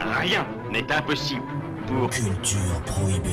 Rien 0.00 0.44
n'est 0.72 0.90
impossible 0.90 1.44
pour... 1.86 2.10
Culture 2.10 2.82
prohibée. 2.84 3.28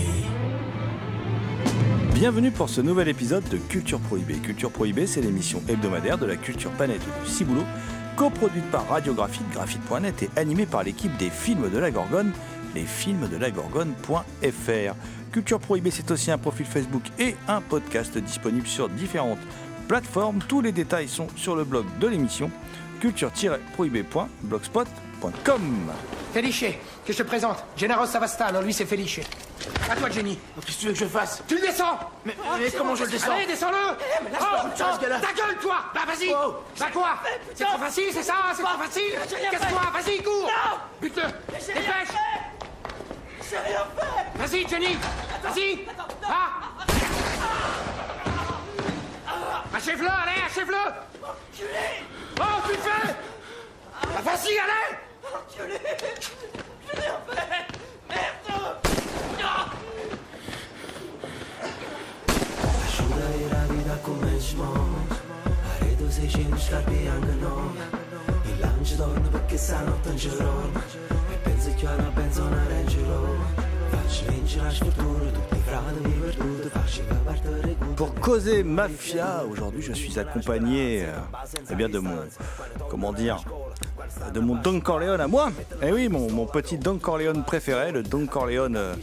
Bienvenue 2.14 2.52
pour 2.52 2.70
ce 2.70 2.80
nouvel 2.80 3.08
épisode 3.08 3.44
de 3.50 3.58
Culture 3.58 4.00
Prohibée. 4.00 4.36
Culture 4.36 4.70
Prohibée, 4.70 5.08
c'est 5.08 5.22
l'émission 5.22 5.64
hebdomadaire 5.68 6.20
de 6.20 6.28
la 6.28 6.36
culture 6.36 6.70
planète 6.70 7.02
du 7.24 7.28
Ciboulot, 7.28 7.64
coproduite 8.18 8.70
par 8.70 8.88
Radiographite, 8.88 9.50
graphite.net 9.52 10.22
et 10.22 10.30
animée 10.36 10.68
par 10.68 10.84
l'équipe 10.84 11.18
des 11.18 11.32
films 11.32 11.72
de 11.72 11.78
la 11.80 11.90
Gorgone, 11.90 12.34
les 12.76 12.86
films 12.86 13.28
de 13.28 13.38
la 13.38 13.50
Gorgone.fr. 13.50 14.94
Culture 15.32 15.60
Prohibée, 15.60 15.90
c'est 15.90 16.12
aussi 16.12 16.30
un 16.30 16.38
profil 16.38 16.68
Facebook 16.68 17.10
et 17.18 17.36
un 17.48 17.62
podcast 17.62 18.16
disponible 18.16 18.68
sur 18.68 18.90
différentes 18.90 19.42
plateformes. 19.88 20.38
Tous 20.48 20.62
les 20.62 20.72
détails 20.72 21.08
sont 21.08 21.30
sur 21.36 21.56
le 21.56 21.64
blog 21.64 21.88
de 22.00 22.06
l'émission 22.06 22.52
culture-prohibée.blogspot.com. 23.00 25.11
Felice, 26.34 26.66
que 27.06 27.14
je 27.14 27.18
te 27.18 27.24
présente. 27.24 27.58
Gennaro 27.76 28.06
Savastano, 28.06 28.62
lui 28.62 28.74
c'est 28.74 28.86
Felice. 28.86 29.20
À 29.90 29.96
toi, 29.96 30.10
Jenny. 30.10 30.40
Qu'est-ce 30.66 30.78
que 30.78 30.82
tu 30.82 30.88
veux 30.88 30.94
que 30.94 31.00
je 31.00 31.06
fasse 31.06 31.44
Tu 31.48 31.56
le 31.56 31.62
descends 31.62 32.00
Mais, 32.26 32.36
mais 32.58 32.72
comment 32.72 32.96
je 32.96 33.04
le 33.04 33.12
descends 33.12 33.34
Allez, 33.34 33.46
descends-le 33.46 33.98
mais 34.24 34.30
pas, 34.32 34.64
Oh, 34.66 34.68
je. 34.74 34.80
Ta 35.06 35.34
gueule, 35.34 35.58
toi 35.62 35.76
Bah, 35.94 36.02
vas-y 36.08 36.34
Oh. 36.34 36.56
Bah, 36.80 36.86
quoi 36.94 37.16
C'est 37.54 37.66
trop 37.66 37.78
facile, 37.78 38.06
c'est 38.14 38.24
ça 38.24 38.34
C'est 38.56 38.64
trop 38.64 38.78
facile 38.78 39.14
Casse-toi, 39.52 39.82
vas-y, 39.94 40.24
cours 40.24 40.50
Bute-le. 41.02 41.24
Dépêche. 41.54 41.68
J'ai 43.50 43.58
rien 43.58 43.86
fait. 43.86 44.40
Vas-y, 44.40 44.68
Jenny. 44.68 44.98
Vas-y. 45.44 45.80
Ah. 46.24 46.72
Achève-le, 49.76 50.08
allez, 50.08 50.42
achève-le. 50.50 50.78
Oh, 51.24 52.44
tu 52.66 52.72
le 52.72 52.78
fais. 52.78 53.14
Bah, 54.02 54.22
vas-y, 54.24 54.58
allez 54.58 54.98
Pour 77.96 78.16
causer 78.16 78.64
mafia, 78.64 79.44
aujourd'hui 79.50 79.82
je 79.82 79.94
suis 79.94 80.18
accompagné 80.18 81.06
euh, 81.06 81.14
eh 81.70 81.88
de 81.88 82.00
mon, 82.00 82.18
comment 82.90 83.14
dire, 83.14 83.44
de 84.34 84.40
mon 84.40 84.56
Don 84.56 84.80
Corleone 84.80 85.22
à 85.22 85.28
moi. 85.28 85.52
Eh 85.82 85.92
oui, 85.92 86.10
mon, 86.10 86.32
mon 86.32 86.46
petit 86.46 86.78
Don 86.78 86.98
Corleone 86.98 87.44
préféré, 87.44 87.92
le 87.92 88.04
Don 88.04 88.26
Corleone 88.26 88.76
euh, 88.76 88.96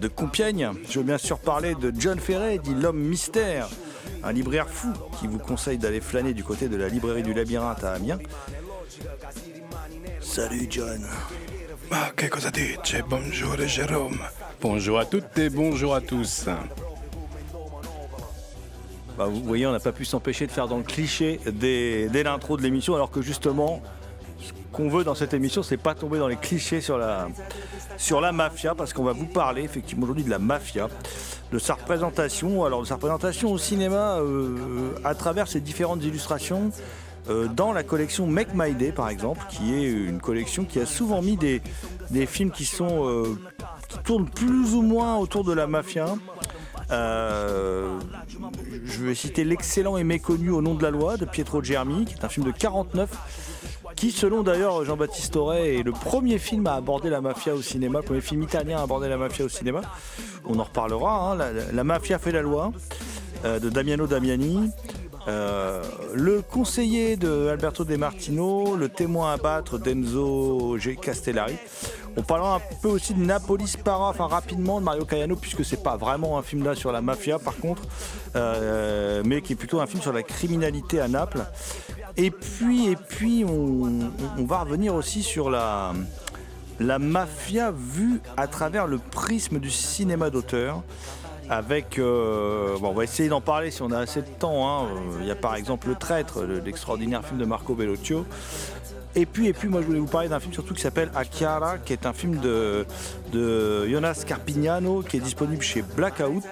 de 0.00 0.08
Compiègne. 0.08 0.70
Je 0.88 0.98
veux 0.98 1.04
bien 1.04 1.18
sûr 1.18 1.38
parler 1.38 1.74
de 1.74 1.92
John 1.96 2.18
Ferret, 2.18 2.58
dit 2.58 2.74
l'homme 2.74 2.98
mystère, 2.98 3.68
un 4.22 4.32
libraire 4.32 4.68
fou 4.68 4.88
qui 5.18 5.26
vous 5.26 5.38
conseille 5.38 5.78
d'aller 5.78 6.00
flâner 6.00 6.34
du 6.34 6.44
côté 6.44 6.68
de 6.68 6.76
la 6.76 6.88
librairie 6.88 7.22
du 7.22 7.34
labyrinthe 7.34 7.84
à 7.84 7.92
Amiens. 7.92 8.18
Salut 10.20 10.66
John. 10.70 11.06
Ma 11.90 12.12
che 12.14 12.28
cosa 12.28 12.50
dice? 12.50 13.02
Bonjour 13.08 13.56
Jérôme. 13.66 14.18
Bonjour 14.60 14.98
à 14.98 15.06
toutes 15.06 15.38
et 15.38 15.48
bonjour 15.48 15.94
à 15.94 16.00
tous. 16.00 16.46
Bah, 19.16 19.26
vous 19.26 19.42
voyez, 19.42 19.66
on 19.66 19.72
n'a 19.72 19.80
pas 19.80 19.92
pu 19.92 20.04
s'empêcher 20.04 20.46
de 20.46 20.52
faire 20.52 20.68
dans 20.68 20.76
le 20.76 20.84
cliché 20.84 21.40
dès, 21.50 22.08
dès 22.08 22.22
l'intro 22.22 22.56
de 22.56 22.62
l'émission, 22.62 22.94
alors 22.94 23.10
que 23.10 23.22
justement, 23.22 23.80
qu'on 24.72 24.88
veut 24.88 25.04
dans 25.04 25.14
cette 25.14 25.34
émission, 25.34 25.62
c'est 25.62 25.76
pas 25.76 25.94
tomber 25.94 26.18
dans 26.18 26.28
les 26.28 26.36
clichés 26.36 26.80
sur 26.80 26.98
la, 26.98 27.28
sur 27.96 28.20
la 28.20 28.32
mafia, 28.32 28.74
parce 28.74 28.92
qu'on 28.92 29.04
va 29.04 29.12
vous 29.12 29.26
parler 29.26 29.62
effectivement 29.62 30.04
aujourd'hui 30.04 30.24
de 30.24 30.30
la 30.30 30.38
mafia, 30.38 30.88
de 31.52 31.58
sa 31.58 31.74
représentation, 31.74 32.64
alors 32.64 32.82
de 32.82 32.86
sa 32.86 32.94
représentation 32.94 33.52
au 33.52 33.58
cinéma 33.58 34.18
euh, 34.18 34.94
à 35.04 35.14
travers 35.14 35.48
ses 35.48 35.60
différentes 35.60 36.02
illustrations. 36.04 36.70
euh, 37.30 37.46
dans 37.46 37.72
la 37.72 37.82
collection 37.82 38.26
Make 38.26 38.54
My 38.54 38.74
Day 38.74 38.92
par 38.92 39.08
exemple, 39.10 39.44
qui 39.50 39.74
est 39.74 39.90
une 39.90 40.20
collection 40.20 40.64
qui 40.64 40.80
a 40.80 40.86
souvent 40.86 41.20
mis 41.20 41.36
des, 41.36 41.60
des 42.10 42.26
films 42.26 42.50
qui 42.50 42.64
sont 42.64 43.06
euh, 43.06 43.38
qui 43.88 43.98
tournent 43.98 44.28
plus 44.28 44.74
ou 44.74 44.82
moins 44.82 45.16
autour 45.16 45.44
de 45.44 45.52
la 45.52 45.66
mafia. 45.66 46.14
Je 46.90 47.88
vais 49.04 49.14
citer 49.14 49.44
l'excellent 49.44 49.98
et 49.98 50.04
méconnu 50.04 50.50
Au 50.50 50.62
nom 50.62 50.74
de 50.74 50.82
la 50.82 50.90
loi 50.90 51.16
de 51.16 51.26
Pietro 51.26 51.62
Germi, 51.62 52.06
qui 52.06 52.14
est 52.14 52.24
un 52.24 52.28
film 52.28 52.46
de 52.46 52.52
49, 52.52 53.10
qui 53.98 54.12
selon 54.12 54.44
d'ailleurs 54.44 54.84
Jean-Baptiste 54.84 55.34
Auré 55.34 55.78
est 55.78 55.82
le 55.82 55.90
premier 55.90 56.38
film 56.38 56.68
à 56.68 56.74
aborder 56.74 57.10
la 57.10 57.20
mafia 57.20 57.52
au 57.52 57.62
cinéma, 57.62 57.98
le 57.98 58.04
premier 58.04 58.20
film 58.20 58.44
italien 58.44 58.78
à 58.78 58.82
aborder 58.82 59.08
la 59.08 59.16
mafia 59.16 59.44
au 59.44 59.48
cinéma. 59.48 59.80
On 60.44 60.56
en 60.60 60.62
reparlera. 60.62 61.32
hein. 61.32 61.52
La, 61.72 61.82
mafia 61.82 62.20
fait 62.20 62.30
la 62.30 62.40
loi 62.40 62.70
euh, 63.44 63.58
de 63.58 63.68
Damiano 63.68 64.06
Damiani. 64.06 64.70
Euh, 65.26 65.82
le 66.14 66.42
conseiller 66.42 67.16
de 67.16 67.48
Alberto 67.48 67.82
De 67.82 67.96
Martino, 67.96 68.76
le 68.76 68.88
témoin 68.88 69.32
à 69.32 69.36
battre 69.36 69.78
d'Enzo 69.78 70.78
G. 70.78 70.94
Castellari. 70.94 71.56
On 72.16 72.22
parlera 72.22 72.56
un 72.56 72.60
peu 72.80 72.88
aussi 72.88 73.14
de 73.14 73.20
Napoli 73.20 73.66
Spara, 73.66 74.10
enfin 74.10 74.28
rapidement 74.28 74.78
de 74.78 74.84
Mario 74.84 75.04
Caiano, 75.06 75.34
puisque 75.34 75.64
c'est 75.64 75.82
pas 75.82 75.96
vraiment 75.96 76.38
un 76.38 76.42
film 76.42 76.64
là 76.64 76.76
sur 76.76 76.92
la 76.92 77.00
mafia 77.00 77.38
par 77.40 77.56
contre, 77.56 77.82
euh, 78.36 79.22
mais 79.24 79.42
qui 79.42 79.54
est 79.54 79.56
plutôt 79.56 79.80
un 79.80 79.86
film 79.86 80.02
sur 80.02 80.12
la 80.12 80.22
criminalité 80.22 81.00
à 81.00 81.08
Naples. 81.08 81.44
Et 82.18 82.32
puis, 82.32 82.88
et 82.88 82.96
puis 82.96 83.44
on, 83.44 84.44
va 84.44 84.58
revenir 84.64 84.94
aussi 84.94 85.22
sur 85.22 85.50
la, 85.50 85.92
mafia 86.80 87.70
vue 87.70 88.20
à 88.36 88.48
travers 88.48 88.88
le 88.88 88.98
prisme 88.98 89.60
du 89.60 89.70
cinéma 89.70 90.28
d'auteur. 90.28 90.82
Avec, 91.50 91.98
euh, 91.98 92.76
bon, 92.78 92.88
on 92.90 92.92
va 92.92 93.04
essayer 93.04 93.30
d'en 93.30 93.40
parler 93.40 93.70
si 93.70 93.80
on 93.80 93.90
a 93.90 94.00
assez 94.00 94.20
de 94.20 94.26
temps. 94.26 94.68
hein. 94.68 94.84
Euh, 94.84 95.18
Il 95.22 95.26
y 95.26 95.30
a 95.30 95.34
par 95.34 95.54
exemple 95.54 95.88
Le 95.88 95.94
Traître, 95.94 96.42
le- 96.42 96.58
l'extraordinaire 96.58 97.24
film 97.24 97.38
de 97.38 97.46
Marco 97.46 97.74
Bellocchio. 97.74 98.26
Et 99.14 99.26
puis, 99.26 99.48
et 99.48 99.52
puis, 99.52 99.68
moi, 99.68 99.80
je 99.80 99.86
voulais 99.86 99.98
vous 99.98 100.06
parler 100.06 100.28
d'un 100.28 100.40
film 100.40 100.52
surtout 100.52 100.74
qui 100.74 100.80
s'appelle 100.80 101.10
Akiara, 101.14 101.78
qui 101.78 101.92
est 101.92 102.06
un 102.06 102.12
film 102.12 102.38
de, 102.38 102.86
Jonas 103.32 104.24
Carpignano, 104.26 105.02
qui 105.02 105.16
est 105.16 105.20
disponible 105.20 105.62
chez 105.62 105.82
Blackout. 105.82 106.44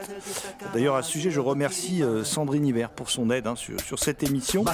D'ailleurs, 0.72 0.96
à 0.96 1.02
ce 1.02 1.12
sujet, 1.12 1.30
je 1.30 1.40
remercie 1.40 2.02
euh, 2.02 2.24
Sandrine 2.24 2.66
Hiver 2.66 2.90
pour 2.90 3.10
son 3.10 3.30
aide 3.30 3.46
hein, 3.46 3.56
sur, 3.56 3.80
sur 3.80 3.98
cette 3.98 4.22
émission. 4.22 4.64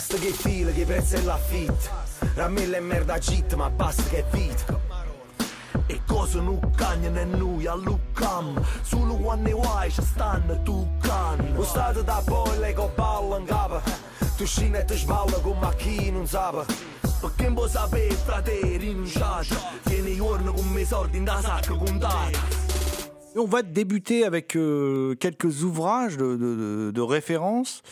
E 23.34 23.38
on 23.38 23.46
va 23.46 23.62
débuter 23.62 24.24
avec 24.24 24.56
euh, 24.56 25.14
quelques 25.14 25.62
ouvrages 25.62 26.18
de 26.18 27.00
référence 27.00 27.82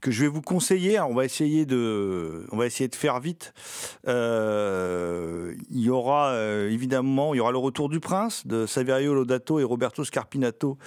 que 0.00 0.10
je 0.10 0.22
vais 0.22 0.28
vous 0.28 0.42
conseiller. 0.42 0.96
Alors, 0.96 1.10
on 1.10 1.14
va 1.14 1.24
essayer 1.24 1.66
de, 1.66 2.46
on 2.50 2.56
va 2.56 2.66
essayer 2.66 2.88
de 2.88 2.94
faire 2.94 3.20
vite. 3.20 3.52
Euh, 4.06 5.54
il 5.70 5.80
y 5.80 5.90
aura 5.90 6.30
euh, 6.30 6.70
évidemment, 6.70 7.34
il 7.34 7.38
y 7.38 7.40
aura 7.40 7.52
le 7.52 7.58
Retour 7.58 7.88
du 7.88 8.00
Prince 8.00 8.46
de 8.46 8.66
Saverio 8.66 9.14
Lodato 9.14 9.58
et 9.58 9.64
Roberto 9.64 10.04
Scarpinato, 10.04 10.78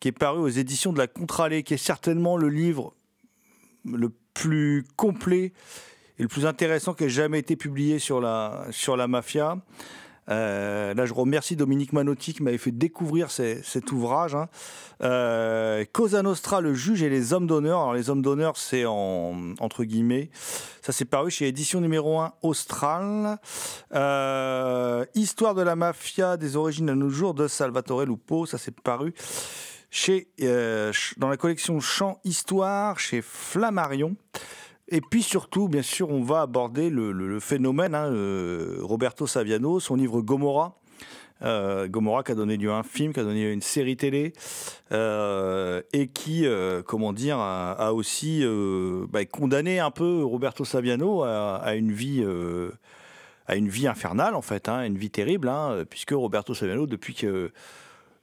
qui 0.00 0.08
est 0.08 0.12
paru 0.12 0.40
aux 0.40 0.48
éditions 0.48 0.92
de 0.92 0.98
la 0.98 1.06
Contralée, 1.06 1.62
qui 1.62 1.74
est 1.74 1.78
certainement 1.78 2.36
le 2.36 2.48
livre 2.48 2.94
le 3.84 4.10
plus 4.32 4.84
complet 4.96 5.52
et 6.18 6.22
le 6.22 6.28
plus 6.28 6.46
intéressant 6.46 6.94
qui 6.94 7.04
ait 7.04 7.08
jamais 7.08 7.38
été 7.38 7.56
publié 7.56 7.98
sur 7.98 8.20
la 8.20 8.66
sur 8.70 8.96
la 8.96 9.06
mafia. 9.08 9.58
Euh, 10.30 10.94
là, 10.94 11.04
je 11.06 11.12
remercie 11.12 11.54
Dominique 11.56 11.92
Manotti 11.92 12.32
qui 12.32 12.42
m'avait 12.42 12.58
fait 12.58 12.70
découvrir 12.70 13.30
cet 13.30 13.92
ouvrage. 13.92 14.34
hein. 14.34 14.48
Euh, 15.02 15.84
Cosa 15.92 16.22
Nostra, 16.22 16.60
le 16.60 16.72
juge 16.74 17.02
et 17.02 17.10
les 17.10 17.32
hommes 17.32 17.46
d'honneur. 17.46 17.80
Alors, 17.80 17.94
les 17.94 18.08
hommes 18.10 18.22
d'honneur, 18.22 18.56
c'est 18.56 18.84
en, 18.86 19.34
entre 19.60 19.84
guillemets. 19.84 20.30
Ça, 20.82 20.92
c'est 20.92 21.04
paru 21.04 21.30
chez 21.30 21.46
édition 21.48 21.80
numéro 21.80 22.18
1 22.20 22.32
Austral. 22.42 23.38
Euh, 23.94 25.04
Histoire 25.14 25.54
de 25.54 25.62
la 25.62 25.76
mafia 25.76 26.36
des 26.36 26.56
origines 26.56 26.88
à 26.90 26.94
nos 26.94 27.10
jours 27.10 27.34
de 27.34 27.46
Salvatore 27.48 28.04
Lupo. 28.06 28.46
Ça, 28.46 28.58
c'est 28.58 28.74
paru 28.80 29.12
chez, 29.90 30.28
ch- 30.38 31.14
dans 31.18 31.28
la 31.28 31.36
collection 31.36 31.78
Chant 31.80 32.18
Histoire 32.24 32.98
chez 32.98 33.22
Flammarion. 33.22 34.16
Et 34.88 35.00
puis 35.00 35.22
surtout, 35.22 35.68
bien 35.68 35.82
sûr, 35.82 36.10
on 36.10 36.22
va 36.22 36.42
aborder 36.42 36.90
le, 36.90 37.40
phénomène, 37.40 37.94
hein, 37.94 38.06
euh, 38.06 38.78
Roberto 38.82 39.26
Saviano, 39.26 39.80
son 39.80 39.96
livre 39.96 40.20
Gomorra. 40.20 40.78
Euh, 41.42 41.88
Gomorra 41.88 42.22
qui 42.22 42.32
a 42.32 42.34
donné 42.34 42.56
lieu 42.56 42.70
à 42.70 42.76
un 42.76 42.82
film, 42.82 43.12
qui 43.12 43.20
a 43.20 43.24
donné 43.24 43.42
lieu 43.42 43.50
à 43.50 43.52
une 43.52 43.62
série 43.62 43.96
télé, 43.96 44.32
euh, 44.92 45.82
et 45.92 46.08
qui, 46.08 46.46
euh, 46.46 46.82
comment 46.82 47.12
dire, 47.12 47.38
a, 47.38 47.92
aussi 47.92 48.44
bah, 49.08 49.24
condamné 49.24 49.80
un 49.80 49.90
peu 49.90 50.22
Roberto 50.24 50.64
Saviano 50.64 51.22
à, 51.22 51.74
une 51.74 51.92
vie, 51.92 52.24
à 53.46 53.56
une 53.56 53.68
vie 53.68 53.86
infernale 53.86 54.34
en 54.34 54.42
fait, 54.42 54.68
hein, 54.68 54.84
une 54.84 54.96
vie 54.96 55.10
terrible, 55.10 55.48
hein, 55.48 55.84
puisque 55.88 56.12
Roberto 56.12 56.54
Saviano, 56.54 56.86
depuis 56.86 57.14
que 57.14 57.50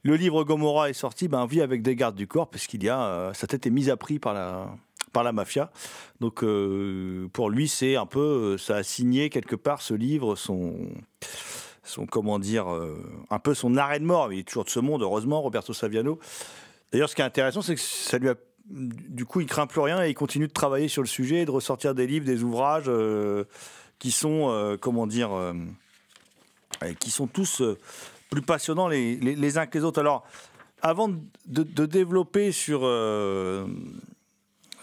le 0.04 0.16
livre 0.16 0.42
Gomorra 0.42 0.90
est 0.90 0.94
sorti, 0.94 1.28
ben, 1.28 1.46
vit 1.46 1.60
avec 1.60 1.82
des 1.82 1.94
gardes 1.94 2.16
du 2.16 2.26
corps, 2.26 2.50
parce 2.50 2.66
qu'il 2.66 2.82
y 2.82 2.88
a 2.88 3.30
sa 3.34 3.46
tête 3.46 3.66
est 3.66 3.70
mise 3.70 3.90
à 3.90 3.96
prix 3.96 4.18
par 4.18 4.34
la 4.34 4.74
par 5.12 5.22
la 5.22 5.32
mafia. 5.32 5.70
Donc 6.20 6.42
euh, 6.42 7.28
pour 7.32 7.50
lui, 7.50 7.68
c'est 7.68 7.96
un 7.96 8.06
peu, 8.06 8.20
euh, 8.54 8.58
ça 8.58 8.76
a 8.76 8.82
signé 8.82 9.30
quelque 9.30 9.56
part 9.56 9.82
ce 9.82 9.94
livre, 9.94 10.36
son, 10.36 10.74
son 11.84 12.06
comment 12.06 12.38
dire, 12.38 12.72
euh, 12.72 12.96
un 13.30 13.38
peu 13.38 13.54
son 13.54 13.76
arrêt 13.76 14.00
de 14.00 14.04
mort. 14.04 14.32
Il 14.32 14.40
est 14.40 14.48
toujours 14.48 14.64
de 14.64 14.70
ce 14.70 14.80
monde, 14.80 15.02
heureusement, 15.02 15.42
Roberto 15.42 15.72
Saviano. 15.72 16.18
D'ailleurs, 16.90 17.08
ce 17.08 17.14
qui 17.14 17.22
est 17.22 17.24
intéressant, 17.24 17.62
c'est 17.62 17.74
que 17.74 17.80
ça 17.80 18.18
lui 18.18 18.28
a, 18.28 18.34
du 18.66 19.24
coup, 19.24 19.40
il 19.40 19.46
craint 19.46 19.66
plus 19.66 19.80
rien 19.80 20.04
et 20.04 20.10
il 20.10 20.14
continue 20.14 20.46
de 20.46 20.52
travailler 20.52 20.88
sur 20.88 21.02
le 21.02 21.08
sujet, 21.08 21.42
et 21.42 21.44
de 21.44 21.50
ressortir 21.50 21.94
des 21.94 22.06
livres, 22.06 22.26
des 22.26 22.42
ouvrages 22.42 22.90
qui 23.98 24.12
sont, 24.12 24.76
comment 24.80 25.06
dire, 25.06 25.30
qui 27.00 27.10
sont 27.10 27.26
tous 27.26 27.62
plus 28.30 28.42
passionnants 28.42 28.88
les, 28.88 29.58
uns 29.58 29.66
que 29.66 29.78
les 29.78 29.84
autres. 29.84 30.00
Alors, 30.00 30.24
avant 30.82 31.08
de, 31.46 31.86
développer 31.86 32.52
sur 32.52 32.82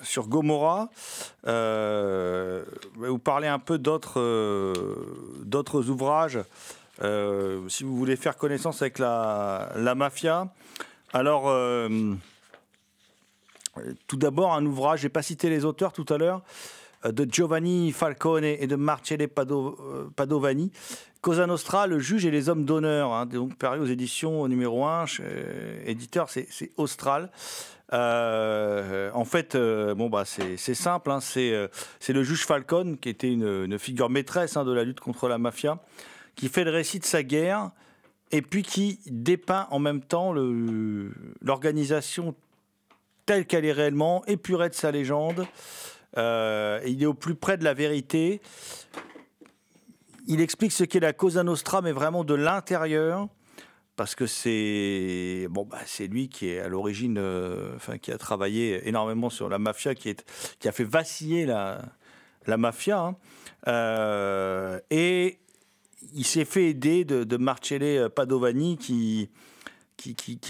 sur 0.03 0.27
Gomorra, 0.27 0.89
euh, 1.47 2.63
je 2.95 2.99
vous 3.09 3.19
parler 3.19 3.47
un 3.47 3.59
peu 3.59 3.77
d'autres 3.77 4.19
euh, 4.19 4.73
ouvrages. 5.89 6.39
euh, 7.03 7.67
si 7.69 7.83
vous 7.83 7.95
voulez 7.97 8.15
faire 8.15 8.37
connaissance 8.37 8.81
avec 8.81 8.99
la, 8.99 9.71
la 9.75 9.95
mafia, 9.95 10.47
alors 11.13 11.45
euh, 11.47 12.13
tout 14.07 14.17
d'abord 14.17 14.53
un 14.53 14.65
ouvrage. 14.65 15.01
J'ai 15.01 15.09
pas 15.09 15.21
cité 15.21 15.49
les 15.49 15.65
auteurs 15.65 15.93
tout 15.93 16.05
à 16.09 16.17
l'heure 16.17 16.41
de 17.05 17.25
Giovanni 17.31 17.91
Falcone 17.93 18.43
et 18.43 18.67
de 18.67 18.75
Marcelle 18.75 19.21
Pado- 19.27 19.77
Padovani. 20.15 20.71
Cosa 21.21 21.47
Nostra, 21.47 21.85
le 21.87 21.99
juge 21.99 22.25
et 22.25 22.31
les 22.31 22.47
hommes 22.47 22.63
d'honneur, 22.63 23.11
hein, 23.11 23.25
donc 23.25 23.55
paru 23.57 23.79
aux 23.79 23.85
éditions 23.85 24.47
numéro 24.47 24.85
1, 24.85 25.05
chez- 25.05 25.23
éditeur 25.85 26.29
c'est 26.29 26.71
Austral. 26.77 27.29
Euh, 27.93 29.09
en 29.13 29.25
fait, 29.25 29.55
euh, 29.55 29.95
bon 29.95 30.09
bah 30.09 30.23
c'est 30.25 30.57
simple, 30.75 31.09
hein, 31.09 31.19
c'est 31.21 31.51
euh, 31.53 31.67
c'est 31.99 32.13
le 32.13 32.23
juge 32.23 32.45
Falcone 32.45 32.97
qui 32.97 33.09
était 33.09 33.31
une, 33.31 33.79
figure 33.79 34.09
maîtresse 34.09 34.57
hein, 34.57 34.63
de 34.63 34.71
la 34.71 34.83
lutte 34.83 34.99
contre 34.99 35.27
la 35.27 35.37
mafia, 35.37 35.79
qui 36.35 36.49
fait 36.49 36.63
le 36.63 36.71
récit 36.71 36.99
de 36.99 37.05
sa 37.05 37.23
guerre 37.23 37.71
et 38.31 38.43
puis 38.43 38.61
qui 38.61 38.99
dépeint 39.07 39.67
en 39.71 39.79
même 39.79 40.01
temps 40.01 40.33
l'organisation 41.41 42.35
telle 43.25 43.45
qu'elle 43.45 43.65
est 43.65 43.71
réellement, 43.71 44.23
épurée 44.27 44.69
de 44.69 44.75
sa 44.75 44.91
légende. 44.91 45.47
Il 46.15 46.97
est 47.01 47.05
au 47.05 47.13
plus 47.15 47.35
près 47.35 47.57
de 47.57 47.63
la 47.63 47.73
vérité. 47.73 48.39
Il 50.27 50.41
explique 50.41 50.71
ce 50.71 50.83
qu'est 50.83 50.99
la 50.99 51.13
Cosa 51.13 51.41
Nostra, 51.41 51.81
mais 51.81 51.91
vraiment 51.91 52.23
de 52.23 52.35
l'intérieur, 52.35 53.27
parce 53.99 54.15
que 54.15 54.27
c'est 54.27 55.49
bon, 55.49 55.65
bah, 55.65 55.79
c'est 55.85 56.07
lui 56.07 56.29
qui 56.29 56.47
est 56.47 56.59
à 56.59 56.69
l'origine, 56.69 57.17
euh, 57.17 57.75
qui 58.01 58.13
a 58.13 58.17
travaillé 58.17 58.87
énormément 58.87 59.29
sur 59.29 59.49
la 59.49 59.59
mafia, 59.59 59.93
qui, 59.93 60.15
a 60.63 60.71
fait 60.71 60.85
vaciller 60.85 61.45
la, 61.45 61.81
mafia, 62.47 62.97
hein. 62.97 63.17
Euh, 63.67 64.79
et 64.89 65.39
il 66.13 66.23
s'est 66.23 66.45
fait 66.45 66.69
aider 66.69 67.03
de, 67.03 67.25
de 67.25 67.35
Marcelle 67.35 68.09
Padovani 68.09 68.77
qui 68.77 69.29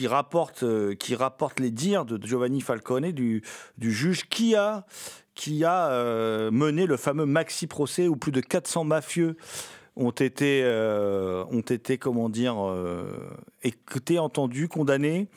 rapporte, 0.05 0.61
euh, 0.61 0.93
qui 0.93 1.15
rapporte 1.15 1.59
les 1.59 1.71
dires 1.71 2.05
de 2.05 2.23
Giovanni 2.23 2.61
Falcone, 2.61 3.11
du, 3.11 3.41
juge 3.81 4.29
qui 4.29 4.53
a, 4.53 4.85
mené 6.51 6.85
le 6.85 6.97
fameux 6.97 7.25
maxi 7.25 7.65
procès 7.65 8.07
où 8.07 8.15
plus 8.15 8.31
de 8.31 8.41
400 8.41 8.83
mafieux 8.83 9.37
ont 9.99 10.11
été, 10.11 10.61
euh, 10.63 11.43
ont 11.51 11.59
été 11.59 11.97
comment 11.97 12.29
dire, 12.29 12.55
euh, 12.57 13.03
écoutés, 13.63 14.17
entendus, 14.17 14.69
condamnés. 14.69 15.27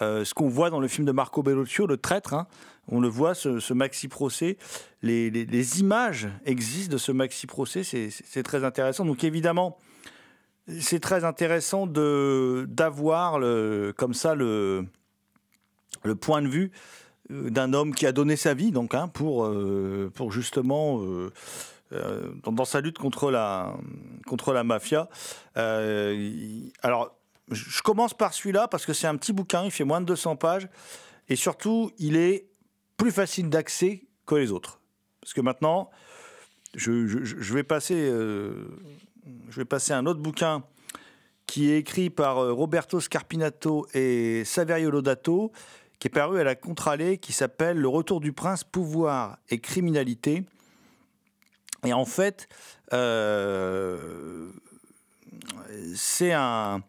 Euh, 0.00 0.24
ce 0.24 0.32
qu'on 0.32 0.48
voit 0.48 0.70
dans 0.70 0.78
le 0.78 0.88
film 0.88 1.06
de 1.06 1.12
Marco 1.12 1.42
Bellocchio, 1.42 1.86
Le 1.86 1.96
Traître, 1.96 2.32
hein, 2.32 2.46
on 2.88 3.00
le 3.00 3.08
voit, 3.08 3.34
ce, 3.34 3.58
ce 3.58 3.74
maxi 3.74 4.06
procès. 4.08 4.58
Les, 5.02 5.80
images 5.80 6.28
existent 6.44 6.92
de 6.92 6.98
ce 6.98 7.10
maxi 7.10 7.46
procès, 7.46 7.82
c'est 7.82 8.42
très 8.42 8.64
intéressant. 8.64 9.04
Donc 9.04 9.24
évidemment, 9.24 9.76
c'est 10.80 11.00
très 11.00 11.24
intéressant 11.24 11.86
d'avoir 11.86 13.40
comme 13.96 14.14
ça 14.14 14.34
le 14.34 14.86
le 16.04 16.14
point 16.14 16.42
de 16.42 16.48
vue 16.48 16.70
d'un 17.30 17.72
homme 17.72 17.94
qui 17.94 18.06
a 18.06 18.12
donné 18.12 18.36
sa 18.36 18.54
vie 18.54 18.70
donc 18.70 18.94
hein, 18.94 19.08
pour 19.08 19.50
pour 20.14 20.32
justement 20.32 21.00
euh, 21.92 22.32
dans, 22.42 22.64
sa 22.64 22.80
lutte 22.80 22.98
contre 22.98 23.30
la 23.30 23.76
contre 24.26 24.52
la 24.52 24.64
mafia. 24.64 25.08
Euh, 25.56 26.60
alors 26.82 27.16
je 27.50 27.80
commence 27.82 28.12
par 28.12 28.34
celui-là 28.34 28.66
parce 28.66 28.84
que 28.84 28.92
c'est 28.92 29.06
un 29.06 29.16
petit 29.16 29.32
bouquin, 29.32 29.64
il 29.64 29.70
fait 29.70 29.84
moins 29.84 30.00
de 30.00 30.06
200 30.06 30.34
pages 30.34 30.68
et 31.28 31.36
surtout 31.36 31.92
il 31.98 32.16
est 32.16 32.48
plus 32.96 33.12
facile 33.12 33.50
d'accès 33.50 34.02
que 34.26 34.34
les 34.34 34.50
autres 34.50 34.80
parce 35.20 35.32
que 35.32 35.40
maintenant 35.40 35.90
je, 36.74 37.54
vais 37.54 37.62
passer 37.62 37.94
euh, 38.10 38.66
je 39.48 39.56
vais 39.60 39.64
passer 39.64 39.92
un 39.92 40.06
autre 40.06 40.20
bouquin 40.20 40.64
qui 41.46 41.70
est 41.70 41.78
écrit 41.78 42.10
par 42.10 42.36
Roberto 42.52 42.98
Scarpinato 42.98 43.86
et 43.94 44.42
Saverio 44.44 44.90
Lodato, 44.90 45.52
qui 46.00 46.08
est 46.08 46.10
paru 46.10 46.40
à 46.40 46.44
la 46.44 46.56
Contralée, 46.56 47.18
qui 47.18 47.32
s'appelle 47.32 47.78
Le 47.78 47.86
retour 47.86 48.20
du 48.20 48.32
prince, 48.32 48.64
pouvoir 48.64 49.38
et 49.48 49.60
criminalité. 49.60 50.44
Et 51.86 51.92
en 51.92 52.04
fait, 52.04 52.48
euh, 52.92 54.50
c'est 55.94 56.32
un, 56.32 56.82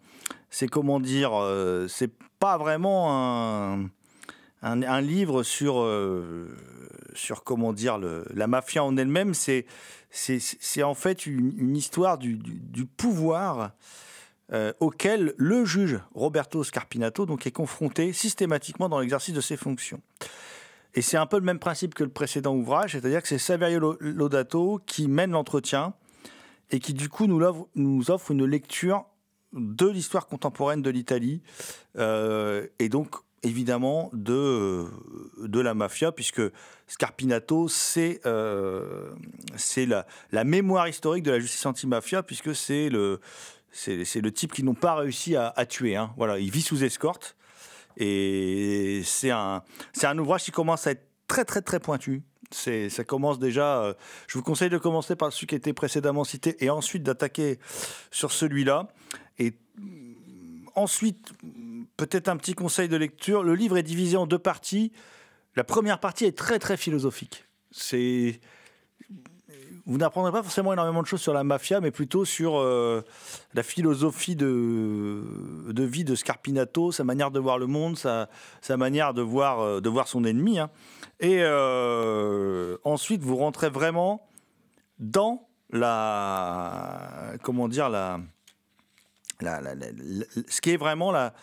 c'est 0.50 0.68
comment 0.68 1.00
dire, 1.00 1.32
euh, 1.34 1.88
c'est 1.88 2.12
pas 2.40 2.58
vraiment 2.58 3.88
un, 4.64 5.02
livre 5.02 5.44
sur, 5.44 5.82
euh, 5.82 6.48
sur 7.14 7.44
comment 7.44 7.74
dire, 7.74 8.00
la 8.00 8.48
mafia 8.48 8.84
en 8.84 8.98
elle-même. 8.98 9.36
C'est, 9.36 9.68
c'est, 10.10 10.84
en 10.84 10.96
fait 10.96 11.28
une, 11.28 11.76
histoire 11.76 12.18
du, 12.18 12.36
du- 12.36 12.86
pouvoir 12.86 13.72
auquel 14.80 15.34
le 15.38 15.66
juge 15.66 16.00
Roberto 16.16 16.64
Scarpinato 16.64 17.26
donc, 17.26 17.46
est 17.46 17.52
confronté 17.52 18.14
systématiquement 18.14 18.90
dans 18.90 19.00
l'exercice 19.00 19.34
de 19.34 19.42
ses 19.42 19.58
fonctions. 19.58 20.02
Et 20.98 21.02
c'est 21.04 21.16
un 21.18 21.28
peu 21.28 21.38
le 21.38 21.44
même 21.44 21.60
principe 21.60 21.94
que 21.94 22.04
le 22.04 22.10
précédent 22.10 22.56
ouvrage, 22.56 22.94
c'est-à-dire 22.94 23.22
que 23.22 23.28
c'est 23.28 23.38
Saverio 23.38 23.80
Lo- 23.80 23.98
Lodato 24.00 24.82
qui 24.88 25.08
mène 25.08 25.30
l'entretien 25.30 25.94
et 26.72 26.80
qui 26.80 26.96
du 26.96 27.08
coup 27.08 27.28
nous 27.28 28.12
offre, 28.12 28.32
une 28.32 28.46
lecture 28.46 29.06
de 29.54 29.88
l'histoire 29.88 30.26
contemporaine 30.26 30.82
de 30.82 30.90
l'Italie 30.90 31.44
euh, 32.00 32.66
et 32.80 32.90
donc 32.90 33.16
évidemment 33.44 34.10
de, 34.12 34.88
de 35.44 35.60
la 35.60 35.76
mafia, 35.76 36.12
puisque 36.12 36.42
Scarpinato, 36.88 37.68
c'est 37.68 38.20
euh, 38.26 39.12
c'est 39.56 39.86
la, 39.86 40.08
la 40.32 40.44
mémoire 40.44 40.88
historique 40.88 41.24
de 41.24 41.32
la 41.32 41.40
justice 41.40 41.66
anti-mafia, 41.68 42.24
puisque 42.24 42.56
c'est 42.56 42.90
le, 42.90 43.22
le 43.86 44.30
type 44.32 44.52
qui 44.52 44.64
n'ont 44.64 44.74
pas 44.74 44.96
réussi 44.96 45.36
à, 45.36 45.54
à 45.56 45.68
tuer. 45.68 45.96
hein. 45.96 46.12
Voilà, 46.18 46.40
il 46.40 46.50
vit 46.50 46.64
sous 46.64 46.84
escorte. 46.84 47.37
Et 47.98 49.02
c'est 49.04 49.32
un, 49.32 49.64
ouvrage 50.18 50.44
qui 50.44 50.52
commence 50.52 50.88
à 50.88 50.92
être 50.92 51.08
très, 51.28 51.46
très, 51.46 51.62
très 51.62 51.80
pointu. 51.80 52.24
Ça 52.52 53.04
commence 53.04 53.40
déjà. 53.40 53.82
euh, 53.82 53.94
je 54.28 54.38
vous 54.38 54.44
conseille 54.44 54.70
de 54.70 54.78
commencer 54.78 55.16
par 55.16 55.34
celui 55.34 55.48
qui 55.48 55.56
était 55.56 55.74
précédemment 55.74 56.24
cité 56.24 56.64
et 56.64 56.70
ensuite 56.70 57.04
d'attaquer 57.04 57.60
sur 58.12 58.32
celui-là. 58.32 58.88
Et 59.40 59.54
mm, 59.78 60.68
ensuite, 60.76 61.34
peut-être 61.98 62.30
un 62.30 62.38
petit 62.38 62.54
conseil 62.54 62.88
de 62.88 62.96
lecture. 62.96 63.44
Le 63.44 63.56
livre 63.56 63.78
est 63.78 63.84
divisé 63.84 64.16
en 64.16 64.28
deux 64.28 64.40
parties. 64.40 64.94
La 65.56 65.64
première 65.64 66.00
partie 66.00 66.26
est 66.26 66.38
très, 66.38 66.60
très 66.60 66.78
philosophique. 66.78 67.46
C'est 67.72 68.40
vous 69.88 69.98
n'apprendrez 69.98 70.34
pas 70.34 70.44
forcément 70.44 70.74
énormément 70.74 71.02
de 71.02 71.08
choses 71.08 71.22
sur 71.22 71.34
la 71.34 71.46
mafia, 71.46 71.80
mais 71.80 71.92
plutôt 71.92 72.26
sur 72.26 72.58
euh, 72.58 73.02
la 73.54 73.64
philosophie 73.64 74.36
de, 74.36 75.24
vie 75.74 76.04
de 76.04 76.14
Scarpinato, 76.14 76.92
sa 76.92 77.06
manière 77.06 77.32
de 77.32 77.40
voir 77.40 77.58
le 77.58 77.68
monde, 77.68 77.98
sa, 77.98 78.28
manière 78.78 79.14
de 79.14 79.22
voir, 79.22 79.62
euh, 79.62 79.80
de 79.80 79.88
voir 79.88 80.10
son 80.10 80.26
ennemi. 80.26 80.60
hein. 80.60 80.70
Et 81.22 81.38
euh, 81.40 82.78
ensuite, 82.84 83.24
vous 83.24 83.38
rentrez 83.38 83.70
vraiment 83.70 84.28
dans 85.00 85.48
la. 85.72 87.34
Comment 87.42 87.70
dire 87.70 87.90
la, 87.90 88.20
ce 89.40 90.62
qui 90.62 90.72
est 90.72 90.78
vraiment 90.78 91.12
la, 91.12 91.34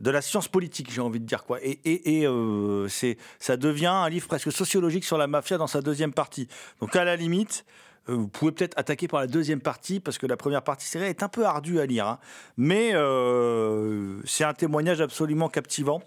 de 0.00 0.10
la 0.10 0.22
science 0.22 0.48
politique, 0.48 0.90
j'ai 0.90 1.00
envie 1.02 1.20
de 1.20 1.26
dire 1.26 1.44
quoi. 1.44 1.58
Et, 1.62 1.80
et- 1.84 2.26
euh, 2.26 2.88
c'est, 2.88 3.18
ça 3.38 3.56
devient 3.56 3.86
un 3.86 4.08
livre 4.08 4.26
presque 4.26 4.50
sociologique 4.50 5.04
sur 5.04 5.18
la 5.18 5.26
mafia 5.26 5.58
dans 5.58 5.66
sa 5.66 5.82
deuxième 5.82 6.12
partie. 6.12 6.48
Donc 6.80 6.96
à 6.96 7.04
la 7.04 7.14
limite, 7.16 7.64
euh, 8.08 8.14
vous 8.14 8.28
pouvez 8.28 8.52
peut-être 8.52 8.78
attaquer 8.78 9.06
par 9.08 9.20
la 9.20 9.26
deuxième 9.26 9.60
partie 9.60 10.00
parce 10.00 10.16
que 10.16 10.26
la 10.26 10.36
première 10.38 10.62
partie 10.62 10.86
série 10.86 11.04
est 11.06 11.22
un 11.22 11.28
peu 11.28 11.44
ardue 11.44 11.78
à 11.80 11.86
lire, 11.86 12.06
hein. 12.06 12.18
mais 12.56 12.92
euh, 12.94 14.20
c'est 14.24 14.44
un 14.44 14.54
témoignage 14.54 15.00
absolument 15.02 15.48
captivant 15.50 16.02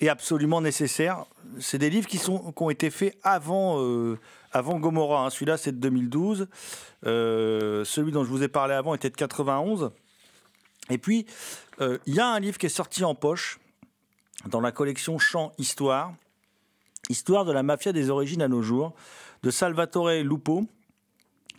et 0.00 0.08
absolument 0.08 0.60
nécessaire. 0.60 1.24
C'est 1.60 1.78
des 1.78 1.88
livres 1.88 2.08
qui, 2.08 2.18
sont, 2.18 2.52
qui 2.52 2.62
ont 2.62 2.68
été 2.70 2.90
faits 2.90 3.16
avant, 3.22 3.80
euh, 3.80 4.18
avant 4.52 4.78
Gomorrah. 4.78 5.24
hein. 5.24 5.30
Celui-là, 5.30 5.56
c'est 5.56 5.72
de 5.72 5.78
2012. 5.78 6.48
Euh, 7.06 7.84
celui 7.84 8.10
dont 8.12 8.24
je 8.24 8.28
vous 8.28 8.42
ai 8.42 8.48
parlé 8.48 8.74
avant 8.74 8.94
était 8.94 9.08
de 9.08 9.14
91. 9.16 9.90
Et 10.90 10.98
puis, 10.98 11.24
euh, 11.24 11.63
il 11.80 12.14
y 12.14 12.20
a 12.20 12.26
un 12.26 12.40
livre 12.40 12.58
qui 12.58 12.66
est 12.66 12.70
sorti 12.70 13.04
en 13.04 13.14
poche 13.14 13.58
dans 14.46 14.60
la 14.60 14.72
collection 14.72 15.18
Champ 15.18 15.52
Histoire, 15.58 16.12
Histoire 17.10 17.44
de 17.44 17.52
la 17.52 17.62
mafia 17.62 17.92
des 17.92 18.08
origines 18.10 18.42
à 18.42 18.48
nos 18.48 18.62
jours, 18.62 18.94
de 19.42 19.50
Salvatore 19.50 20.22
Lupo, 20.22 20.64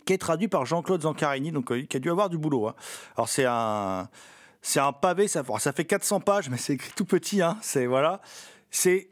qui 0.04 0.12
est 0.12 0.18
traduit 0.18 0.48
par 0.48 0.66
Jean-Claude 0.66 1.02
Zancarini, 1.02 1.52
donc 1.52 1.70
euh, 1.70 1.82
qui 1.82 1.96
a 1.96 2.00
dû 2.00 2.10
avoir 2.10 2.30
du 2.30 2.38
boulot. 2.38 2.68
hein. 2.68 2.74
Alors 3.16 3.28
c'est 3.28 3.44
un, 3.44 4.08
c'est 4.62 4.80
un 4.80 4.92
pavé, 4.92 5.28
ça, 5.28 5.44
ça 5.58 5.72
fait 5.72 5.84
400 5.84 6.20
pages, 6.20 6.48
mais 6.48 6.56
c'est 6.56 6.74
écrit 6.74 6.92
tout 6.96 7.04
petit. 7.04 7.42
Hein, 7.42 7.58
c'est 7.62 7.86
voilà, 7.86 8.20
c'est 8.70 9.10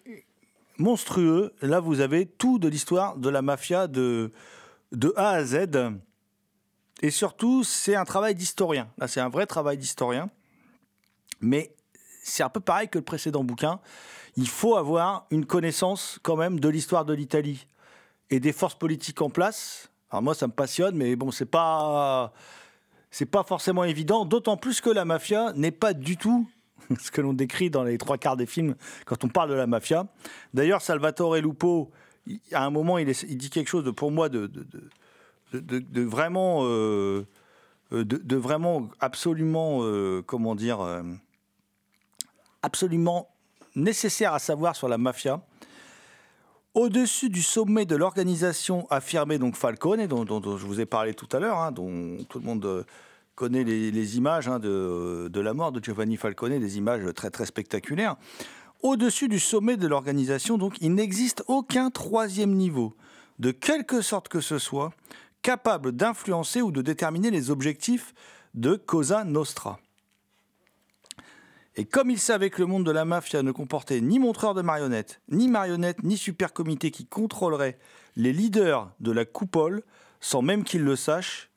monstrueux. 0.79 1.53
Là, 1.63 1.81
vous 1.81 2.01
avez 2.01 2.27
tout 2.27 2.59
de 2.59 2.69
l'histoire 2.69 3.17
de 3.17 3.29
la 3.29 3.43
mafia 3.43 3.87
de 3.87 4.33
de 4.93 5.13
A 5.17 5.31
à 5.31 5.45
Z. 5.45 5.67
Et 7.03 7.11
surtout, 7.11 7.65
c'est 7.65 7.97
un 7.97 8.05
travail 8.05 8.35
d'historien. 8.35 8.89
Là, 8.99 9.09
c'est 9.09 9.21
un 9.21 9.29
vrai 9.29 9.47
travail 9.47 9.79
d'historien. 9.79 10.31
Mais 11.41 11.75
c'est 12.23 12.43
un 12.43 12.49
peu 12.49 12.61
pareil 12.61 12.89
que 12.89 12.99
le 12.99 13.05
précédent 13.05 13.45
bouquin. 13.45 13.81
Il 14.37 14.49
faut 14.49 14.77
avoir 14.77 15.27
une 15.31 15.47
connaissance 15.47 16.19
quand 16.23 16.37
même 16.37 16.59
de 16.59 16.69
l'histoire 16.69 17.05
de 17.05 17.15
l'Italie 17.15 17.67
et 18.31 18.41
des 18.41 18.53
forces 18.53 18.75
politiques 18.75 19.21
en 19.23 19.31
place. 19.31 19.91
Alors 20.11 20.23
moi, 20.23 20.35
ça 20.35 20.47
me 20.47 20.53
passionne, 20.53 20.97
mais 20.97 21.17
bon, 21.17 21.31
c'est 21.31 21.47
pas 21.47 22.33
c'est 23.11 23.27
pas 23.27 23.45
forcément 23.45 23.85
évident. 23.85 24.25
D'autant 24.25 24.57
plus 24.57 24.81
que 24.81 24.91
la 24.91 25.05
mafia 25.05 25.53
n'est 25.55 25.71
pas 25.71 25.93
du 25.93 26.17
tout 26.17 26.49
ce 27.01 27.11
que 27.11 27.21
l'on 27.21 27.33
décrit 27.33 27.71
dans 27.71 27.85
les 27.85 27.99
trois 27.99 28.19
quarts 28.19 28.37
des 28.37 28.47
films 28.47 28.75
quand 29.07 29.25
on 29.25 29.29
parle 29.29 29.51
de 29.51 29.55
la 29.55 29.67
mafia. 29.67 30.07
D'ailleurs, 30.53 30.83
Salvatore 30.83 31.37
Lupo, 31.37 31.91
à 32.53 32.65
un 32.65 32.71
moment, 32.71 32.99
il, 32.99 33.07
dit 33.07 33.51
quelque 33.51 33.69
chose 33.69 33.85
de, 33.85 33.91
pour 33.91 34.11
moi 34.11 34.29
de, 34.29 34.51
vraiment, 36.05 36.61
euh, 36.63 37.27
de, 37.91 38.03
de 38.03 38.37
vraiment 38.37 38.89
absolument, 39.01 39.79
euh, 39.83 40.23
comment 40.27 40.55
dire, 40.55 40.81
euh, 40.81 41.03
absolument 42.63 43.29
nécessaire 43.77 44.35
à 44.35 44.39
savoir 44.39 44.77
sur 44.77 44.89
la 44.89 44.99
mafia. 44.99 45.41
Au-dessus 46.75 47.29
du 47.29 47.43
sommet 47.43 47.87
de 47.87 47.95
l'organisation 47.95 48.87
affirmée 48.91 49.39
donc 49.39 49.55
Falcone, 49.55 50.07
dont, 50.07 50.25
je 50.57 50.67
vous 50.67 50.81
ai 50.81 50.87
parlé 50.87 51.15
tout 51.15 51.29
à 51.37 51.39
l'heure, 51.39 51.59
hein, 51.59 51.71
dont 51.71 52.19
tout 52.29 52.41
le 52.41 52.45
monde 52.45 52.65
euh, 52.65 52.83
connaît 53.37 53.65
les, 53.65 53.91
les 53.91 54.17
images 54.17 54.49
hein, 54.49 54.59
de, 54.59 55.29
de 55.33 55.41
la 55.41 55.55
mort 55.55 55.71
de 55.71 55.83
Giovanni 55.83 56.17
Falcone, 56.17 56.59
des 56.59 56.79
images 56.79 57.03
très 57.15 57.31
très 57.31 57.47
spectaculaires. 57.47 58.17
Au-dessus 58.83 59.29
du 59.29 59.39
sommet 59.39 59.77
de 59.77 59.87
l'organisation, 59.87 60.59
donc, 60.59 60.77
il 60.81 60.95
n'existe 60.95 61.43
aucun 61.47 61.91
troisième 61.91 62.55
niveau, 62.55 62.95
de 63.39 63.51
quelque 63.51 64.03
sorte 64.03 64.29
que 64.29 64.41
ce 64.41 64.59
soit, 64.59 64.93
capable 65.45 65.93
d'influencer 65.93 66.63
ou 66.63 66.73
de 66.73 66.81
déterminer 66.81 67.31
les 67.31 67.51
objectifs 67.51 68.15
de 68.55 68.77
Cosa 68.77 69.25
Nostra. 69.25 69.79
Et 71.77 71.85
comme 71.85 72.11
il 72.11 72.19
savait 72.19 72.49
que 72.49 72.63
le 72.63 72.67
monde 72.67 72.87
de 72.87 72.91
la 72.91 73.05
mafia 73.05 73.43
ne 73.43 73.53
comportait 73.53 74.01
ni 74.01 74.19
montreur 74.19 74.55
de 74.55 74.63
marionnettes, 74.63 75.21
ni 75.29 75.49
marionnettes, 75.49 76.03
ni 76.03 76.17
super 76.17 76.55
comité 76.55 76.91
qui 76.91 77.05
contrôlerait 77.05 77.79
les 78.17 78.33
leaders 78.33 78.91
de 79.01 79.13
la 79.13 79.27
coupole, 79.27 79.83
sans 80.19 80.41
même 80.41 80.65
qu'il 80.65 80.83
le 80.83 80.97
sache, 80.97 81.51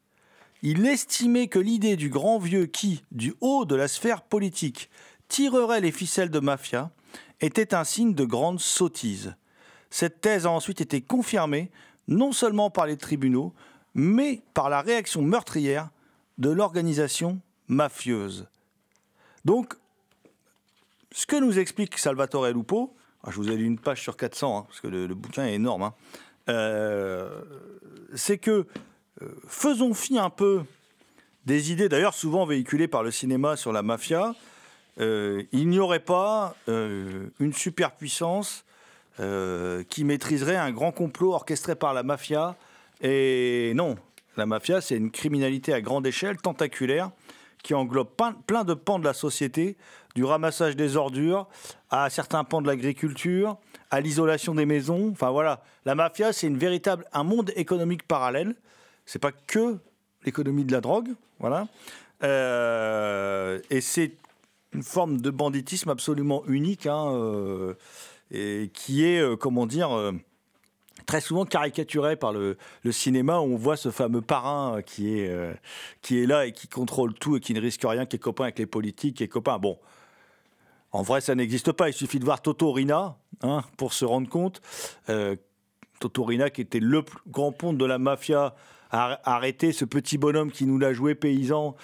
il 0.64 0.86
estimait 0.86 1.48
que 1.48 1.60
l'idée 1.60 1.96
du 1.96 2.10
grand 2.10 2.40
vieux 2.40 2.66
qui, 2.66 3.06
du 3.12 3.36
haut 3.40 3.64
de 3.64 3.76
la 3.76 3.88
sphère 3.88 4.24
politique, 4.24 4.90
tirerait 5.30 5.82
les 5.82 5.94
ficelles 5.94 6.32
de 6.32 6.40
mafia 6.40 6.92
était 7.40 7.74
un 7.74 7.86
signe 7.86 8.14
de 8.14 8.26
grande 8.26 8.60
sottise. 8.60 9.36
Cette 9.90 10.20
thèse 10.20 10.46
a 10.46 10.52
ensuite 10.52 10.82
été 10.82 11.00
confirmée 11.00 11.72
non 12.10 12.34
seulement 12.34 12.70
par 12.70 12.86
les 12.86 12.98
tribunaux, 12.98 13.54
mais 13.98 14.42
par 14.54 14.70
la 14.70 14.82
réaction 14.82 15.22
meurtrière 15.22 15.90
de 16.38 16.52
l'organisation 16.52 17.40
mafieuse. 17.68 18.48
Donc, 19.44 19.74
ce 21.12 21.26
que 21.26 21.36
nous 21.36 21.58
explique 21.58 21.98
Salvatore 21.98 22.48
Lupo, 22.50 22.96
ah, 23.24 23.32
je 23.32 23.38
vous 23.38 23.50
ai 23.50 23.58
lu 23.58 23.66
une 23.66 23.80
page 23.80 24.02
sur 24.02 24.16
400, 24.16 24.58
hein, 24.58 24.66
parce 24.68 24.80
que 24.80 24.88
le, 24.88 25.08
bouquin 25.16 25.48
est 25.48 25.56
énorme, 25.56 25.82
hein, 25.82 25.94
euh, 26.48 27.42
c'est 28.14 28.38
que 28.38 28.68
euh, 29.22 29.28
faisons 29.48 29.96
fi 29.96 30.20
un 30.20 30.30
peu 30.30 30.62
des 31.46 31.72
idées, 31.72 31.90
d'ailleurs 31.90 32.14
souvent 32.14 32.46
véhiculées 32.46 32.88
par 32.88 33.02
le 33.02 33.10
cinéma 33.10 33.58
sur 33.58 33.72
la 33.72 33.82
mafia. 33.82 34.36
Euh, 35.00 35.44
il 35.52 35.70
n'y 35.70 35.80
aurait 35.80 36.00
pas 36.00 36.56
une 36.68 37.54
superpuissance 37.54 38.64
qui 39.90 40.04
maîtriserait 40.04 40.58
un 40.58 40.72
grand 40.72 40.92
complot 40.92 41.34
orchestré 41.34 41.74
par 41.74 41.96
la 41.96 42.04
mafia. 42.04 42.56
Et 43.02 43.74
non, 43.76 43.96
la 44.38 44.46
mafia, 44.46 44.82
c'est 44.82 44.96
une 44.96 45.12
criminalité 45.12 45.74
à 45.74 45.82
grande 45.82 46.06
échelle, 46.08 46.38
tentaculaire, 46.38 47.12
qui 47.64 47.74
englobe 47.74 48.10
plein, 48.46 48.64
de 48.64 48.74
pans 48.74 49.00
de 49.00 49.04
la 49.04 49.14
société, 49.14 49.78
du 50.16 50.24
ramassage 50.24 50.76
des 50.76 50.96
ordures 50.96 51.48
à 51.90 52.10
certains 52.10 52.44
pans 52.44 52.62
de 52.62 52.68
l'agriculture, 52.68 53.58
à 53.92 54.02
l'isolation 54.02 54.56
des 54.56 54.66
maisons. 54.66 55.10
Enfin 55.12 55.32
voilà, 55.32 55.64
la 55.86 55.96
mafia, 55.96 56.34
c'est 56.34 56.48
une 56.48 56.58
véritable 56.58 57.06
un 57.14 57.24
monde 57.24 57.52
économique 57.56 58.08
parallèle. 58.08 58.56
C'est 59.06 59.20
pas 59.20 59.32
que 59.32 59.78
l'économie 60.24 60.66
de 60.66 60.72
la 60.72 60.82
drogue, 60.82 61.10
voilà. 61.40 61.68
Euh, 62.24 63.60
et 63.70 63.82
c'est 63.82 64.14
une 64.74 64.84
forme 64.84 65.22
de 65.22 65.30
banditisme 65.30 65.90
absolument 65.90 66.44
unique, 66.48 66.88
hein, 66.88 67.12
euh, 67.14 67.74
et 68.32 68.70
qui 68.74 69.06
est, 69.06 69.20
euh, 69.20 69.36
comment 69.36 69.66
dire, 69.66 69.90
très 71.08 71.22
souvent 71.22 71.46
caricaturé 71.46 72.16
par 72.16 72.34
le, 72.34 72.58
cinéma 72.92 73.40
où 73.40 73.54
on 73.54 73.58
voit 73.58 73.78
ce 73.78 73.90
fameux 73.90 74.22
parrain 74.22 74.78
euh, 74.78 74.82
qui 74.82 75.20
est, 75.20 75.30
euh, 75.30 75.54
qui 76.02 76.22
est 76.22 76.28
là 76.28 76.46
et 76.46 76.52
qui 76.52 76.68
contrôle 76.68 77.16
tout 77.16 77.38
et 77.38 77.40
qui 77.40 77.56
ne 77.56 77.62
risque 77.62 77.82
rien, 77.84 78.06
qui 78.06 78.18
est 78.18 78.20
copain 78.20 78.44
avec 78.44 78.60
les 78.60 78.68
politiques, 78.68 79.18
qui 79.18 79.24
est 79.24 79.28
copain. 79.28 79.58
Bon, 79.58 79.80
en 80.92 81.02
vrai, 81.02 81.22
ça 81.22 81.34
n'existe 81.34 81.72
pas. 81.72 81.90
Il 81.90 81.94
suffit 81.94 82.20
de 82.20 82.26
voir 82.26 82.42
Toto 82.42 82.72
Rina 82.72 83.18
hein, 83.42 83.64
pour 83.78 83.94
se 83.94 84.06
rendre 84.06 84.30
compte. 84.30 84.62
Euh, 85.10 85.36
Toto 86.00 86.24
Rina, 86.24 86.50
qui 86.52 86.62
était 86.62 86.80
le 86.80 87.04
grand 87.28 87.52
ponte 87.52 87.78
de 87.78 87.86
la 87.86 87.98
mafia, 87.98 88.54
a 88.92 89.20
arrêté 89.24 89.72
ce 89.72 89.84
petit 89.84 90.18
bonhomme 90.18 90.52
qui 90.52 90.66
nous 90.66 90.78
l'a 90.78 90.94
joué 90.94 91.14
paysan 91.14 91.76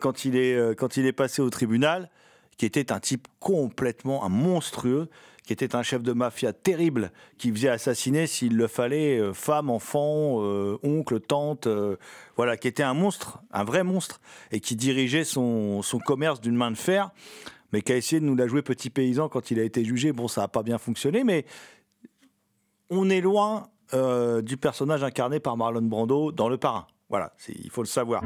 quand, 0.00 0.24
il 0.24 0.36
est, 0.36 0.74
quand 0.78 0.96
il 0.96 1.04
est 1.04 1.12
passé 1.12 1.42
au 1.42 1.50
tribunal, 1.50 2.08
qui 2.56 2.64
était 2.64 2.92
un 2.92 3.00
type 3.00 3.28
complètement 3.40 4.26
monstrueux, 4.30 5.10
qui 5.46 5.52
était 5.52 5.76
un 5.76 5.82
chef 5.82 6.02
de 6.02 6.12
mafia 6.12 6.52
terrible, 6.52 7.12
qui 7.38 7.52
faisait 7.52 7.68
assassiner 7.68 8.26
s'il 8.26 8.56
le 8.56 8.66
fallait, 8.66 9.18
euh, 9.18 9.32
femme, 9.32 9.70
enfant, 9.70 10.42
euh, 10.42 10.76
oncle, 10.82 11.20
tante, 11.20 11.68
euh, 11.68 11.96
voilà, 12.36 12.56
qui 12.56 12.66
était 12.66 12.82
un 12.82 12.94
monstre, 12.94 13.38
un 13.52 13.62
vrai 13.62 13.84
monstre, 13.84 14.20
et 14.50 14.58
qui 14.58 14.74
dirigeait 14.74 15.24
son, 15.24 15.82
son 15.82 16.00
commerce 16.00 16.40
d'une 16.40 16.56
main 16.56 16.72
de 16.72 16.76
fer, 16.76 17.10
mais 17.72 17.80
qui 17.80 17.92
a 17.92 17.96
essayé 17.96 18.20
de 18.20 18.26
nous 18.26 18.34
la 18.34 18.48
jouer 18.48 18.62
petit 18.62 18.90
paysan 18.90 19.28
quand 19.28 19.52
il 19.52 19.60
a 19.60 19.62
été 19.62 19.84
jugé. 19.84 20.12
Bon, 20.12 20.26
ça 20.26 20.42
n'a 20.42 20.48
pas 20.48 20.64
bien 20.64 20.78
fonctionné, 20.78 21.22
mais 21.22 21.46
on 22.90 23.08
est 23.08 23.20
loin 23.20 23.68
du 24.42 24.56
personnage 24.56 25.04
incarné 25.04 25.38
par 25.38 25.56
Marlon 25.56 25.82
Brando 25.82 26.32
dans 26.32 26.48
Le 26.48 26.58
Parrain. 26.58 26.88
Voilà, 27.08 27.32
il 27.48 27.70
faut 27.70 27.82
le 27.82 27.86
savoir. 27.86 28.24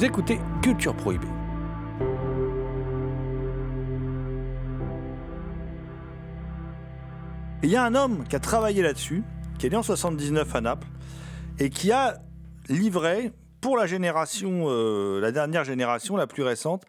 Vous 0.00 0.06
écoutez 0.06 0.38
Culture 0.62 0.96
Prohibée. 0.96 1.26
Il 7.62 7.68
y 7.68 7.76
a 7.76 7.84
un 7.84 7.94
homme 7.94 8.26
qui 8.26 8.34
a 8.34 8.40
travaillé 8.40 8.80
là-dessus, 8.80 9.22
qui 9.58 9.66
est 9.66 9.68
né 9.68 9.76
en 9.76 9.82
79 9.82 10.54
à 10.54 10.62
Naples, 10.62 10.86
et 11.58 11.68
qui 11.68 11.92
a 11.92 12.22
livré 12.70 13.30
pour 13.60 13.76
la 13.76 13.86
génération, 13.86 14.68
euh, 14.68 15.20
la 15.20 15.32
dernière 15.32 15.64
génération, 15.64 16.16
la 16.16 16.26
plus 16.26 16.44
récente, 16.44 16.86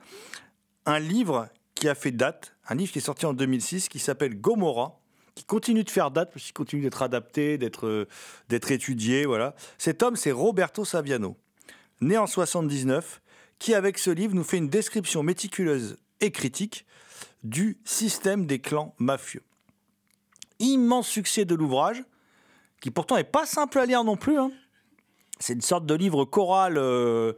un 0.86 1.00
livre 1.00 1.50
qui 1.75 1.89
a 1.89 1.96
fait 1.96 2.12
date, 2.12 2.56
un 2.70 2.75
livre 2.75 2.94
qui 2.94 3.00
est 3.00 3.01
sorti 3.01 3.25
en 3.25 3.34
2006, 3.34 3.89
qui 3.89 4.00
s'appelle 4.00 4.39
Gomorrah, 4.39 5.01
qui 5.36 5.44
continue 5.44 5.84
de 5.84 5.89
faire 5.89 6.12
date, 6.12 6.32
parce 6.32 6.46
qu'il 6.46 6.53
continue 6.53 6.84
d'être 6.84 7.01
adapté, 7.01 7.58
d'être 7.58 7.88
euh, 7.88 8.08
d'être 8.48 8.72
étudié, 8.72 9.25
voilà. 9.25 9.53
Cet 9.77 10.01
homme, 10.01 10.15
c'est 10.15 10.32
Roberto 10.32 10.86
Saviano, 10.86 11.36
né 12.01 12.17
en 12.17 12.27
79, 12.27 13.22
qui 13.60 13.74
avec 13.74 13.98
ce 13.98 14.10
livre 14.10 14.34
nous 14.36 14.43
fait 14.43 14.58
une 14.58 14.70
description 14.70 15.24
méticuleuse 15.24 15.98
et 16.20 16.31
critique 16.31 16.86
du 17.43 17.79
système 17.86 18.46
des 18.46 18.60
clans 18.60 18.96
mafieux. 18.98 19.43
Immense 20.60 21.08
succès 21.08 21.46
de 21.46 21.55
l'ouvrage, 21.55 22.03
qui 22.81 22.91
pourtant 22.91 23.17
est 23.17 23.24
pas 23.24 23.46
simple 23.46 23.79
à 23.79 23.86
lire 23.86 24.03
non 24.03 24.17
plus. 24.17 24.38
hein. 24.38 24.51
C'est 25.39 25.53
une 25.53 25.62
sorte 25.62 25.86
de 25.86 25.96
livre 25.96 26.25
choral 26.25 26.77
euh, 26.77 27.34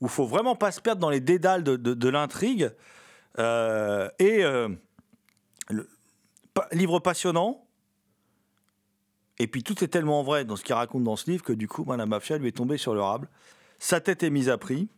où 0.00 0.06
il 0.06 0.10
faut 0.10 0.26
vraiment 0.26 0.54
pas 0.54 0.70
se 0.70 0.80
perdre 0.80 1.00
dans 1.00 1.10
les 1.10 1.20
dédales 1.20 1.64
de, 1.64 2.08
l'intrigue. 2.08 2.70
Euh, 3.38 4.08
et 4.18 4.44
euh, 4.44 4.68
livre 6.72 6.98
passionnant. 7.00 7.64
Et 9.40 9.46
puis 9.46 9.62
tout 9.62 9.84
est 9.84 9.88
tellement 9.88 10.22
vrai 10.22 10.44
dans 10.44 10.56
ce 10.56 10.64
qu'il 10.64 10.74
raconte 10.74 11.04
dans 11.04 11.16
ce 11.16 11.30
livre 11.30 11.44
que 11.44 11.52
du 11.52 11.68
coup, 11.68 11.84
la 11.92 12.06
mafia 12.06 12.38
lui 12.38 12.48
est 12.48 12.56
tombée 12.56 12.78
sur 12.78 12.94
le 12.94 13.00
rable. 13.00 13.28
Sa 13.78 14.00
tête 14.00 14.22
est 14.22 14.30
mise 14.30 14.48
à 14.48 14.58
prix. 14.58 14.88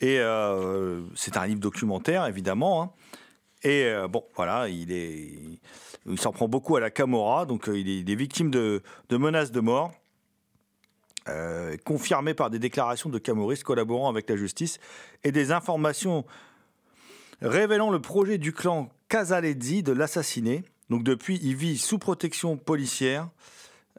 Et 0.00 0.18
euh, 0.18 1.02
c'est 1.14 1.36
un 1.36 1.46
livre 1.46 1.60
documentaire, 1.60 2.26
évidemment. 2.26 2.82
hein. 2.82 2.90
Et 3.62 3.84
euh, 3.84 4.08
bon, 4.08 4.24
voilà, 4.34 4.68
il 4.68 4.90
est, 4.90 5.30
il 6.06 6.20
s'en 6.20 6.32
prend 6.32 6.48
beaucoup 6.48 6.74
à 6.74 6.80
la 6.80 6.90
Camorra, 6.90 7.46
donc 7.46 7.68
euh, 7.68 7.78
il, 7.78 8.10
est, 8.10 8.14
victime 8.16 8.50
de, 8.50 8.82
menaces 9.10 9.52
de 9.52 9.60
mort, 9.60 9.92
confirmées 11.84 12.34
par 12.34 12.50
des 12.50 12.58
déclarations 12.58 13.08
de 13.08 13.18
camoristes 13.18 13.62
collaborant 13.62 14.08
avec 14.08 14.28
la 14.28 14.34
justice 14.34 14.80
et 15.22 15.30
des 15.30 15.52
informations 15.52 16.24
révélant 17.40 17.90
le 17.90 18.00
projet 18.00 18.38
du 18.38 18.52
clan 18.52 18.90
Casalezzi 19.08 19.84
de 19.84 19.92
l'assassiner. 19.92 20.64
Donc 20.90 21.04
depuis, 21.04 21.38
il 21.44 21.54
vit 21.54 21.78
sous 21.78 21.98
protection 21.98 22.56
policière. 22.56 23.28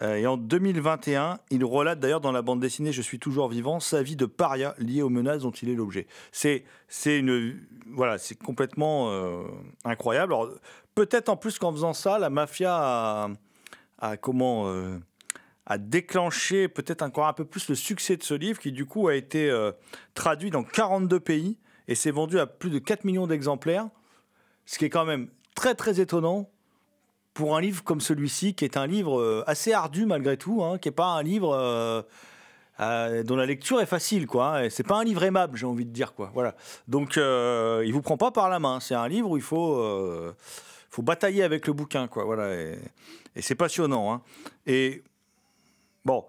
Euh, 0.02 0.16
et 0.16 0.28
en 0.28 0.38
2021, 0.38 1.40
il 1.52 1.64
relate 1.64 2.00
d'ailleurs 2.00 2.22
dans 2.22 2.32
la 2.32 2.42
bande 2.42 2.60
dessinée 2.60 2.92
Je 2.92 3.02
suis 3.02 3.20
toujours 3.20 3.48
vivant 3.50 3.80
sa 3.80 4.02
vie 4.02 4.16
de 4.16 4.26
paria 4.26 4.74
liée 4.80 5.02
aux 5.02 5.10
menaces 5.10 5.44
dont 5.44 5.52
il 5.52 5.70
est 5.70 5.76
l'objet. 5.76 6.08
C'est 6.32 6.66
une 7.06 7.60
voilà, 7.88 8.18
c'est 8.18 8.36
complètement 8.36 9.12
euh, 9.12 9.44
incroyable. 9.86 10.34
Peut-être 10.96 11.30
en 11.30 11.38
plus 11.38 11.60
qu'en 11.60 11.72
faisant 11.72 11.94
ça, 11.94 12.18
la 12.18 12.30
mafia 12.30 13.30
a, 14.00 14.18
comment 14.18 14.68
euh, 14.68 14.98
a 15.66 15.78
déclenché 15.78 16.68
peut-être 16.68 17.04
encore 17.04 17.28
un 17.28 17.34
peu 17.34 17.46
plus 17.46 17.70
le 17.70 17.76
succès 17.76 18.18
de 18.18 18.24
ce 18.24 18.34
livre 18.34 18.60
qui 18.60 18.72
du 18.72 18.86
coup 18.86 19.08
a 19.08 19.16
été 19.16 19.52
traduit 20.16 20.50
dans 20.50 20.64
42 20.64 21.20
pays 21.20 21.58
et 21.88 21.96
s'est 21.96 22.12
vendu 22.12 22.40
à 22.40 22.48
plus 22.48 22.70
de 22.70 22.80
4 22.80 23.04
millions 23.06 23.28
d'exemplaires, 23.28 23.88
ce 24.66 24.78
qui 24.80 24.86
est 24.86 24.90
quand 24.90 25.06
même 25.06 25.30
très 25.56 25.76
très 25.76 26.00
étonnant 26.00 26.50
pour 27.34 27.56
un 27.58 27.62
livre 27.62 27.84
comme 27.84 28.02
celui-ci, 28.02 28.54
qui 28.54 28.66
est 28.66 28.78
un 28.78 28.86
livre 28.88 29.20
euh, 29.20 29.44
assez 29.48 29.74
ardu 29.74 30.06
malgré 30.06 30.38
tout, 30.38 30.64
hein, 30.64 30.78
qui 30.78 30.88
n'est 30.88 30.94
pas 30.94 31.08
un 31.08 31.24
livre 31.24 31.54
euh, 31.56 32.02
euh, 32.80 33.24
dont 33.24 33.36
la 33.36 33.46
lecture 33.46 33.82
est 33.82 33.86
facile, 33.88 34.28
quoi. 34.28 34.60
hein, 34.60 34.70
c'est 34.70 34.86
pas 34.86 34.98
un 35.00 35.04
livre 35.04 35.24
aimable, 35.24 35.58
j'ai 35.58 35.66
envie 35.66 35.86
de 35.86 35.92
dire, 35.92 36.14
quoi. 36.14 36.32
Voilà. 36.34 36.56
Donc, 36.88 37.18
euh, 37.18 37.84
il 37.86 37.94
vous 37.94 38.02
prend 38.02 38.18
pas 38.18 38.32
par 38.32 38.50
la 38.50 38.60
main. 38.60 38.80
C'est 38.80 38.96
un 38.96 39.08
livre 39.08 39.32
où 39.32 39.38
il 39.38 39.44
faut, 39.44 39.84
faut 40.90 41.02
batailler 41.02 41.44
avec 41.44 41.68
le 41.68 41.74
bouquin, 41.74 42.08
quoi. 42.08 42.24
Voilà. 42.24 42.54
Et, 42.54 42.78
c'est 43.42 43.56
passionnant. 43.56 44.14
hein. 44.14 44.22
Et 44.68 45.04
bon, 46.06 46.26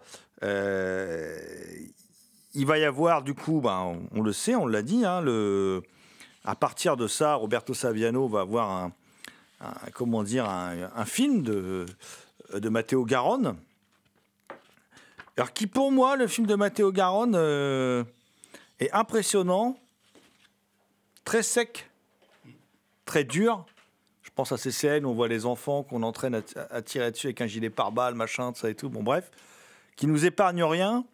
il 2.54 2.66
va 2.66 2.78
y 2.78 2.84
avoir 2.84 3.22
du 3.22 3.34
coup, 3.34 3.60
ben, 3.60 3.78
on, 3.78 4.18
on 4.18 4.22
le 4.22 4.32
sait, 4.32 4.54
on 4.54 4.66
l'a 4.66 4.82
dit, 4.82 5.04
hein, 5.04 5.20
le, 5.20 5.82
à 6.44 6.54
partir 6.54 6.96
de 6.96 7.06
ça, 7.08 7.34
Roberto 7.34 7.74
Saviano 7.74 8.28
va 8.28 8.40
avoir 8.40 8.70
un, 8.70 8.92
comment 9.92 10.22
dire, 10.22 10.48
un, 10.48 11.04
film 11.04 11.42
de, 11.42 11.86
Matteo 12.68 13.04
Garonne. 13.04 13.56
Alors 15.36 15.52
qui 15.52 15.66
pour 15.66 15.90
moi, 15.90 16.16
le 16.16 16.26
film 16.26 16.46
de 16.46 16.54
Matteo 16.54 16.92
Garonne 16.92 17.34
euh, 17.34 18.04
est 18.78 18.92
impressionnant, 18.92 19.76
très 21.24 21.42
sec, 21.42 21.90
très 23.04 23.24
dur. 23.24 23.66
Je 24.22 24.30
pense 24.34 24.52
à 24.52 24.56
ces 24.56 24.70
scènes 24.70 25.04
où 25.04 25.10
on 25.10 25.14
voit 25.14 25.28
les 25.28 25.44
enfants 25.46 25.82
qu'on 25.82 26.02
entraîne 26.02 26.36
à, 26.36 26.42
à 26.70 26.82
tirer 26.82 27.10
dessus 27.10 27.28
avec 27.28 27.40
un 27.40 27.46
gilet 27.46 27.70
pare-balles, 27.70 28.14
machin, 28.14 28.52
ça 28.54 28.70
et 28.70 28.74
tout. 28.74 28.88
Bon 28.88 29.02
bref, 29.02 29.30
qui 29.96 30.06
nous 30.06 30.24
épargne 30.24 30.62
rien, 30.62 31.04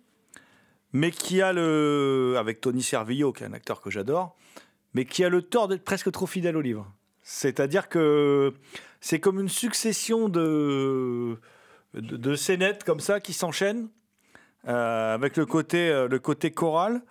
mais 0.93 1.11
qui 1.11 1.41
a 1.43 1.53
le, 1.53 2.37
avec 2.39 2.61
Tony 2.61 2.83
Servillo, 2.83 3.33
qui 3.33 3.45
est 3.45 3.47
un 3.47 3.53
acteur 3.53 3.81
que 3.81 3.91
j'adore, 3.91 4.37
mais 4.95 5.05
qui 5.05 5.25
a 5.25 5.29
le 5.29 5.43
tort 5.43 5.69
d'être 5.69 5.85
presque 5.85 6.11
trop 6.11 6.27
fidèle 6.27 6.57
au 6.57 6.61
livre. 6.61 6.91
C'est-à-dire 7.33 7.89
que 7.89 8.53
c'est 9.01 9.21
comme 9.21 9.39
une 9.39 9.49
succession 9.49 10.29
de, 10.29 11.39
scénettes 12.35 12.83
comme 12.83 12.99
ça 12.99 13.21
qui 13.21 13.33
s'enchaînent 13.33 13.89
euh, 14.67 15.15
avec 15.15 15.37
le 15.37 15.47
côté, 15.47 15.91
euh, 15.91 16.09
le 16.09 16.19
côté 16.19 16.51
choral. 16.51 17.03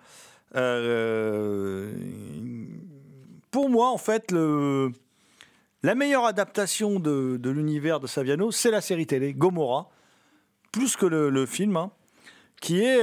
Euh, 0.56 1.90
pour 3.50 3.70
moi, 3.70 3.88
en 3.88 3.96
fait, 3.96 4.30
la 4.30 5.94
meilleure 5.94 6.26
adaptation 6.26 7.00
de, 7.00 7.40
l'univers 7.42 7.98
de 7.98 8.06
Saviano, 8.06 8.52
c'est 8.52 8.70
la 8.70 8.82
série 8.82 9.06
télé 9.06 9.32
Gomorrah, 9.32 9.88
plus 10.70 10.96
que 10.96 11.06
le, 11.06 11.46
film, 11.46 11.78
hein, 11.78 11.92
qui 12.60 12.84
est 12.84 13.02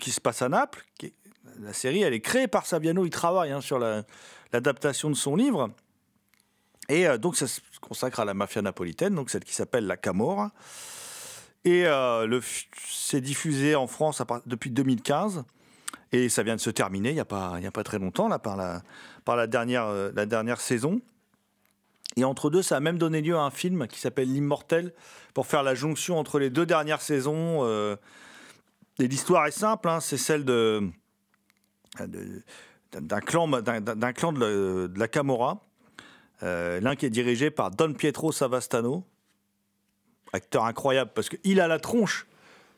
qui 0.00 0.10
se 0.10 0.22
passe 0.22 0.40
à 0.40 0.48
Naples. 0.48 0.86
la 1.60 1.74
série, 1.74 2.00
elle 2.00 2.14
est 2.14 2.22
créée 2.22 2.48
par 2.48 2.64
Saviano. 2.64 3.04
Il 3.04 3.10
travaille 3.10 3.52
hein, 3.52 3.60
sur 3.60 3.78
la- 3.78 4.04
l'adaptation 4.54 5.10
de 5.10 5.14
son 5.14 5.36
livre. 5.36 5.70
Et 6.90 7.06
euh, 7.06 7.16
donc, 7.18 7.36
ça 7.36 7.46
se 7.46 7.60
consacre 7.80 8.18
à 8.20 8.24
la 8.24 8.34
mafia 8.34 8.60
napolitaine, 8.62 9.14
donc 9.14 9.30
celle 9.30 9.44
qui 9.44 9.54
s'appelle 9.54 9.86
la 9.86 9.96
Camorra. 9.96 10.50
Et 11.64 11.86
euh, 11.86 12.40
c'est 12.88 13.20
diffusé 13.20 13.76
en 13.76 13.86
France 13.86 14.20
depuis 14.46 14.70
2015. 14.70 15.44
Et 16.12 16.28
ça 16.28 16.42
vient 16.42 16.56
de 16.56 16.60
se 16.60 16.70
terminer 16.70 17.10
il 17.10 17.14
n'y 17.14 17.20
a, 17.20 17.24
pas- 17.24 17.54
a 17.56 17.70
pas 17.70 17.84
très 17.84 18.00
longtemps, 18.00 18.28
par 18.38 18.58
euh, 18.58 18.78
la 20.16 20.26
dernière 20.26 20.60
saison. 20.60 21.00
Et 22.16 22.24
entre 22.24 22.50
deux, 22.50 22.62
ça 22.62 22.76
a 22.76 22.80
même 22.80 22.98
donné 22.98 23.20
lieu 23.22 23.36
à 23.36 23.42
un 23.42 23.52
film 23.52 23.86
qui 23.86 24.00
s'appelle 24.00 24.32
L'Immortel, 24.32 24.92
pour 25.32 25.46
faire 25.46 25.62
la 25.62 25.76
jonction 25.76 26.18
entre 26.18 26.40
les 26.40 26.50
deux 26.50 26.66
dernières 26.66 27.02
saisons. 27.02 27.64
et 28.98 29.06
l'histoire 29.06 29.46
est 29.46 29.52
simple, 29.52 29.88
hein, 29.88 30.00
c'est 30.00 30.16
celle 30.16 30.44
d'un 30.44 30.90
clan, 33.20 33.46
de 33.46 34.98
la 34.98 35.08
Camorra. 35.08 35.62
Euh, 36.42 36.80
L'un 36.80 36.96
qui 36.96 37.06
est 37.06 37.10
dirigé 37.10 37.50
par 37.50 37.70
Don 37.70 37.92
Pietro 37.92 38.32
Savastano, 38.32 39.04
acteur 40.32 40.64
incroyable 40.64 41.10
parce 41.14 41.28
qu'il 41.28 41.60
a 41.60 41.68
la 41.68 41.78
tronche. 41.78 42.26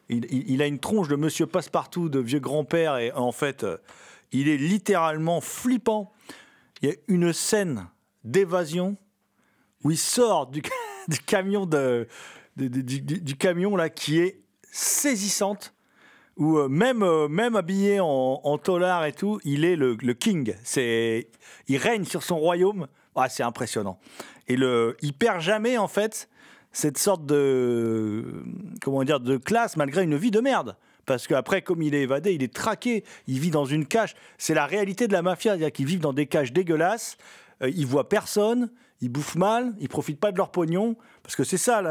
Il, 0.09 0.61
a 0.61 0.67
une 0.67 0.81
tronche 0.81 1.09
de 1.09 1.17
monsieur 1.17 1.47
Passepartout, 1.47 2.11
de 2.11 2.19
vieux 2.19 2.41
grand-père, 2.41 2.99
et 2.99 3.13
en 3.13 3.33
fait, 3.33 3.65
euh, 3.65 3.79
il 4.31 4.49
est 4.49 4.59
littéralement 4.59 5.41
flippant. 5.41 6.13
Il 6.83 6.89
y 6.91 6.93
a 6.93 6.95
une 7.09 7.33
scène 7.33 7.87
d'évasion 8.25 8.99
où 9.85 9.91
il 9.91 9.97
sort 9.97 10.49
du, 10.49 10.61
camion 11.27 11.67
du, 12.57 13.37
camion 13.39 13.75
là 13.77 13.89
qui 13.89 14.19
est 14.19 14.43
saisissante. 14.71 15.73
Où 16.37 16.59
euh, 16.59 16.69
même 16.69 17.07
même 17.29 17.57
habillé 17.57 18.01
en, 18.01 18.41
en 18.43 19.05
et 19.05 19.13
tout, 19.13 19.39
il 19.45 19.65
est 19.65 19.77
le, 19.77 19.97
le 20.01 20.15
king. 20.15 20.55
C'est 20.63 21.29
il 21.69 21.77
règne 21.77 22.05
sur 22.05 22.23
son 22.23 22.39
royaume. 22.39 22.87
Ah, 23.15 23.29
c'est 23.29 23.43
impressionnant. 23.43 23.99
Et 24.49 24.57
le 24.57 24.97
il 25.03 25.13
perd 25.13 25.41
jamais 25.41 25.79
en 25.79 25.89
fait 25.89 26.29
cette 26.73 26.99
sorte 26.99 27.27
de 27.27 28.25
comment 28.81 29.05
dire 29.05 29.21
de 29.21 29.37
classe 29.37 29.77
malgré 29.77 30.05
une 30.05 30.17
vie 30.17 30.31
de 30.31 30.41
merde. 30.41 30.77
Parce 31.05 31.27
qu'après, 31.27 31.63
comme 31.63 31.83
il 31.83 31.95
est 31.97 32.03
évadé, 32.03 32.33
il 32.33 32.43
est 32.45 32.55
traqué, 32.55 33.03
il 33.27 33.41
vit 33.41 33.51
dans 33.51 33.65
une 33.65 33.87
cage. 33.87 34.15
C'est 34.39 34.55
la 34.55 34.67
réalité 34.67 35.09
de 35.09 35.13
la 35.13 35.21
mafia, 35.23 35.53
c'est-à-dire 35.53 35.73
qu'ils 35.73 35.87
vivent 35.87 36.01
dans 36.01 36.13
des 36.13 36.27
cages 36.27 36.53
dégueulasses, 36.53 37.17
euh, 37.63 37.71
ils 37.75 37.87
voient 37.87 38.09
personne, 38.09 38.71
ils 39.01 39.09
bouffent 39.09 39.35
mal, 39.35 39.75
ils 39.81 39.89
profitent 39.89 40.21
pas 40.21 40.31
de 40.31 40.37
leur 40.37 40.51
pognon. 40.51 40.97
Parce 41.25 41.35
que 41.35 41.45
c'est 41.45 41.59
ça, 41.59 41.83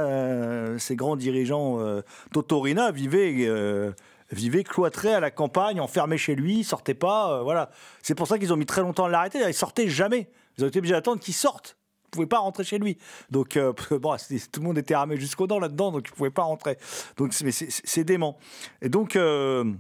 ces 0.78 0.96
grands 0.96 1.18
dirigeants. 1.18 1.80
Euh, 1.80 2.02
Totorina 2.32 2.92
vivait, 2.92 3.36
euh, 3.42 3.92
vivait 4.32 4.64
cloîtré 4.64 5.14
à 5.14 5.20
la 5.20 5.30
campagne, 5.30 5.80
enfermé 5.82 6.18
chez 6.18 6.36
lui, 6.36 6.60
il 6.60 6.64
sortait 6.64 6.94
pas. 6.94 7.34
euh, 7.34 7.44
voilà. 7.44 7.70
C'est 8.02 8.16
pour 8.16 8.28
ça 8.28 8.40
qu'ils 8.40 8.54
ont 8.54 8.58
mis 8.58 8.66
très 8.66 8.82
longtemps 8.82 9.06
à 9.06 9.10
l'arrêter. 9.10 9.40
Il 9.46 9.54
sortait 9.54 9.90
jamais. 9.90 10.30
Ils 10.58 10.64
ont 10.64 10.68
été 10.68 10.80
obligés 10.80 10.94
d'attendre 10.94 11.22
qu'il 11.22 11.34
sorte. 11.34 11.78
Ils 12.06 12.10
pouvaient 12.12 12.28
pas 12.28 12.40
rentrer 12.40 12.64
chez 12.64 12.78
lui. 12.78 12.98
Donc, 13.30 13.56
euh, 13.56 13.74
tout 13.74 14.60
le 14.60 14.62
monde 14.62 14.78
était 14.78 14.94
armé 14.94 15.18
jusqu'aux 15.18 15.48
dents 15.48 15.60
là-dedans, 15.60 15.92
donc 15.92 16.08
ils 16.08 16.14
pouvaient 16.14 16.30
pas 16.30 16.44
rentrer. 16.44 16.78
Donc, 17.18 17.34
mais 17.44 17.52
c'est 17.52 18.04
dément. 18.04 18.38
Et 18.82 18.90
donc, 18.90 19.16
euh, 19.16 19.72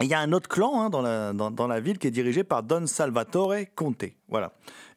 il 0.00 0.06
y 0.06 0.14
a 0.14 0.20
un 0.20 0.32
autre 0.32 0.48
clan 0.48 0.80
hein, 0.80 0.90
dans, 0.90 1.66
la, 1.66 1.80
ville 1.80 1.98
qui 1.98 2.06
est 2.06 2.12
dirigé 2.12 2.44
par 2.44 2.62
Don 2.62 2.86
Salvatore 2.86 3.54
Conte. 3.74 4.04
Voilà. 4.28 4.52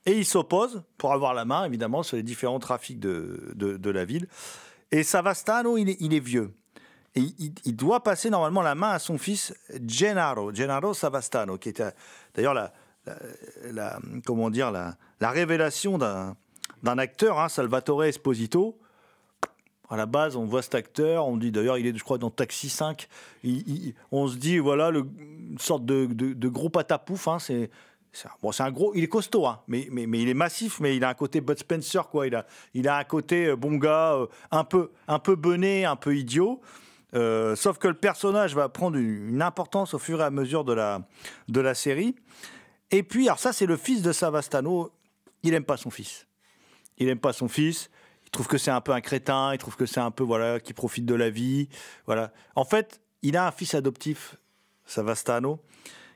Et 0.05 0.17
il 0.17 0.25
s'oppose 0.25 0.83
pour 0.97 1.13
avoir 1.13 1.33
la 1.33 1.45
main, 1.45 1.65
évidemment, 1.65 2.03
sur 2.03 2.17
les 2.17 2.23
différents 2.23 2.59
trafics 2.59 2.99
de, 2.99 3.89
la 3.89 4.05
ville. 4.05 4.27
Et 4.91 5.03
Savastano, 5.03 5.77
il 5.77 5.89
est, 5.89 5.97
il 5.99 6.19
vieux. 6.21 6.53
Et 7.15 7.21
il, 7.21 7.53
il 7.63 7.75
doit 7.75 8.03
passer 8.03 8.29
normalement 8.29 8.61
la 8.61 8.75
main 8.75 8.91
à 8.91 8.99
son 8.99 9.17
fils 9.17 9.53
Gennaro, 9.85 10.53
Gennaro 10.53 10.93
Savastano, 10.93 11.57
qui 11.57 11.69
était 11.69 11.91
d'ailleurs 12.33 12.53
la, 12.53 12.73
la, 13.71 13.99
comment 14.25 14.49
dire, 14.49 14.71
la, 14.71 14.95
la 15.19 15.29
révélation 15.31 15.97
d'un 15.97 16.97
acteur, 16.97 17.39
hein, 17.39 17.49
Salvatore 17.49 18.05
Esposito. 18.05 18.77
À 19.89 19.97
la 19.97 20.07
base, 20.07 20.35
on 20.35 20.45
voit 20.45 20.63
cet 20.63 20.73
acteur, 20.73 21.27
on 21.27 21.37
dit 21.37 21.51
d'ailleurs, 21.51 21.77
il 21.77 21.85
est, 21.85 21.95
je 21.95 22.03
crois, 22.03 22.17
dans 22.17 22.31
Taxi 22.31 22.69
5. 22.69 23.07
Il- 23.43 23.67
il- 23.69 23.93
on 24.11 24.27
se 24.27 24.35
dit, 24.35 24.57
voilà, 24.57 24.89
le, 24.89 25.05
une 25.19 25.59
sorte 25.59 25.85
de, 25.85 26.07
de, 26.07 26.47
gros 26.49 26.69
patapouf. 26.69 27.27
Hein, 27.27 27.37
c'est, 27.37 27.69
bon, 28.41 28.49
un 28.57 28.71
gros, 28.71 28.93
il 28.95 29.03
est 29.03 29.07
costaud, 29.07 29.45
hein, 29.45 29.61
mais, 29.67 29.87
mais, 29.91 30.07
mais 30.07 30.21
il 30.23 30.27
est 30.29 30.33
massif, 30.33 30.79
mais 30.79 30.95
il 30.97 31.03
a 31.03 31.09
un 31.09 31.13
côté 31.13 31.39
Bud 31.39 31.59
Spencer, 31.59 32.07
quoi. 32.09 32.25
Il 32.25 32.33
a, 32.35 32.47
il 32.73 32.87
a 32.87 32.97
un 32.97 33.03
côté 33.03 33.45
euh, 33.45 33.55
bon 33.55 33.75
gars, 33.75 34.13
euh, 34.15 34.25
un 34.49 34.63
peu, 34.63 34.89
un 35.07 35.19
peu 35.19 35.35
bené, 35.35 35.85
un 35.85 35.95
peu 35.95 36.15
idiot. 36.15 36.61
Euh, 37.13 37.55
sauf 37.55 37.77
que 37.77 37.87
le 37.87 37.93
personnage 37.93 38.55
va 38.55 38.67
prendre 38.69 38.97
une, 38.97 39.29
une 39.29 39.41
importance 39.43 39.93
au 39.93 39.99
fur 39.99 40.19
et 40.19 40.23
à 40.23 40.31
mesure 40.31 40.63
de 40.65 40.73
la, 40.73 41.01
de 41.47 41.61
la 41.61 41.75
série. 41.75 42.15
Et 42.91 43.03
puis, 43.03 43.27
alors 43.27 43.39
ça, 43.39 43.53
c'est 43.53 43.65
le 43.65 43.77
fils 43.77 44.01
de 44.01 44.11
Savastano. 44.11 44.91
Il 45.43 45.53
aime 45.53 45.65
pas 45.65 45.77
son 45.77 45.89
fils. 45.89 46.27
Il 46.97 47.09
aime 47.09 47.19
pas 47.19 47.33
son 47.33 47.47
fils. 47.47 47.89
Il 48.25 48.29
trouve 48.31 48.47
que 48.47 48.57
c'est 48.57 48.71
un 48.71 48.81
peu 48.81 48.91
un 48.91 49.01
crétin. 49.01 49.53
Il 49.53 49.57
trouve 49.57 49.75
que 49.75 49.85
c'est 49.85 49.99
un 49.99 50.11
peu 50.11 50.23
voilà 50.23 50.59
qui 50.59 50.73
profite 50.73 51.05
de 51.05 51.15
la 51.15 51.29
vie. 51.29 51.69
Voilà. 52.05 52.31
En 52.55 52.65
fait, 52.65 53.01
il 53.21 53.37
a 53.37 53.47
un 53.47 53.51
fils 53.51 53.73
adoptif, 53.73 54.35
Savastano, 54.85 55.61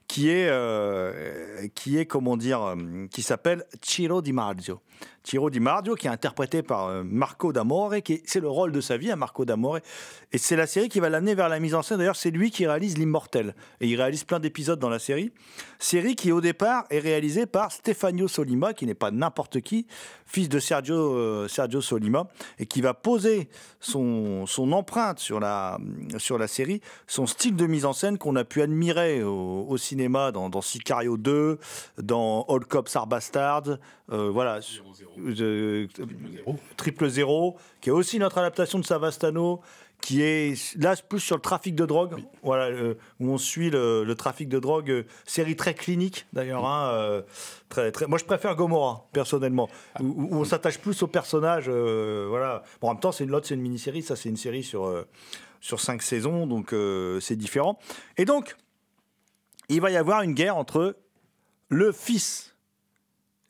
qui 0.07 0.29
est 0.29 0.47
euh, 0.49 1.67
qui 1.75 1.97
est 1.97 2.05
comment 2.05 2.37
dire, 2.37 2.61
euh, 2.61 3.07
qui 3.11 3.21
s'appelle 3.21 3.65
Ciro 3.81 4.21
Di 4.21 4.33
Marzio. 4.33 4.81
Ciro 5.29 5.51
Di 5.51 5.59
Marzio, 5.59 5.93
qui 5.93 6.07
est 6.07 6.09
interprété 6.09 6.63
par 6.63 6.87
euh, 6.87 7.03
Marco 7.05 7.53
D'Amore, 7.53 7.93
qui 8.03 8.13
est- 8.13 8.23
c'est 8.25 8.39
le 8.39 8.49
rôle 8.49 8.71
de 8.71 8.81
sa 8.81 8.97
vie, 8.97 9.11
à 9.11 9.15
Marco 9.15 9.45
D'Amore. 9.45 9.77
Et 10.31 10.39
c'est 10.39 10.55
la 10.55 10.65
série 10.65 10.89
qui 10.89 10.99
va 10.99 11.07
l'amener 11.09 11.35
vers 11.35 11.49
la 11.49 11.59
mise 11.59 11.75
en 11.75 11.83
scène. 11.83 11.99
D'ailleurs, 11.99 12.15
c'est 12.15 12.31
lui 12.31 12.49
qui 12.49 12.65
réalise 12.65 12.97
L'Immortel. 12.97 13.53
Et 13.79 13.87
il 13.87 13.95
réalise 13.95 14.23
plein 14.23 14.39
d'épisodes 14.39 14.79
dans 14.79 14.89
la 14.89 14.97
série. 14.97 15.31
Série 15.77 16.15
qui, 16.15 16.31
au 16.31 16.41
départ, 16.41 16.85
est 16.89 16.97
réalisée 16.97 17.45
par 17.45 17.71
Stefano 17.71 18.27
Solima, 18.27 18.73
qui 18.73 18.87
n'est 18.87 18.95
pas 18.95 19.11
n'importe 19.11 19.61
qui, 19.61 19.85
fils 20.25 20.49
de 20.49 20.57
Sergio, 20.59 20.95
euh, 20.95 21.47
Sergio 21.47 21.79
Solima, 21.81 22.27
et 22.57 22.65
qui 22.65 22.81
va 22.81 22.95
poser 22.95 23.49
son, 23.79 24.47
son 24.47 24.71
empreinte 24.71 25.19
sur 25.19 25.39
la, 25.39 25.77
sur 26.17 26.39
la 26.39 26.47
série, 26.47 26.81
son 27.05 27.27
style 27.27 27.55
de 27.55 27.67
mise 27.67 27.85
en 27.85 27.93
scène 27.93 28.17
qu'on 28.17 28.35
a 28.35 28.43
pu 28.43 28.63
admirer 28.63 29.23
au, 29.23 29.77
cinéma 29.77 30.31
dans, 30.31 30.49
Sicario 30.61 31.17
2, 31.17 31.59
dans 31.99 32.45
All 32.49 32.65
Cops 32.65 32.95
Are 32.95 33.05
Bastards, 33.07 33.77
euh, 34.11 34.29
voilà, 34.31 34.59
Triple 36.77 37.07
Zéro, 37.09 37.57
qui 37.81 37.89
est 37.89 37.93
aussi 37.93 38.19
notre 38.19 38.37
adaptation 38.37 38.79
de 38.79 38.85
Savastano, 38.85 39.61
qui 40.01 40.21
est 40.21 40.77
là 40.77 40.95
plus 40.95 41.19
sur 41.19 41.35
le 41.35 41.41
trafic 41.41 41.75
de 41.75 41.85
drogue, 41.85 42.23
voilà, 42.41 42.67
euh, 42.67 42.93
où 43.19 43.31
on 43.31 43.37
suit 43.37 43.69
le, 43.69 44.05
le 44.05 44.15
trafic 44.15 44.47
de 44.47 44.57
drogue, 44.57 44.89
euh, 44.89 45.03
série 45.25 45.57
très 45.57 45.73
clinique 45.73 46.25
d'ailleurs. 46.31 46.65
hein, 46.65 46.91
euh, 46.93 47.21
très, 47.67 47.91
très, 47.91 48.07
moi, 48.07 48.17
je 48.17 48.23
préfère 48.23 48.55
Gomorrah 48.55 49.07
personnellement, 49.11 49.67
où, 49.99 50.05
où 50.05 50.35
on 50.39 50.45
s'attache 50.45 50.79
plus 50.79 51.03
au 51.03 51.07
personnage. 51.07 51.65
euh, 51.67 52.27
voilà. 52.29 52.63
Bon, 52.79 52.87
en 52.87 52.93
même 52.93 53.01
temps, 53.01 53.11
c'est 53.11 53.25
une 53.25 53.31
l'autre, 53.31 53.47
c'est 53.47 53.55
une 53.55 53.61
mini-série. 53.61 54.01
Ça, 54.01 54.15
c'est 54.15 54.29
une 54.29 54.37
série 54.37 54.63
sur 54.63 55.05
sur 55.59 55.81
cinq 55.81 56.01
saisons, 56.01 56.47
donc 56.47 56.73
c'est 57.19 57.35
différent. 57.35 57.77
Et 58.17 58.23
donc, 58.23 58.55
il 59.67 59.81
va 59.81 59.91
y 59.91 59.97
avoir 59.97 60.21
une 60.21 60.33
guerre 60.33 60.55
entre 60.55 60.95
le 61.67 61.91
fils 61.91 62.55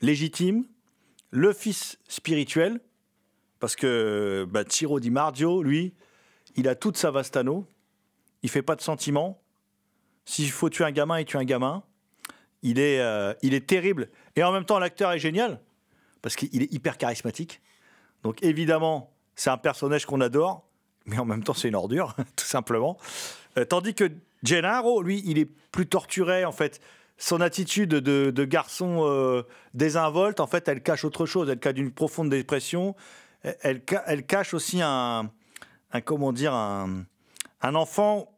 légitime, 0.02 0.66
le 1.32 1.54
fils 1.54 2.00
spirituel, 2.08 2.80
parce 3.60 3.76
que 3.76 4.48
bah, 4.50 4.64
Ciro 4.68 5.00
Di 5.00 5.10
Marzio, 5.10 5.62
lui, 5.64 5.94
il 6.56 6.68
a 6.68 6.76
toute 6.76 6.98
sa 6.98 7.12
Vastano, 7.12 7.68
il 8.44 8.50
fait 8.50 8.62
pas 8.62 8.76
de 8.76 8.82
sentiments. 8.82 9.42
S'il 10.26 10.52
faut 10.52 10.70
tuer 10.70 10.86
un 10.86 10.92
gamin, 10.92 11.20
il 11.20 11.26
tue 11.26 11.38
un 11.38 11.44
gamin. 11.44 11.84
Il 12.62 12.80
est, 12.80 13.00
euh, 13.00 13.34
il 13.42 13.54
est 13.54 13.68
terrible. 13.68 14.10
Et 14.36 14.44
en 14.44 14.52
même 14.52 14.66
temps, 14.66 14.80
l'acteur 14.80 15.12
est 15.12 15.20
génial, 15.20 15.62
parce 16.22 16.36
qu'il 16.36 16.62
est 16.62 16.72
hyper 16.74 16.98
charismatique. 16.98 17.62
Donc 18.24 18.44
évidemment, 18.44 19.14
c'est 19.36 19.50
un 19.50 19.58
personnage 19.58 20.06
qu'on 20.06 20.22
adore, 20.22 20.68
mais 21.06 21.18
en 21.18 21.26
même 21.26 21.44
temps, 21.44 21.54
c'est 21.54 21.70
une 21.70 21.76
ordure, 21.76 22.16
tout 22.36 22.46
simplement. 22.46 22.98
Euh, 23.58 23.66
tandis 23.66 23.94
que 23.94 24.12
Gennaro, 24.44 25.02
lui, 25.02 25.22
il 25.26 25.38
est 25.38 25.50
plus 25.72 25.88
torturé, 25.88 26.46
en 26.46 26.52
fait. 26.52 26.82
Son 27.22 27.42
attitude 27.42 27.90
de, 27.90 28.46
garçon 28.46 29.02
euh, 29.02 29.44
désinvolte, 29.74 30.40
en 30.40 30.48
fait, 30.48 30.70
elle 30.70 30.82
cache 30.82 31.04
autre 31.04 31.26
chose. 31.26 31.50
Elle 31.50 31.60
cache 31.60 31.78
une 31.78 31.92
profonde 31.92 32.30
dépression. 32.30 32.96
Elle, 33.44 33.58
elle 33.62 33.82
ca- 33.88 34.04
elle 34.08 34.26
cache 34.26 34.54
aussi 34.54 34.80
un, 34.82 35.30
comment 36.06 36.32
dire, 36.32 36.54
un, 36.54 37.04
un 37.62 37.76
enfant 37.76 38.32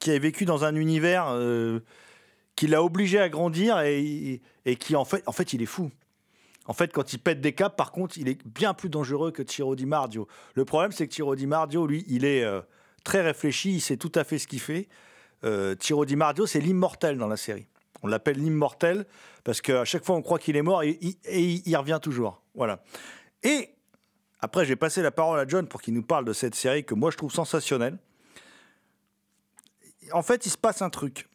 qui 0.00 0.10
a 0.10 0.18
vécu 0.18 0.44
dans 0.44 0.64
un 0.64 0.74
univers 0.74 1.28
euh, 1.30 1.80
qui 2.56 2.66
l'a 2.66 2.82
obligé 2.82 3.18
à 3.18 3.30
grandir 3.30 3.80
et, 3.80 4.42
qui, 4.78 4.96
en 4.96 5.06
fait, 5.06 5.22
en 5.26 5.32
fait, 5.32 5.54
il 5.54 5.62
est 5.62 5.66
fou. 5.66 5.90
En 6.66 6.74
fait, 6.74 6.92
quand 6.92 7.14
il 7.14 7.18
pète 7.20 7.40
des 7.40 7.54
câbles, 7.54 7.74
par 7.74 7.90
contre, 7.90 8.18
il 8.18 8.28
est 8.28 8.46
bien 8.46 8.74
plus 8.74 8.90
dangereux 8.90 9.30
que 9.30 9.42
Ciro 9.50 9.74
Di 9.74 9.86
Marzio. 9.86 10.28
Le 10.54 10.66
problème, 10.66 10.92
c'est 10.92 11.08
que 11.08 11.14
Ciro 11.14 11.34
Di 11.36 11.46
Marzio, 11.46 11.86
lui, 11.86 12.04
il 12.06 12.26
est 12.26 12.44
euh, 12.44 12.60
très 13.02 13.22
réfléchi, 13.22 13.72
il 13.76 13.80
sait 13.80 13.96
tout 13.96 14.12
à 14.14 14.24
fait 14.24 14.38
ce 14.38 14.46
qu'il 14.46 14.60
fait. 14.60 14.88
Ciro 15.80 16.04
Di 16.04 16.16
Marzio, 16.16 16.44
c'est 16.46 16.60
l'immortel 16.60 17.16
dans 17.16 17.26
la 17.26 17.38
série. 17.38 17.66
On 18.02 18.08
l'appelle 18.08 18.38
l'immortel 18.38 19.06
parce 19.44 19.60
qu'à 19.60 19.84
chaque 19.84 20.04
fois, 20.04 20.16
on 20.16 20.22
croit 20.22 20.38
qu'il 20.38 20.56
est 20.56 20.62
mort 20.62 20.82
et, 20.82 20.98
il- 21.00 21.76
revient 21.76 21.98
toujours. 22.02 22.42
Voilà. 22.54 22.82
Et 23.42 23.70
après, 24.40 24.64
j'ai 24.64 24.76
passé 24.76 25.02
la 25.02 25.10
parole 25.10 25.38
à 25.38 25.46
John 25.46 25.66
pour 25.66 25.82
qu'il 25.82 25.94
nous 25.94 26.02
parle 26.02 26.24
de 26.24 26.32
cette 26.32 26.54
série 26.54 26.84
que 26.84 26.94
moi, 26.94 27.10
je 27.10 27.16
trouve 27.16 27.32
sensationnelle. 27.32 27.98
En 30.12 30.22
fait, 30.22 30.46
il 30.46 30.50
se 30.50 30.58
passe 30.58 30.82
un 30.82 30.90
truc. 30.90 31.28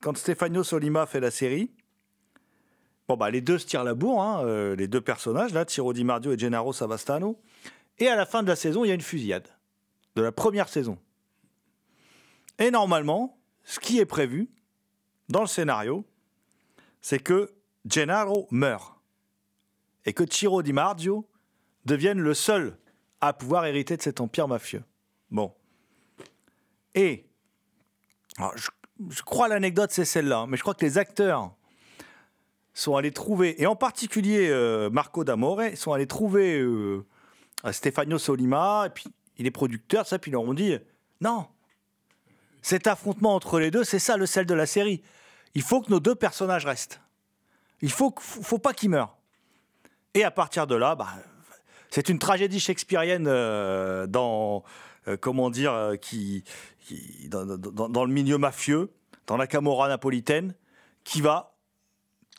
Quand 0.00 0.16
Stefano 0.16 0.62
Solima 0.62 1.06
fait 1.06 1.20
la 1.20 1.30
série, 1.30 1.70
Bon, 3.08 3.16
bah, 3.16 3.30
les 3.30 3.40
deux 3.40 3.56
se 3.56 3.64
tirent 3.66 3.84
la 3.84 3.94
bourre, 3.94 4.20
hein, 4.22 4.44
euh, 4.44 4.76
les 4.76 4.86
deux 4.86 5.00
personnages, 5.00 5.54
là, 5.54 5.64
Ciro 5.66 5.94
Di 5.94 6.04
Marzio 6.04 6.30
et 6.32 6.38
Gennaro 6.38 6.74
Savastano. 6.74 7.40
Et 7.98 8.06
à 8.06 8.16
la 8.16 8.26
fin 8.26 8.42
de 8.42 8.48
la 8.48 8.54
saison, 8.56 8.84
il 8.84 8.88
y 8.88 8.90
a 8.90 8.94
une 8.94 9.00
fusillade. 9.00 9.48
De 10.14 10.20
la 10.20 10.30
première 10.30 10.68
saison. 10.68 10.98
Et 12.58 12.70
normalement, 12.70 13.38
ce 13.64 13.80
qui 13.80 13.98
est 13.98 14.04
prévu 14.04 14.50
dans 15.28 15.40
le 15.40 15.46
scénario, 15.46 16.04
c'est 17.00 17.18
que 17.18 17.52
Gennaro 17.86 18.48
meurt. 18.50 18.94
Et 20.04 20.12
que 20.12 20.24
Ciro 20.24 20.62
Di 20.62 20.72
Marzio 20.72 21.28
devienne 21.84 22.20
le 22.20 22.34
seul 22.34 22.78
à 23.20 23.32
pouvoir 23.32 23.66
hériter 23.66 23.96
de 23.96 24.02
cet 24.02 24.20
empire 24.20 24.48
mafieux. 24.48 24.82
Bon. 25.30 25.52
Et, 26.94 27.26
je, 28.56 28.68
je 29.10 29.22
crois 29.22 29.48
l'anecdote, 29.48 29.90
c'est 29.92 30.04
celle-là, 30.04 30.46
mais 30.48 30.56
je 30.56 30.62
crois 30.62 30.74
que 30.74 30.84
les 30.84 30.98
acteurs 30.98 31.52
sont 32.72 32.96
allés 32.96 33.10
trouver, 33.10 33.60
et 33.60 33.66
en 33.66 33.74
particulier 33.76 34.48
euh, 34.48 34.88
Marco 34.88 35.24
D'Amore, 35.24 35.62
sont 35.74 35.92
allés 35.92 36.06
trouver 36.06 36.60
euh, 36.60 37.04
Stefano 37.72 38.18
Solima, 38.18 38.84
et 38.86 38.90
puis 38.90 39.06
il 39.36 39.46
est 39.46 39.50
producteur, 39.50 40.06
ça, 40.06 40.18
puis 40.18 40.30
ils 40.30 40.32
leur 40.32 40.42
ont 40.42 40.54
dit 40.54 40.76
non, 41.20 41.46
cet 42.62 42.86
affrontement 42.86 43.34
entre 43.34 43.58
les 43.58 43.70
deux, 43.70 43.82
c'est 43.82 43.98
ça 43.98 44.16
le 44.16 44.26
sel 44.26 44.46
de 44.46 44.54
la 44.54 44.66
série. 44.66 45.02
Il 45.54 45.62
faut 45.62 45.80
que 45.80 45.90
nos 45.90 46.00
deux 46.00 46.14
personnages 46.14 46.66
restent. 46.66 47.00
Il 47.80 47.90
faut, 47.90 48.14
faut 48.18 48.58
pas 48.58 48.72
qu'ils 48.72 48.90
meurent. 48.90 49.16
Et 50.14 50.24
à 50.24 50.30
partir 50.30 50.66
de 50.66 50.74
là, 50.74 50.94
bah, 50.94 51.08
c'est 51.90 52.08
une 52.08 52.18
tragédie 52.18 52.60
shakespearienne 52.60 53.26
euh, 53.28 54.06
dans, 54.06 54.64
euh, 55.06 55.16
comment 55.16 55.50
dire, 55.50 55.72
euh, 55.72 55.96
qui, 55.96 56.44
dans, 57.28 58.04
le 58.04 58.12
milieu 58.12 58.38
mafieux, 58.38 58.90
dans 59.26 59.36
la 59.36 59.46
Camorra 59.46 59.88
napolitaine, 59.88 60.54
qui 61.04 61.20
va 61.20 61.54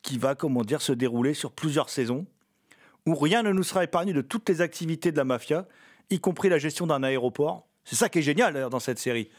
qui 0.01 0.17
va, 0.17 0.33
comment 0.33 0.63
dire, 0.63 0.81
se 0.81 0.93
dérouler 0.93 1.33
sur 1.33 1.51
plusieurs 1.51 1.89
saisons, 1.89 2.25
où 3.05 3.15
rien 3.15 3.43
ne 3.43 3.51
nous 3.51 3.63
sera 3.63 3.83
épargné 3.83 4.13
de 4.13 4.21
toutes 4.21 4.47
les 4.47 4.61
activités 4.61 5.11
de 5.11 5.17
la 5.17 5.25
mafia, 5.25 5.67
y 6.09 6.21
compris 6.21 6.47
la 6.47 6.57
gestion 6.57 6.87
d'un 6.87 7.03
aéroport. 7.03 7.67
C'est 7.83 7.97
ça 7.97 8.07
qui 8.07 8.19
est 8.19 8.23
génial 8.23 8.69
dans 8.69 8.79
cette 8.79 8.97
série. 8.97 9.29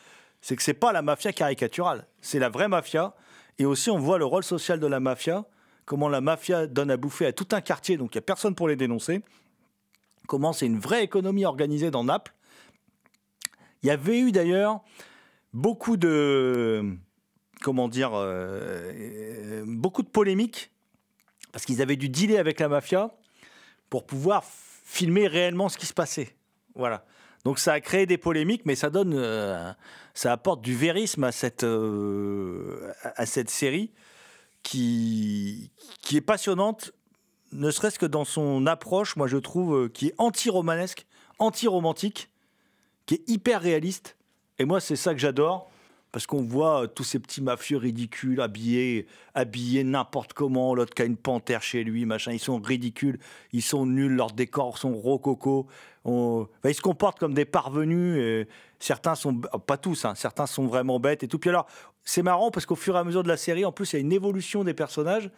C'est 0.43 0.57
que 0.57 0.63
c'est 0.63 0.75
pas 0.75 0.93
la 0.93 1.01
mafia 1.01 1.33
caricaturale, 1.33 2.07
c'est 2.21 2.39
la 2.39 2.51
vraie 2.51 2.69
mafia. 2.69 3.15
Et 3.61 3.67
aussi, 3.67 3.91
on 3.91 3.99
voit 3.99 4.17
le 4.17 4.25
rôle 4.25 4.43
social 4.43 4.81
de 4.81 4.87
la 4.87 5.01
mafia, 5.01 5.45
comment 5.85 6.09
la 6.09 6.23
mafia 6.23 6.67
donne 6.67 6.91
à 6.91 6.97
bouffer 6.97 7.27
à 7.27 7.33
tout 7.35 7.49
un 7.53 7.61
quartier, 7.61 7.99
donc 7.99 8.15
il 8.15 8.17
n'y 8.17 8.21
a 8.21 8.23
personne 8.23 8.55
pour 8.55 8.69
les 8.69 8.75
dénoncer. 8.75 9.21
Comment 10.27 10.55
c'est 10.55 10.65
une 10.65 10.79
vraie 10.79 11.05
économie 11.05 11.45
organisée 11.45 11.91
dans 11.91 12.03
Naples. 12.03 12.33
Il 13.83 13.89
y 13.89 13.91
avait 13.91 14.19
eu 14.19 14.33
d'ailleurs 14.33 14.81
beaucoup 15.53 15.99
de 15.99 16.97
comment 17.61 17.87
dire, 17.87 18.13
euh, 18.15 19.63
beaucoup 19.67 20.03
de 20.03 20.09
polémiques, 20.09 20.71
parce 21.53 21.67
qu'ils 21.67 21.83
avaient 21.83 21.97
dû 21.97 22.09
dealer 22.09 22.39
avec 22.39 22.61
la 22.61 22.69
mafia 22.69 23.15
pour 23.91 24.07
pouvoir 24.07 24.43
filmer 24.43 25.27
réellement 25.27 25.69
ce 25.69 25.77
qui 25.77 25.85
se 25.85 25.93
passait. 25.93 26.35
Voilà. 26.75 27.05
Donc 27.45 27.59
ça 27.59 27.73
a 27.73 27.81
créé 27.81 28.07
des 28.07 28.19
polémiques, 28.19 28.63
mais 28.67 28.75
ça 28.75 28.91
donne, 28.91 29.15
euh, 29.15 29.73
ça 30.15 30.33
apporte 30.33 30.61
du 30.61 30.75
vérisme 30.75 31.25
à 31.25 31.33
cette, 31.33 31.65
euh, 31.65 32.93
à 33.03 33.25
cette 33.27 33.51
série 33.51 33.91
qui, 34.63 35.71
qui 36.03 36.17
est 36.17 36.23
passionnante, 36.23 36.93
ne 37.53 37.71
serait-ce 37.71 37.99
que 37.99 38.07
dans 38.07 38.25
son 38.25 38.67
approche, 38.67 39.17
moi 39.17 39.27
je 39.27 39.39
trouve, 39.39 39.77
euh, 39.77 39.89
qui 39.89 40.09
est 40.09 40.15
anti-romanesque, 40.19 41.07
anti-romantique, 41.39 42.31
qui 43.07 43.15
est 43.15 43.29
hyper 43.29 43.63
réaliste. 43.63 44.17
Et 44.59 44.65
moi 44.65 44.81
c'est 44.81 44.97
ça 44.97 45.15
que 45.15 45.21
j'adore. 45.21 45.71
Parce 46.13 46.27
qu'on 46.27 46.43
voit 46.43 46.83
euh, 46.83 46.87
tous 46.87 47.05
ces 47.05 47.19
petits 47.19 47.43
mafieux 47.43 47.77
ridicules 47.77 48.41
habillés, 48.41 49.07
habillés 49.35 49.85
n'importe 49.85 50.33
comment, 50.33 50.75
l'autre 50.75 50.95
qui 50.95 51.03
a 51.03 51.05
une 51.05 51.17
panthère 51.17 51.63
chez 51.63 51.85
lui, 51.85 52.05
machin. 52.05 52.33
Ils 52.33 52.41
sont 52.41 52.61
ridicules, 52.61 53.19
ils 53.53 53.63
sont 53.63 53.87
nuls, 53.87 54.13
leurs 54.13 54.33
décors 54.33 54.79
sont 54.79 54.95
rococo. 54.95 55.67
Ils 56.07 56.75
se 56.75 56.81
comportent 56.81 57.19
comme 57.19 57.35
des 57.35 57.45
parvenus. 57.45 58.47
Certains 58.79 59.15
sont, 59.15 59.35
pas 59.39 59.77
tous, 59.77 60.05
hein, 60.05 60.15
certains 60.15 60.47
sont 60.47 60.67
vraiment 60.67 60.99
bêtes 60.99 61.23
et 61.23 61.29
tout. 61.29 61.39
Puis 61.39 61.51
alors, 61.51 61.67
c'est 62.05 62.23
marrant 62.23 62.51
parce 62.51 62.67
qu'au 62.67 62.77
fur 62.77 62.97
et 62.97 62.99
à 62.99 63.05
mesure 63.05 63.23
de 63.23 63.29
la 63.29 63.37
série, 63.37 63.65
en 63.65 63.73
plus, 63.73 63.93
il 63.93 63.97
y 63.97 63.99
a 63.99 64.01
une 64.01 64.13
évolution 64.13 64.65
des 64.65 64.75
personnages. 64.75 65.31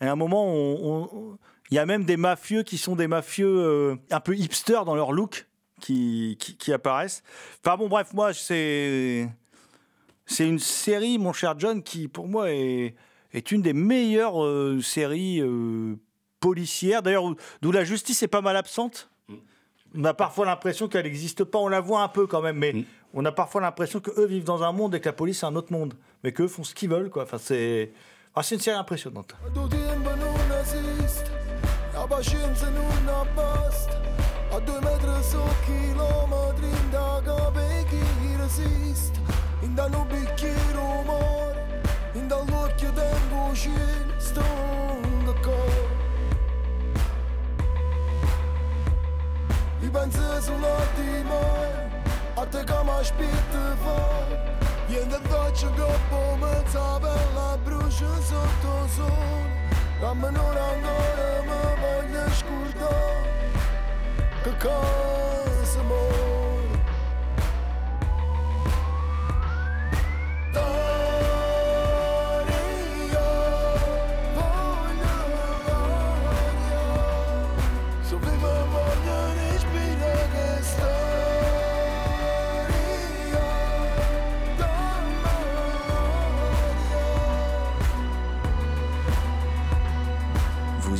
Et 0.00 0.06
à 0.06 0.12
un 0.12 0.16
moment, 0.16 1.38
il 1.70 1.74
y 1.74 1.78
a 1.78 1.86
même 1.86 2.04
des 2.04 2.16
mafieux 2.16 2.62
qui 2.62 2.78
sont 2.78 2.96
des 2.96 3.06
mafieux 3.06 3.46
euh, 3.46 3.96
un 4.10 4.20
peu 4.20 4.36
hipsters 4.36 4.84
dans 4.84 4.94
leur 4.94 5.12
look 5.12 5.46
qui, 5.80 6.36
qui, 6.38 6.56
qui 6.56 6.72
apparaissent. 6.72 7.22
Enfin 7.64 7.76
bon, 7.76 7.88
bref, 7.88 8.12
moi, 8.12 8.32
c'est. 8.32 9.28
C'est 10.32 10.46
une 10.46 10.60
série, 10.60 11.18
mon 11.18 11.32
cher 11.32 11.54
John, 11.58 11.82
qui 11.82 12.06
pour 12.06 12.28
moi 12.28 12.52
est, 12.52 12.94
est 13.32 13.50
une 13.50 13.62
des 13.62 13.72
meilleures 13.72 14.42
euh, 14.44 14.80
séries 14.80 15.40
euh, 15.40 15.96
policières. 16.38 17.02
D'ailleurs, 17.02 17.24
où- 17.24 17.34
d'où 17.62 17.72
la 17.72 17.82
justice 17.84 18.22
est 18.22 18.28
pas 18.28 18.40
mal 18.40 18.56
absente. 18.56 19.10
On 19.96 20.04
a 20.04 20.14
parfois 20.14 20.46
l'impression 20.46 20.86
qu'elle 20.86 21.02
n'existe 21.04 21.42
pas. 21.42 21.58
On 21.58 21.66
la 21.66 21.80
voit 21.80 22.02
un 22.02 22.08
peu 22.08 22.28
quand 22.28 22.40
même, 22.42 22.58
mais 22.58 22.84
on 23.12 23.24
a 23.24 23.32
parfois 23.32 23.60
l'impression 23.60 23.98
qu'eux 23.98 24.26
vivent 24.26 24.44
dans 24.44 24.62
un 24.62 24.70
monde 24.70 24.94
et 24.94 25.00
que 25.00 25.08
la 25.08 25.12
police 25.12 25.40
c'est 25.40 25.46
un 25.46 25.56
autre 25.56 25.72
monde. 25.72 25.94
Mais 26.22 26.30
qu'eux 26.30 26.46
font 26.46 26.62
ce 26.62 26.76
qu'ils 26.76 26.90
veulent, 26.90 27.10
quoi. 27.10 27.24
Enfin, 27.24 27.38
c'est. 27.38 27.90
Ah, 28.36 28.44
c'est 28.44 28.54
une 28.54 28.60
série 28.60 28.78
impressionnante. 28.78 29.34
Inda 39.62 39.88
nu 39.88 40.04
bikir 40.10 40.76
umor 40.76 41.54
Inda 42.14 42.36
lotje 42.36 42.88
den 42.96 43.22
gushin 43.30 44.20
Stunda 44.20 45.42
ko 45.44 45.58
I 49.82 49.94
ben 49.94 50.10
zezu 50.10 50.52
lati 50.52 51.24
moj 51.28 51.72
A 52.36 52.46
te 52.46 52.64
kam 52.64 52.88
a 52.88 53.04
shpit 53.04 53.44
të 53.52 53.64
far 53.84 54.32
Jende 54.88 55.20
dhe 55.28 55.42
që 55.60 55.68
nga 55.76 55.92
po 56.10 56.22
me 56.40 56.54
cabe 56.72 57.14
La 57.36 57.50
brushë 57.66 58.14
sot 58.30 58.56
të 58.64 58.76
zon. 58.96 59.46
Nga 60.00 60.16
mënora 60.22 60.68
ngore 60.82 61.30
më 61.48 61.62
vojnë 61.84 62.26
shkurdo 62.40 62.94
Këkaj 64.44 65.64
se 65.74 65.88
moj 65.92 66.39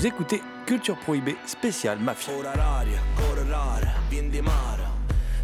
Vous 0.01 0.07
écoutez 0.07 0.41
Culture 0.65 0.97
Prohibée 0.97 1.37
spéciale 1.45 1.99
Mafia. 1.99 2.33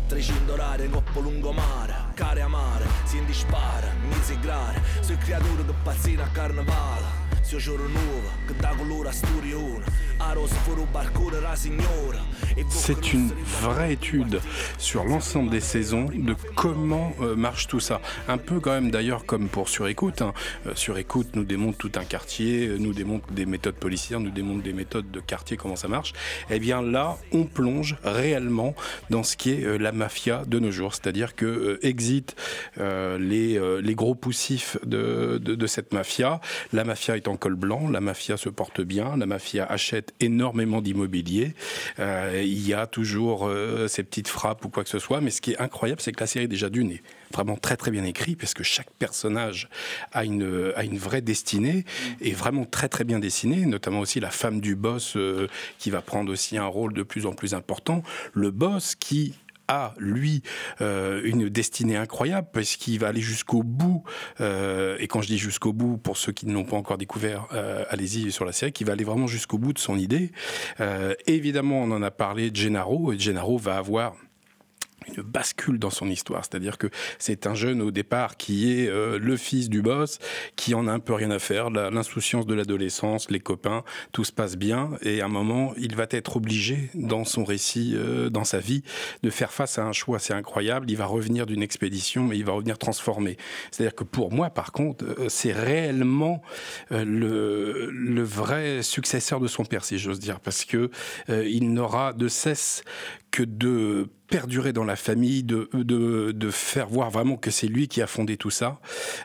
300 0.06 0.52
orari, 0.52 0.88
coppo 0.88 1.20
lungomare 1.20 1.94
Care 2.14 2.40
amare, 2.40 2.86
si 3.04 3.22
dispara, 3.24 3.92
mi 4.08 4.14
si 4.22 4.38
grare. 4.40 4.80
Sui 5.00 5.18
creature 5.18 5.64
che 5.66 5.74
pazzino 5.82 6.22
a 6.22 6.28
carnevale 6.28 7.04
Se 7.42 7.58
giuro 7.58 7.86
nuovo, 7.86 8.30
che 8.46 8.54
dà 8.56 8.74
colore 8.74 9.10
a 9.10 9.12
sturione 9.12 9.84
C'est 12.70 13.12
une 13.12 13.30
vraie 13.60 13.92
étude 13.92 14.40
sur 14.78 15.04
l'ensemble 15.04 15.50
des 15.50 15.60
saisons 15.60 16.06
de 16.14 16.34
comment 16.54 17.12
euh, 17.20 17.36
marche 17.36 17.66
tout 17.66 17.80
ça. 17.80 18.00
Un 18.28 18.38
peu 18.38 18.60
quand 18.60 18.72
même 18.72 18.90
d'ailleurs 18.90 19.26
comme 19.26 19.48
pour 19.48 19.68
Surécoute. 19.68 20.22
hein. 20.22 20.32
Euh, 20.66 20.72
Surécoute 20.74 21.36
nous 21.36 21.44
démontre 21.44 21.78
tout 21.78 21.92
un 21.96 22.04
quartier, 22.04 22.66
euh, 22.68 22.78
nous 22.78 22.92
démontre 22.92 23.30
des 23.32 23.46
méthodes 23.46 23.74
policières, 23.76 24.20
nous 24.20 24.30
démontre 24.30 24.62
des 24.62 24.72
méthodes 24.72 25.10
de 25.10 25.20
quartier, 25.20 25.56
comment 25.56 25.76
ça 25.76 25.88
marche. 25.88 26.12
Eh 26.50 26.58
bien 26.58 26.80
là, 26.82 27.16
on 27.32 27.44
plonge 27.44 27.96
réellement 28.04 28.74
dans 29.10 29.22
ce 29.22 29.36
qui 29.36 29.50
est 29.52 29.64
euh, 29.64 29.76
la 29.76 29.92
mafia 29.92 30.44
de 30.46 30.58
nos 30.58 30.70
jours. 30.70 30.94
C'est-à-dire 30.94 31.34
que 31.34 31.78
exit 31.82 32.36
les, 32.78 33.60
les 33.82 33.94
gros 33.94 34.14
poussifs 34.14 34.76
de, 34.84 35.38
de, 35.38 35.54
de 35.54 35.66
cette 35.66 35.92
mafia. 35.92 36.40
La 36.72 36.84
mafia 36.84 37.16
est 37.16 37.28
en 37.28 37.36
col 37.36 37.54
blanc, 37.54 37.88
la 37.90 38.00
mafia 38.00 38.36
se 38.36 38.48
porte 38.48 38.80
bien, 38.80 39.16
la 39.16 39.26
mafia 39.26 39.64
achète 39.66 40.05
énormément 40.20 40.80
d'immobilier. 40.80 41.54
Euh, 41.98 42.42
il 42.44 42.66
y 42.66 42.74
a 42.74 42.86
toujours 42.86 43.46
euh, 43.46 43.88
ces 43.88 44.02
petites 44.02 44.28
frappes 44.28 44.64
ou 44.64 44.68
quoi 44.68 44.84
que 44.84 44.90
ce 44.90 44.98
soit. 44.98 45.20
Mais 45.20 45.30
ce 45.30 45.40
qui 45.40 45.52
est 45.52 45.58
incroyable, 45.58 46.00
c'est 46.00 46.12
que 46.12 46.20
la 46.20 46.26
série 46.26 46.48
déjà 46.48 46.68
d'une 46.68 46.92
est 46.92 47.02
vraiment 47.32 47.56
très 47.56 47.76
très 47.76 47.90
bien 47.90 48.04
écrite 48.04 48.38
parce 48.38 48.54
que 48.54 48.62
chaque 48.62 48.90
personnage 48.98 49.68
a 50.12 50.24
une, 50.24 50.72
a 50.76 50.84
une 50.84 50.98
vraie 50.98 51.20
destinée 51.20 51.84
et 52.20 52.32
vraiment 52.32 52.64
très 52.64 52.88
très 52.88 53.04
bien 53.04 53.18
dessinée, 53.18 53.66
notamment 53.66 54.00
aussi 54.00 54.20
la 54.20 54.30
femme 54.30 54.60
du 54.60 54.76
boss 54.76 55.16
euh, 55.16 55.48
qui 55.78 55.90
va 55.90 56.00
prendre 56.02 56.32
aussi 56.32 56.56
un 56.56 56.66
rôle 56.66 56.92
de 56.92 57.02
plus 57.02 57.26
en 57.26 57.32
plus 57.32 57.54
important. 57.54 58.02
Le 58.32 58.50
boss 58.50 58.94
qui 58.94 59.34
a, 59.68 59.94
lui, 59.98 60.42
euh, 60.80 61.20
une 61.24 61.48
destinée 61.48 61.96
incroyable 61.96 62.48
parce 62.52 62.76
qu'il 62.76 62.98
va 62.98 63.08
aller 63.08 63.20
jusqu'au 63.20 63.62
bout. 63.62 64.04
euh, 64.40 64.96
et 64.98 65.08
quand 65.08 65.22
je 65.22 65.28
dis 65.28 65.38
jusqu'au 65.38 65.72
bout, 65.72 65.96
pour 65.96 66.16
ceux 66.16 66.32
qui 66.32 66.46
ne 66.46 66.52
l'ont 66.52 66.64
pas 66.64 66.76
encore 66.76 66.98
découvert, 66.98 67.46
euh, 67.52 67.84
allez-y 67.90 68.32
sur 68.32 68.44
la 68.44 68.52
série, 68.52 68.72
qui 68.72 68.84
va 68.84 68.92
aller 68.92 69.04
vraiment 69.04 69.26
jusqu'au 69.26 69.58
bout 69.58 69.72
de 69.72 69.78
son 69.78 69.98
idée. 69.98 70.32
Euh, 70.80 71.14
évidemment, 71.26 71.82
on 71.82 71.90
en 71.90 72.02
a 72.02 72.10
parlé, 72.10 72.50
Gennaro, 72.52 73.12
et 73.12 73.18
Gennaro 73.18 73.58
va 73.58 73.76
avoir 73.76 74.14
une 75.06 75.22
bascule 75.22 75.78
dans 75.78 75.90
son 75.90 76.08
histoire. 76.08 76.44
C'est-à-dire 76.44 76.78
que 76.78 76.88
c'est 77.18 77.46
un 77.46 77.54
jeune 77.54 77.82
au 77.82 77.90
départ 77.90 78.36
qui 78.36 78.72
est 78.72 78.88
euh, 78.88 79.18
le 79.18 79.36
fils 79.36 79.68
du 79.68 79.82
boss, 79.82 80.18
qui 80.56 80.74
en 80.74 80.86
a 80.86 80.92
un 80.92 80.98
peu 80.98 81.14
rien 81.14 81.30
à 81.30 81.38
faire, 81.38 81.70
l'insouciance 81.70 82.46
de 82.46 82.54
l'adolescence, 82.54 83.30
les 83.30 83.40
copains, 83.40 83.84
tout 84.12 84.24
se 84.24 84.32
passe 84.32 84.56
bien. 84.56 84.90
Et 85.02 85.20
à 85.20 85.26
un 85.26 85.28
moment, 85.28 85.74
il 85.76 85.94
va 85.96 86.06
être 86.10 86.36
obligé 86.36 86.90
dans 86.94 87.24
son 87.24 87.44
récit, 87.44 87.94
euh, 87.94 88.30
dans 88.30 88.44
sa 88.44 88.58
vie, 88.58 88.82
de 89.22 89.30
faire 89.30 89.52
face 89.52 89.78
à 89.78 89.84
un 89.84 89.92
choix 89.92 90.16
assez 90.16 90.32
incroyable. 90.32 90.90
Il 90.90 90.96
va 90.96 91.06
revenir 91.06 91.46
d'une 91.46 91.62
expédition, 91.62 92.24
mais 92.24 92.36
il 92.36 92.44
va 92.44 92.52
revenir 92.52 92.78
transformé. 92.78 93.36
C'est-à-dire 93.70 93.94
que 93.94 94.04
pour 94.04 94.32
moi, 94.32 94.50
par 94.50 94.72
contre, 94.72 95.04
euh, 95.04 95.28
c'est 95.28 95.52
réellement 95.52 96.42
le, 96.90 97.90
le 97.90 98.22
vrai 98.22 98.82
successeur 98.82 99.40
de 99.40 99.48
son 99.48 99.64
père, 99.64 99.84
si 99.84 99.98
j'ose 99.98 100.18
dire, 100.18 100.40
parce 100.40 100.64
que 100.64 100.90
il 101.28 101.72
n'aura 101.72 102.12
de 102.12 102.28
cesse 102.28 102.82
de 103.42 104.08
perdurer 104.28 104.72
dans 104.72 104.84
la 104.84 104.96
famille, 104.96 105.42
de, 105.42 105.68
de, 105.72 106.32
de 106.32 106.50
faire 106.50 106.88
voir 106.88 107.10
vraiment 107.10 107.36
que 107.36 107.50
c'est 107.50 107.68
lui 107.68 107.88
qui 107.88 108.02
a 108.02 108.06
fondé 108.06 108.36
tout 108.36 108.50
ça. 108.50 108.80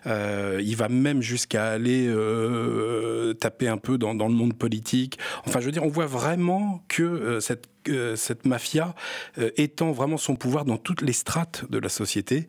Euh, 0.06 0.62
il 0.63 0.76
va 0.76 0.89
même 0.89 1.21
jusqu'à 1.21 1.69
aller 1.69 2.08
euh, 2.08 3.34
taper 3.34 3.67
un 3.67 3.78
peu 3.78 3.97
dans, 3.97 4.13
dans 4.13 4.28
le 4.28 4.34
monde 4.34 4.54
politique. 4.54 5.17
Enfin, 5.45 5.60
je 5.60 5.65
veux 5.65 5.71
dire, 5.71 5.84
on 5.84 5.89
voit 5.89 6.06
vraiment 6.06 6.84
que 6.88 7.04
euh, 7.04 7.39
cette 7.39 7.70
cette 8.15 8.46
mafia 8.46 8.96
euh, 9.38 9.52
étend 9.58 9.91
vraiment 9.91 10.17
son 10.17 10.36
pouvoir 10.36 10.65
dans 10.65 10.78
toutes 10.78 11.02
les 11.02 11.13
strates 11.13 11.65
de 11.70 11.80
la 11.80 11.89
société. 11.89 12.48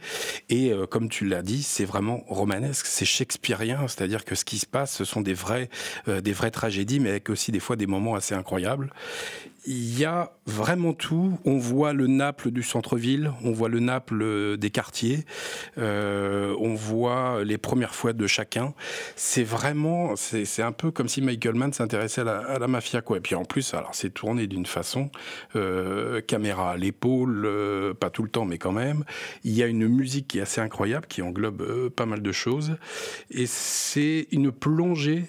Et 0.48 0.72
euh, 0.72 0.86
comme 0.86 1.08
tu 1.08 1.26
l'as 1.26 1.42
dit, 1.42 1.62
c'est 1.62 1.84
vraiment 1.84 2.24
romanesque, 2.28 2.86
c'est 2.86 3.04
shakespearien, 3.04 3.86
c'est-à-dire 3.88 4.24
que 4.24 4.34
ce 4.34 4.44
qui 4.44 4.58
se 4.58 4.66
passe, 4.66 4.94
ce 4.94 5.04
sont 5.04 5.20
des 5.20 5.34
vrais, 5.34 5.68
euh, 6.08 6.20
des 6.20 6.32
vraies 6.32 6.50
tragédies, 6.50 7.00
mais 7.00 7.10
avec 7.10 7.30
aussi 7.30 7.52
des 7.52 7.60
fois 7.60 7.76
des 7.76 7.86
moments 7.86 8.14
assez 8.14 8.34
incroyables. 8.34 8.92
Il 9.64 9.96
y 9.96 10.04
a 10.04 10.32
vraiment 10.44 10.92
tout. 10.92 11.38
On 11.44 11.56
voit 11.56 11.92
le 11.92 12.08
Naples 12.08 12.50
du 12.50 12.64
centre-ville, 12.64 13.30
on 13.44 13.52
voit 13.52 13.68
le 13.68 13.78
Naples 13.78 14.56
des 14.58 14.70
quartiers, 14.70 15.24
on 15.76 16.74
voit 16.74 17.44
les 17.44 17.58
premières 17.58 17.94
fois 17.94 18.12
de 18.12 18.26
chacun. 18.26 18.74
C'est 19.14 19.44
vraiment, 19.44 20.16
c'est 20.16 20.62
un 20.62 20.72
peu 20.72 20.90
comme 20.90 21.08
si 21.08 21.22
Michael 21.22 21.54
Mann 21.54 21.72
s'intéressait 21.72 22.22
à 22.22 22.52
à 22.52 22.58
la 22.58 22.68
mafia, 22.68 23.00
quoi. 23.00 23.18
Et 23.18 23.20
puis 23.20 23.34
en 23.34 23.44
plus, 23.44 23.74
alors 23.74 23.94
c'est 23.94 24.10
tourné 24.10 24.46
d'une 24.46 24.66
façon, 24.66 25.10
euh, 25.56 26.20
caméra 26.20 26.72
à 26.72 26.76
l'épaule, 26.76 27.44
euh, 27.44 27.94
pas 27.94 28.10
tout 28.10 28.22
le 28.22 28.28
temps, 28.28 28.44
mais 28.44 28.58
quand 28.58 28.72
même. 28.72 29.04
Il 29.44 29.52
y 29.52 29.62
a 29.62 29.66
une 29.66 29.88
musique 29.88 30.28
qui 30.28 30.38
est 30.38 30.42
assez 30.42 30.60
incroyable, 30.60 31.06
qui 31.06 31.22
englobe 31.22 31.62
euh, 31.62 31.90
pas 31.90 32.06
mal 32.06 32.22
de 32.22 32.32
choses, 32.32 32.76
et 33.30 33.46
c'est 33.46 34.28
une 34.30 34.52
plongée. 34.52 35.24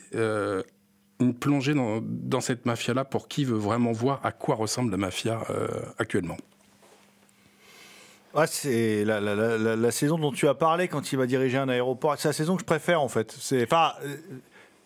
une 1.19 1.33
plongée 1.33 1.73
dans, 1.73 2.41
cette 2.41 2.65
mafia-là 2.65 3.05
pour 3.05 3.27
qui 3.27 3.45
veut 3.45 3.57
vraiment 3.57 3.91
voir 3.91 4.19
à 4.23 4.31
quoi 4.31 4.55
ressemble 4.55 4.91
la 4.91 4.97
mafia 4.97 5.41
actuellement. 5.97 6.37
Ah, 8.35 8.47
c'est 8.47 9.05
la, 9.05 9.91
saison 9.91 10.17
dont 10.17 10.31
tu 10.31 10.47
as 10.47 10.55
parlé 10.55 10.87
quand 10.87 11.11
il 11.11 11.17
va 11.17 11.27
diriger 11.27 11.57
un 11.57 11.69
aéroport. 11.69 12.15
C'est 12.17 12.29
la 12.29 12.33
saison 12.33 12.55
que 12.55 12.61
je 12.61 12.65
préfère 12.65 13.01
en 13.01 13.07
fait. 13.07 13.35
Enfin, 13.63 13.93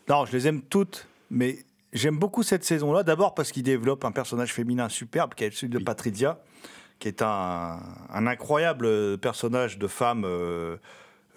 non, 0.09 0.25
je 0.25 0.31
les 0.33 0.47
aime 0.47 0.61
toutes, 0.61 1.07
mais 1.31 1.57
j'aime 1.97 2.17
beaucoup 2.17 2.43
cette 2.43 2.63
saison-là. 2.63 3.03
D'abord 3.03 3.33
parce 3.33 3.51
qu'il 3.51 3.63
développe 3.63 4.05
un 4.05 4.11
personnage 4.11 4.53
féminin 4.53 4.89
superbe, 4.89 5.33
qui 5.33 5.43
est 5.43 5.51
celui 5.51 5.69
de 5.69 5.79
Patrizia, 5.79 6.39
qui 6.99 7.07
est 7.07 7.21
un, 7.21 7.79
un 8.09 8.27
incroyable 8.27 9.17
personnage 9.17 9.77
de 9.77 9.87
femme 9.87 10.23
euh, 10.25 10.77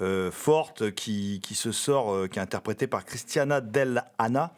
euh, 0.00 0.30
forte 0.30 0.92
qui, 0.92 1.40
qui 1.42 1.54
se 1.54 1.72
sort, 1.72 2.14
euh, 2.14 2.26
qui 2.26 2.38
est 2.38 2.42
interprétée 2.42 2.86
par 2.86 3.04
Christiana 3.04 3.60
Del 3.60 4.02
Anna, 4.18 4.54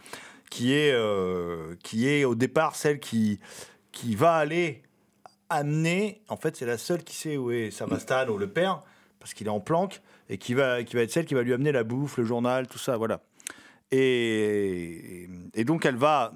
qui 0.51 0.73
est, 0.73 0.93
euh, 0.93 1.75
qui 1.83 2.09
est 2.09 2.25
au 2.25 2.35
départ 2.35 2.77
celle 2.77 3.01
qui, 3.01 3.41
qui 3.91 4.15
va 4.15 4.35
aller 4.35 4.83
amener, 5.49 6.23
en 6.29 6.37
fait, 6.37 6.57
c'est 6.57 6.67
la 6.67 6.79
seule 6.79 7.03
qui 7.03 7.17
sait 7.17 7.37
où 7.37 7.51
est 7.51 7.71
Savastano, 7.71 8.38
le 8.38 8.47
père, 8.47 8.83
parce 9.19 9.35
qu'il 9.35 9.49
est 9.49 9.51
en 9.51 9.61
planque, 9.61 10.01
et 10.29 10.38
qui 10.38 10.55
va, 10.55 10.83
qui 10.85 10.95
va 10.95 11.03
être 11.03 11.11
celle 11.11 11.27
qui 11.27 11.35
va 11.35 11.43
lui 11.43 11.53
amener 11.53 11.73
la 11.73 11.85
bouffe, 11.85 12.19
le 12.19 12.25
journal, 12.25 12.69
tout 12.69 12.79
ça, 12.79 12.97
voilà. 12.97 13.21
Et, 13.92 15.28
et 15.55 15.64
donc, 15.64 15.85
elle 15.85 15.96
va, 15.96 16.33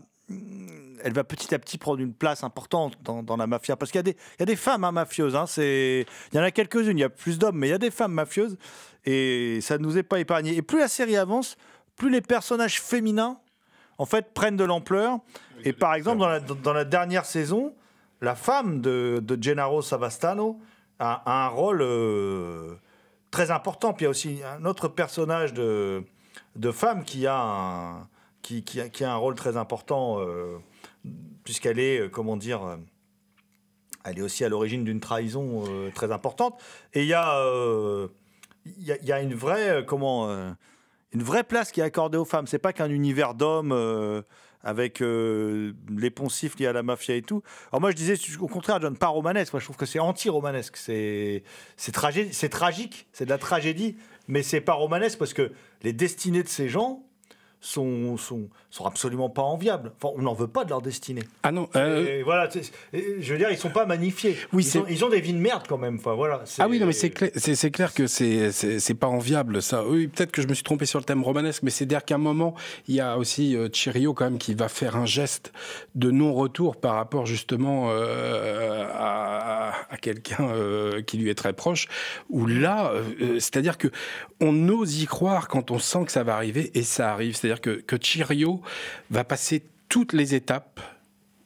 elle 1.02 1.12
va 1.12 1.24
petit 1.24 1.54
à 1.54 1.58
petit 1.58 1.78
prendre 1.78 2.00
une 2.00 2.12
place 2.12 2.44
importante 2.44 2.98
dans, 3.02 3.22
dans 3.22 3.36
la 3.36 3.46
mafia, 3.46 3.76
parce 3.76 3.90
qu'il 3.90 3.98
y, 3.98 4.00
a 4.00 4.02
des- 4.02 4.16
il 4.36 4.40
y 4.40 4.42
a 4.42 4.46
des 4.46 4.56
femmes 4.56 4.84
hein, 4.84 4.92
mafieuses, 4.92 5.34
hein, 5.34 5.46
il 5.56 6.04
y 6.34 6.38
en 6.38 6.42
a 6.42 6.50
quelques-unes, 6.50 6.98
il 6.98 7.00
y 7.00 7.04
a 7.04 7.08
plus 7.08 7.38
d'hommes, 7.38 7.56
mais 7.56 7.68
il 7.68 7.70
y 7.70 7.74
a 7.74 7.78
des 7.78 7.90
femmes 7.90 8.12
mafieuses, 8.12 8.58
et 9.04 9.60
ça 9.62 9.78
ne 9.78 9.82
nous 9.84 9.96
est 9.96 10.02
pas 10.02 10.20
épargné. 10.20 10.54
Et 10.54 10.62
plus 10.62 10.78
la 10.78 10.88
série 10.88 11.16
avance, 11.16 11.56
plus 11.96 12.10
les 12.10 12.20
personnages 12.20 12.80
féminins, 12.80 13.38
en 13.98 14.04
fait, 14.04 14.34
prennent 14.34 14.58
de 14.58 14.64
l'ampleur. 14.64 15.18
Et 15.64 15.72
par 15.72 15.94
exemple, 15.94 16.18
dans 16.18 16.28
la, 16.28 16.40
dans 16.40 16.74
la 16.74 16.84
dernière 16.84 17.24
saison, 17.24 17.74
la 18.20 18.34
femme 18.34 18.82
de, 18.82 19.22
de 19.24 19.42
Gennaro 19.42 19.80
Savastano 19.80 20.60
a, 20.98 21.22
a 21.24 21.46
un 21.46 21.48
rôle 21.48 21.80
euh, 21.80 22.74
très 23.30 23.50
important. 23.50 23.94
Puis 23.94 24.02
il 24.02 24.04
y 24.04 24.06
a 24.06 24.10
aussi 24.10 24.40
un 24.44 24.66
autre 24.66 24.88
personnage 24.88 25.54
de, 25.54 26.04
de 26.56 26.70
femme 26.70 27.04
qui 27.04 27.26
a 27.26 27.38
un, 27.38 28.08
qui, 28.42 28.62
qui 28.62 29.04
a, 29.04 29.12
un 29.12 29.16
rôle 29.16 29.34
très 29.34 29.56
important, 29.56 30.20
euh, 30.20 30.58
puisqu'elle 31.44 31.78
est, 31.78 32.00
euh, 32.00 32.08
comment 32.08 32.36
dire, 32.36 32.64
euh, 32.64 32.76
elle 34.04 34.18
est 34.18 34.22
aussi 34.22 34.44
à 34.44 34.48
l'origine 34.48 34.84
d'une 34.84 35.00
trahison 35.00 35.64
très 35.94 36.12
importante. 36.12 36.60
Et 36.94 37.02
il 37.02 37.08
y 37.08 37.14
a, 37.14 37.42
y, 38.64 39.12
a- 39.12 39.20
une 39.20 39.34
vraie, 39.34 39.84
comment, 39.84 40.30
une 41.12 41.22
vraie 41.24 41.42
place 41.42 41.72
qui 41.72 41.80
est 41.80 41.82
accordée 41.82 42.16
aux 42.16 42.24
femmes. 42.24 42.46
C'est 42.46 42.60
pas 42.60 42.72
qu'un 42.72 42.88
univers 42.88 43.34
d'hommes 43.34 43.72
avec 44.62 45.00
les 45.00 46.10
poncifs 46.14 46.56
liés 46.56 46.68
à 46.68 46.72
la 46.72 46.84
mafia 46.84 47.16
et 47.16 47.22
tout. 47.22 47.42
Alors 47.72 47.80
moi 47.80 47.90
je 47.90 47.96
disais 47.96 48.14
au 48.38 48.46
contraire, 48.46 48.80
John, 48.80 48.96
pas 48.96 49.08
romanesque. 49.08 49.52
Moi 49.52 49.58
je 49.58 49.64
trouve 49.66 49.76
que 49.76 49.86
c'est 49.86 49.98
anti-romanesque. 49.98 50.76
C'est 50.76 51.42
tragique, 51.92 53.08
c'est 53.12 53.24
de 53.24 53.30
la 53.30 53.38
tragédie, 53.38 53.96
mais 54.28 54.42
c'est 54.42 54.60
pas 54.60 54.74
romanesque 54.74 55.18
parce 55.18 55.34
que 55.34 55.52
les 55.82 55.92
destinées 55.92 56.42
de 56.42 56.48
ces 56.48 56.68
gens 56.68 57.05
sont, 57.66 58.16
sont, 58.16 58.48
sont 58.70 58.84
absolument 58.86 59.28
pas 59.28 59.42
enviables. 59.42 59.90
Enfin, 60.00 60.14
on 60.16 60.22
n'en 60.22 60.34
veut 60.34 60.46
pas 60.46 60.64
de 60.64 60.70
leur 60.70 60.80
destinée. 60.80 61.22
Ah 61.42 61.50
non, 61.50 61.68
euh, 61.74 62.18
Et 62.18 62.22
voilà, 62.22 62.48
c'est- 62.50 62.70
je 62.92 63.32
veux 63.32 63.38
dire, 63.38 63.50
ils 63.50 63.58
sont 63.58 63.70
pas 63.70 63.86
magnifiés. 63.86 64.36
Oui, 64.52 64.62
ils, 64.62 64.66
c'est- 64.66 64.78
ont, 64.78 64.86
ils 64.88 65.04
ont 65.04 65.08
des 65.08 65.20
vies 65.20 65.32
de 65.32 65.38
merde 65.38 65.64
quand 65.68 65.76
même. 65.78 65.96
Enfin, 65.96 66.14
voilà, 66.14 66.44
Ah 66.58 66.68
oui, 66.68 66.78
non, 66.78 66.86
mais 66.86 66.92
c'est 66.92 67.10
clair, 67.10 67.30
c'est, 67.34 67.54
c'est 67.56 67.70
clair 67.72 67.92
que 67.92 68.06
c'est, 68.06 68.52
c'est, 68.52 68.78
c'est 68.78 68.94
pas 68.94 69.08
enviable, 69.08 69.60
ça. 69.62 69.84
Oui, 69.84 70.06
peut-être 70.06 70.30
que 70.30 70.42
je 70.42 70.46
me 70.46 70.54
suis 70.54 70.62
trompé 70.62 70.86
sur 70.86 71.00
le 71.00 71.04
thème 71.04 71.24
romanesque, 71.24 71.62
mais 71.64 71.70
c'est-à-dire 71.70 72.04
qu'à 72.04 72.14
un 72.14 72.18
moment, 72.18 72.54
il 72.86 72.94
y 72.94 73.00
a 73.00 73.18
aussi 73.18 73.56
euh, 73.56 73.68
Chirio, 73.72 74.14
quand 74.14 74.24
même, 74.26 74.38
qui 74.38 74.54
va 74.54 74.68
faire 74.68 74.94
un 74.96 75.06
geste 75.06 75.52
de 75.96 76.10
non-retour 76.12 76.76
par 76.76 76.94
rapport, 76.94 77.26
justement, 77.26 77.88
euh, 77.90 78.86
à, 78.92 79.72
à 79.90 79.96
quelqu'un 79.96 80.48
euh, 80.50 81.02
qui 81.02 81.18
lui 81.18 81.30
est 81.30 81.34
très 81.34 81.52
proche, 81.52 81.88
où 82.30 82.46
là, 82.46 82.92
euh, 82.92 83.40
c'est-à-dire 83.40 83.76
que 83.78 83.88
on 84.40 84.68
ose 84.68 85.02
y 85.02 85.06
croire 85.06 85.48
quand 85.48 85.70
on 85.70 85.78
sent 85.78 86.04
que 86.04 86.12
ça 86.12 86.22
va 86.22 86.34
arriver, 86.36 86.70
et 86.74 86.82
ça 86.82 87.10
arrive. 87.10 87.34
C'est-à-dire 87.34 87.55
que, 87.60 87.70
que 87.70 87.96
Chirio 87.96 88.60
va 89.10 89.24
passer 89.24 89.62
toutes 89.88 90.12
les 90.12 90.34
étapes 90.34 90.80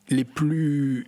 les 0.08 0.24
plus 0.24 1.06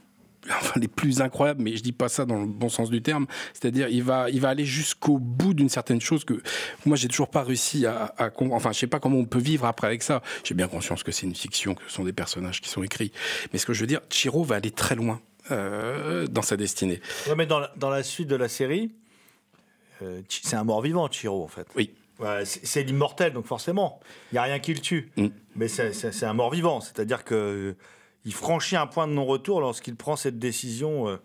enfin, 0.49 0.81
les 0.81 0.89
plus 0.89 1.21
incroyables, 1.21 1.63
mais 1.63 1.77
je 1.77 1.83
dis 1.83 1.93
pas 1.93 2.09
ça 2.09 2.25
dans 2.25 2.41
le 2.41 2.47
bon 2.47 2.69
sens 2.69 2.91
du 2.91 3.01
terme. 3.01 3.27
C'est-à-dire, 3.53 3.89
il 3.89 4.03
va, 4.03 4.29
il 4.31 4.41
va 4.41 4.49
aller 4.49 4.65
jusqu'au 4.65 5.19
bout 5.19 5.55
d'une 5.55 5.69
certaine 5.69 6.01
chose 6.01 6.25
que 6.25 6.43
moi 6.85 6.97
j'ai 6.97 7.09
toujours 7.09 7.29
pas 7.31 7.43
réussi 7.43 7.87
à, 7.87 8.15
à 8.19 8.31
enfin, 8.51 8.73
je 8.73 8.79
sais 8.79 8.87
pas 8.87 9.01
comment 9.01 9.19
on 9.19 9.25
peut 9.25 9.39
vivre 9.39 9.67
après 9.67 9.87
avec 9.87 10.03
ça. 10.03 10.23
J'ai 10.45 10.55
bien 10.55 10.69
conscience 10.69 11.03
que 11.03 11.13
c'est 11.13 11.27
une 11.27 11.35
fiction, 11.35 11.75
que 11.75 11.83
ce 11.87 11.93
sont 11.95 12.05
des 12.05 12.13
personnages 12.13 12.61
qui 12.61 12.69
sont 12.69 12.83
écrits, 12.83 13.13
mais 13.53 13.59
ce 13.59 13.67
que 13.67 13.73
je 13.73 13.81
veux 13.81 13.87
dire, 13.87 14.01
Chiro 14.11 14.43
va 14.45 14.57
aller 14.57 14.71
très 14.71 14.95
loin. 14.97 15.21
euh, 15.51 16.27
dans 16.27 16.43
sa 16.43 16.57
destinée. 16.57 17.01
Ouais, 17.29 17.35
mais 17.37 17.47
dans 17.47 17.59
la, 17.59 17.73
dans 17.77 17.91
la 17.91 18.03
suite 18.03 18.29
de 18.29 18.37
la 18.37 18.49
série, 18.49 18.93
euh, 20.03 20.23
c'est 20.29 20.57
un 20.57 20.65
mort-vivant, 20.65 21.09
Chiro, 21.09 21.43
en 21.43 21.49
fait. 21.49 21.67
Oui. 21.77 21.91
C'est 22.45 22.83
l'immortel, 22.85 23.33
donc 23.33 23.47
forcément, 23.47 24.01
il 24.31 24.35
n'y 24.35 24.39
a 24.39 24.43
rien 24.45 24.59
qui 24.59 24.75
le 24.75 24.81
tue. 24.81 25.11
Mm. 25.17 25.27
Mais 25.57 25.69
c'est- 25.69 26.25
un 26.25 26.33
mort-vivant, 26.35 26.81
c'est-à-dire 26.81 27.25
que 27.25 27.35
euh, 27.35 27.77
il 28.25 28.33
franchit 28.35 28.77
un 28.77 28.87
point 28.87 29.07
de 29.09 29.13
non-retour 29.13 29.61
lorsqu'il 29.61 29.97
prend 29.97 30.17
cette 30.17 30.39
décision, 30.39 31.09
euh, 31.09 31.17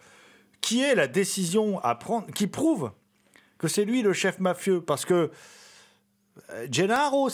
qui 0.62 0.82
est 0.82 0.96
la 0.96 1.08
décision 1.08 1.80
à 1.84 1.96
prendre, 1.96 2.28
qui 2.34 2.48
prouve 2.48 2.92
que 3.58 3.68
c'est 3.68 3.86
lui 3.86 4.02
le 4.02 4.14
chef 4.14 4.40
mafieux, 4.40 4.82
parce 4.82 5.06
que 5.06 5.32
euh, 6.52 6.68
Gennaro, 6.72 7.30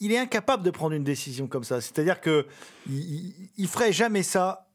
il 0.00 0.12
est 0.12 0.18
incapable 0.18 0.62
de 0.62 0.70
prendre 0.70 0.94
une 0.94 1.04
décision 1.04 1.46
comme 1.46 1.64
ça. 1.64 1.80
C'est-à-dire 1.80 2.20
que 2.20 2.46
il, 2.88 2.94
il- 2.98 3.34
il 3.58 3.68
ferait 3.68 3.92
jamais 3.92 4.22
ça 4.22 4.66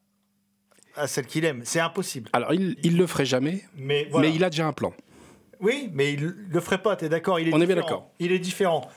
à 0.96 1.08
celle 1.08 1.26
qu'il 1.28 1.46
aime. 1.46 1.62
C'est 1.64 1.80
impossible. 1.80 2.30
Alors, 2.34 2.54
il, 2.54 2.76
il 2.84 2.98
le 2.98 3.08
ferait 3.08 3.26
jamais, 3.26 3.64
Mais, 3.78 4.08
voilà. 4.12 4.28
mais 4.30 4.36
il 4.36 4.44
a 4.44 4.50
déjà 4.50 4.68
un 4.68 4.74
plan. 4.74 4.94
Oui, 5.62 5.90
mais 5.94 6.14
il 6.14 6.22
le 6.50 6.60
ferait 6.60 6.82
pas, 6.82 6.96
t'es 6.96 7.10
d'accord 7.10 7.40
il 7.40 7.50
est 7.50 7.54
On 7.54 7.62
est 7.62 7.66
bien 7.66 7.76
d'accord. 7.76 8.10
Il 8.20 8.32
est 8.32 8.40
différent. 8.40 8.90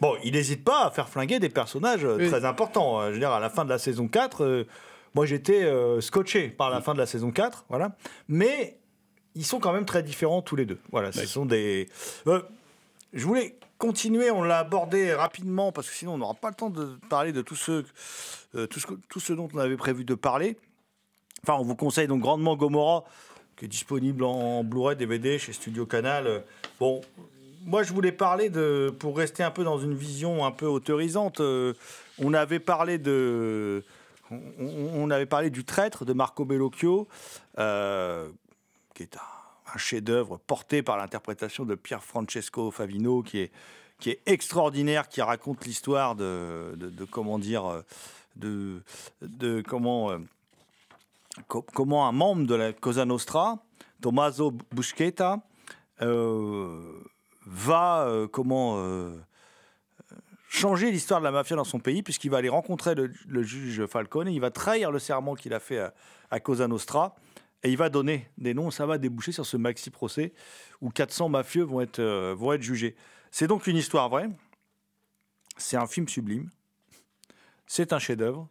Bon, 0.00 0.16
il 0.22 0.32
n'hésite 0.34 0.64
pas 0.64 0.84
à 0.86 0.90
faire 0.90 1.08
flinguer 1.08 1.38
des 1.40 1.48
personnages 1.48 2.04
euh, 2.04 2.16
Oui. 2.18 2.28
très 2.28 2.44
importants. 2.44 3.00
Euh, 3.00 3.08
Je 3.08 3.12
veux 3.14 3.18
dire, 3.18 3.30
à 3.32 3.40
la 3.40 3.50
fin 3.50 3.64
de 3.64 3.70
la 3.70 3.78
saison 3.78 4.06
4, 4.08 4.44
euh, 4.44 4.64
moi 5.14 5.26
j'étais 5.26 5.64
euh, 5.64 6.00
scotché 6.00 6.48
par 6.48 6.70
la 6.70 6.80
fin 6.80 6.94
de 6.94 6.98
la 6.98 7.06
saison 7.06 7.30
4, 7.32 7.64
voilà. 7.68 7.96
Mais 8.28 8.78
ils 9.34 9.44
sont 9.44 9.58
quand 9.60 9.72
même 9.72 9.84
très 9.86 10.02
différents 10.02 10.42
tous 10.42 10.54
les 10.56 10.66
deux. 10.66 10.78
Voilà, 10.92 11.10
ce 11.12 11.26
sont 11.26 11.46
des... 11.46 11.88
Euh, 12.26 12.42
je 13.12 13.24
voulais 13.24 13.56
continuer, 13.78 14.30
on 14.30 14.42
l'a 14.42 14.58
abordé 14.58 15.14
rapidement, 15.14 15.72
parce 15.72 15.88
que 15.88 15.94
sinon 15.94 16.14
on 16.14 16.18
n'aura 16.18 16.34
pas 16.34 16.48
le 16.50 16.54
temps 16.54 16.70
de 16.70 16.98
parler 17.08 17.32
de 17.32 17.42
tout 17.42 17.56
ce, 17.56 17.84
tout, 18.66 18.80
ce, 18.80 18.86
tout 19.08 19.20
ce 19.20 19.32
dont 19.32 19.48
on 19.54 19.58
avait 19.58 19.76
prévu 19.76 20.04
de 20.04 20.14
parler. 20.14 20.56
Enfin, 21.44 21.58
on 21.60 21.62
vous 21.64 21.76
conseille 21.76 22.08
donc 22.08 22.20
grandement 22.20 22.56
Gomorrah, 22.56 23.04
qui 23.58 23.64
est 23.64 23.68
disponible 23.68 24.22
en 24.22 24.62
Blu-ray, 24.62 24.96
DVD 24.96 25.38
chez 25.38 25.52
Studio 25.52 25.84
Canal. 25.84 26.44
Bon, 26.78 27.00
moi 27.64 27.82
je 27.82 27.92
voulais 27.92 28.12
parler 28.12 28.50
de, 28.50 28.94
pour 28.98 29.16
rester 29.16 29.42
un 29.42 29.50
peu 29.50 29.64
dans 29.64 29.78
une 29.78 29.94
vision 29.94 30.46
un 30.46 30.52
peu 30.52 30.66
autorisante, 30.66 31.40
euh, 31.40 31.74
on 32.18 32.34
avait 32.34 32.60
parlé 32.60 32.98
de, 32.98 33.82
on, 34.30 35.10
avait 35.10 35.26
parlé 35.26 35.50
du 35.50 35.64
traître 35.64 36.04
de 36.04 36.12
Marco 36.12 36.44
Bellocchio, 36.44 37.08
euh, 37.58 38.28
qui 38.94 39.02
est 39.02 39.16
un, 39.16 39.78
chef-d'œuvre 39.78 40.38
porté 40.46 40.82
par 40.82 40.96
l'interprétation 40.96 41.66
de 41.66 41.74
Pier 41.74 41.98
Francesco 42.00 42.70
Favino, 42.70 43.22
qui 43.22 43.40
est 43.40 43.52
qui 44.00 44.10
est 44.10 44.20
extraordinaire, 44.26 45.08
qui 45.08 45.20
raconte 45.20 45.66
l'histoire 45.66 46.14
de, 46.14 46.74
de, 46.76 46.88
de 46.88 47.04
comment 47.04 47.36
dire, 47.36 47.66
euh, 47.66 47.82
de, 48.36 48.80
de 49.22 49.60
comment 49.60 50.12
co- 51.46 51.62
comment 51.74 52.08
un 52.08 52.12
membre 52.12 52.46
de 52.46 52.54
la 52.54 52.72
Cosa 52.72 53.04
Nostra, 53.04 53.62
Tommaso 54.00 54.52
Busqueta, 54.72 55.40
euh, 56.02 56.92
va 57.46 58.06
euh, 58.06 58.26
comment 58.28 58.76
euh, 58.78 59.16
changer 60.48 60.90
l'histoire 60.90 61.20
de 61.20 61.24
la 61.24 61.30
mafia 61.30 61.56
dans 61.56 61.64
son 61.64 61.80
pays, 61.80 62.02
puisqu'il 62.02 62.30
va 62.30 62.38
aller 62.38 62.48
rencontrer 62.48 62.94
le, 62.94 63.12
le 63.26 63.42
juge 63.42 63.84
Falcone, 63.86 64.28
il 64.28 64.40
va 64.40 64.50
trahir 64.50 64.90
le 64.90 64.98
serment 64.98 65.34
qu'il 65.34 65.52
a 65.54 65.60
fait 65.60 65.78
à, 65.80 65.94
à 66.30 66.40
Cosa 66.40 66.68
Nostra, 66.68 67.14
et 67.64 67.70
il 67.70 67.76
va 67.76 67.88
donner 67.88 68.30
des 68.38 68.54
noms. 68.54 68.70
Ça 68.70 68.86
va 68.86 68.98
déboucher 68.98 69.32
sur 69.32 69.44
ce 69.44 69.56
maxi 69.56 69.90
procès 69.90 70.32
où 70.80 70.90
400 70.90 71.28
mafieux 71.28 71.64
vont 71.64 71.80
être, 71.80 71.98
euh, 71.98 72.34
vont 72.36 72.52
être 72.52 72.62
jugés. 72.62 72.94
C'est 73.32 73.48
donc 73.48 73.66
une 73.66 73.76
histoire 73.76 74.08
vraie. 74.08 74.30
C'est 75.56 75.76
un 75.76 75.88
film 75.88 76.06
sublime. 76.08 76.48
C'est 77.66 77.92
un 77.92 77.98
chef-d'œuvre 77.98 78.48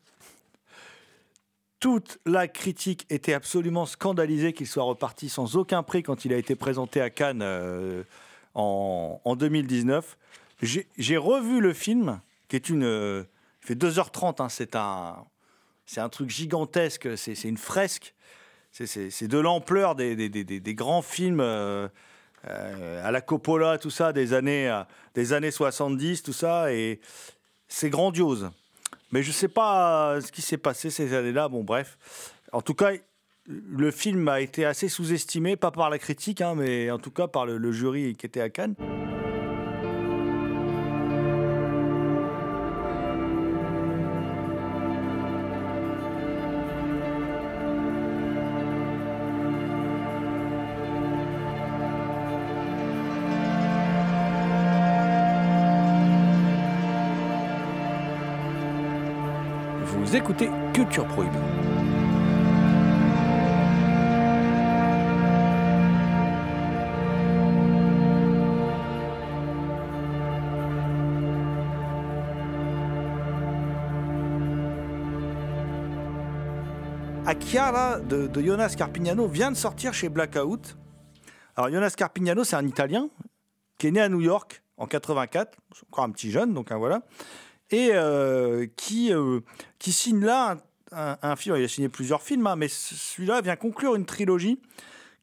toute 1.79 2.19
la 2.25 2.47
critique 2.47 3.05
était 3.09 3.33
absolument 3.33 3.85
scandalisée 3.85 4.53
qu'il 4.53 4.67
soit 4.67 4.83
reparti 4.83 5.29
sans 5.29 5.55
aucun 5.55 5.83
prix 5.83 6.03
quand 6.03 6.25
il 6.25 6.33
a 6.33 6.37
été 6.37 6.55
présenté 6.55 7.01
à 7.01 7.09
Cannes 7.09 7.41
euh, 7.43 8.03
en, 8.55 9.21
en 9.23 9.35
2019. 9.35 10.17
J'ai 10.61 11.17
revu 11.17 11.61
le 11.61 11.73
film, 11.73 12.19
qui 12.47 12.55
est 12.55 12.69
une. 12.69 12.83
euh, 12.83 13.23
fait 13.61 13.75
2h30, 13.75 14.41
hein, 14.41 14.47
c'est 15.85 15.99
un, 15.99 16.09
truc 16.09 16.29
gigantesque, 16.29 17.17
c'est 17.17 17.43
une 17.43 17.57
fresque. 17.57 18.13
C'est- 18.71 19.27
de 19.27 19.39
l'ampleur 19.39 19.95
des, 19.95 20.73
grands 20.75 21.01
films 21.01 21.41
euh, 21.41 21.87
à 22.43 23.11
la 23.11 23.21
Coppola, 23.21 23.77
tout 23.77 23.89
ça, 23.89 24.13
des 24.13 24.33
années, 24.33 24.83
des 25.15 25.33
années 25.33 25.51
70, 25.51 26.23
tout 26.23 26.33
ça, 26.33 26.71
et 26.73 27.01
c'est 27.67 27.89
grandiose. 27.89 28.49
Mais 29.11 29.23
je 29.23 29.29
ne 29.29 29.33
sais 29.33 29.47
pas 29.47 30.19
ce 30.21 30.31
qui 30.31 30.41
s'est 30.41 30.57
passé 30.57 30.89
ces 30.89 31.13
années-là. 31.13 31.49
Bon, 31.49 31.63
bref. 31.63 31.97
En 32.51 32.61
tout 32.61 32.73
cas, 32.73 32.91
le 33.47 33.91
film 33.91 34.27
a 34.27 34.41
été 34.41 34.65
assez 34.65 34.89
sous-estimé, 34.89 35.55
pas 35.55 35.71
par 35.71 35.89
la 35.89 35.99
critique, 35.99 36.41
hein, 36.41 36.55
mais 36.55 36.91
en 36.91 36.99
tout 36.99 37.11
cas 37.11 37.27
par 37.27 37.45
le 37.45 37.71
jury 37.71 38.15
qui 38.15 38.25
était 38.25 38.41
à 38.41 38.49
Cannes. 38.49 38.75
Culture 60.27 61.05
Prohibée. 61.07 61.37
Akiara 77.25 77.99
de, 77.99 78.27
de 78.27 78.41
Jonas 78.41 78.75
Carpignano 78.77 79.27
vient 79.27 79.51
de 79.51 79.55
sortir 79.55 79.93
chez 79.93 80.09
Blackout. 80.09 80.77
Alors 81.55 81.71
Jonas 81.71 81.93
Carpignano, 81.95 82.43
c'est 82.43 82.57
un 82.57 82.67
Italien 82.67 83.09
qui 83.77 83.87
est 83.87 83.91
né 83.91 84.01
à 84.01 84.09
New 84.09 84.21
York 84.21 84.61
en 84.77 84.87
84, 84.87 85.57
c'est 85.73 85.85
encore 85.85 86.03
un 86.03 86.11
petit 86.11 86.31
jeune, 86.31 86.53
donc 86.53 86.71
hein, 86.71 86.77
voilà, 86.77 87.01
et 87.71 87.91
euh, 87.93 88.67
qui, 88.75 89.13
euh, 89.13 89.41
qui 89.79 89.91
signe 89.91 90.23
là 90.23 90.57
un, 90.91 91.35
film. 91.35 91.57
Il 91.57 91.63
a 91.63 91.67
signé 91.67 91.89
plusieurs 91.89 92.21
films, 92.21 92.47
hein, 92.47 92.55
mais 92.55 92.69
celui-là 92.69 93.41
vient 93.41 93.55
conclure 93.55 93.95
une 93.95 94.05
trilogie 94.05 94.59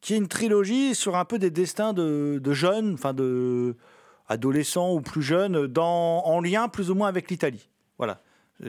qui 0.01 0.13
est 0.13 0.17
une 0.17 0.27
trilogie 0.27 0.93
sur 0.93 1.15
un 1.15 1.25
peu 1.25 1.39
des 1.39 1.49
destins 1.49 1.93
de, 1.93 2.39
de 2.41 2.53
jeunes, 2.53 2.93
enfin 2.93 3.13
de 3.13 3.75
adolescents 4.27 4.93
ou 4.93 5.01
plus 5.01 5.23
jeunes, 5.23 5.65
dans, 5.65 6.23
en 6.25 6.39
lien 6.41 6.67
plus 6.67 6.91
ou 6.91 6.95
moins 6.95 7.07
avec 7.07 7.31
l'Italie. 7.31 7.69
Voilà. 7.97 8.21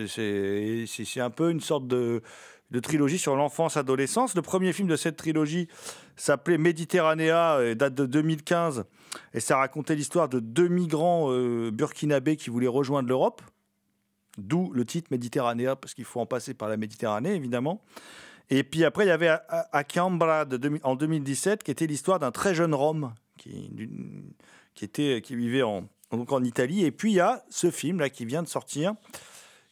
C'est 0.06 1.20
un 1.20 1.30
peu 1.30 1.50
une 1.50 1.60
sorte 1.60 1.86
de, 1.86 2.22
de 2.70 2.80
trilogie 2.80 3.18
sur 3.18 3.36
l'enfance-adolescence. 3.36 4.34
Le 4.34 4.42
premier 4.42 4.72
film 4.72 4.88
de 4.88 4.96
cette 4.96 5.16
trilogie 5.16 5.68
s'appelait 6.16 6.58
Méditerranéa, 6.58 7.60
et 7.62 7.74
date 7.74 7.94
de 7.94 8.06
2015, 8.06 8.84
et 9.34 9.40
ça 9.40 9.58
racontait 9.58 9.94
l'histoire 9.94 10.28
de 10.28 10.40
deux 10.40 10.68
migrants 10.68 11.30
euh, 11.30 11.70
burkinabés 11.70 12.36
qui 12.36 12.50
voulaient 12.50 12.66
rejoindre 12.66 13.08
l'Europe. 13.08 13.42
D'où 14.38 14.70
le 14.72 14.84
titre 14.84 15.08
Méditerranéa, 15.10 15.76
parce 15.76 15.94
qu'il 15.94 16.04
faut 16.04 16.20
en 16.20 16.26
passer 16.26 16.54
par 16.54 16.68
la 16.68 16.76
Méditerranée, 16.76 17.34
évidemment. 17.34 17.82
Et 18.50 18.62
puis 18.62 18.84
après, 18.84 19.04
il 19.04 19.08
y 19.08 19.12
avait 19.12 19.28
A- 19.28 19.42
A- 19.48 19.76
Akambra 19.78 20.44
de 20.44 20.56
2000 20.56 20.80
en 20.84 20.94
2017, 20.94 21.62
qui 21.62 21.70
était 21.70 21.86
l'histoire 21.86 22.18
d'un 22.18 22.30
très 22.30 22.54
jeune 22.54 22.74
Rome 22.74 23.12
qui, 23.36 23.70
qui, 24.74 24.84
était, 24.84 25.20
qui 25.22 25.34
vivait 25.36 25.62
en, 25.62 25.84
donc 26.12 26.30
en 26.32 26.44
Italie. 26.44 26.84
Et 26.84 26.90
puis 26.92 27.12
il 27.12 27.16
y 27.16 27.20
a 27.20 27.44
ce 27.50 27.70
film 27.70 27.98
là 27.98 28.08
qui 28.10 28.24
vient 28.24 28.42
de 28.42 28.48
sortir, 28.48 28.94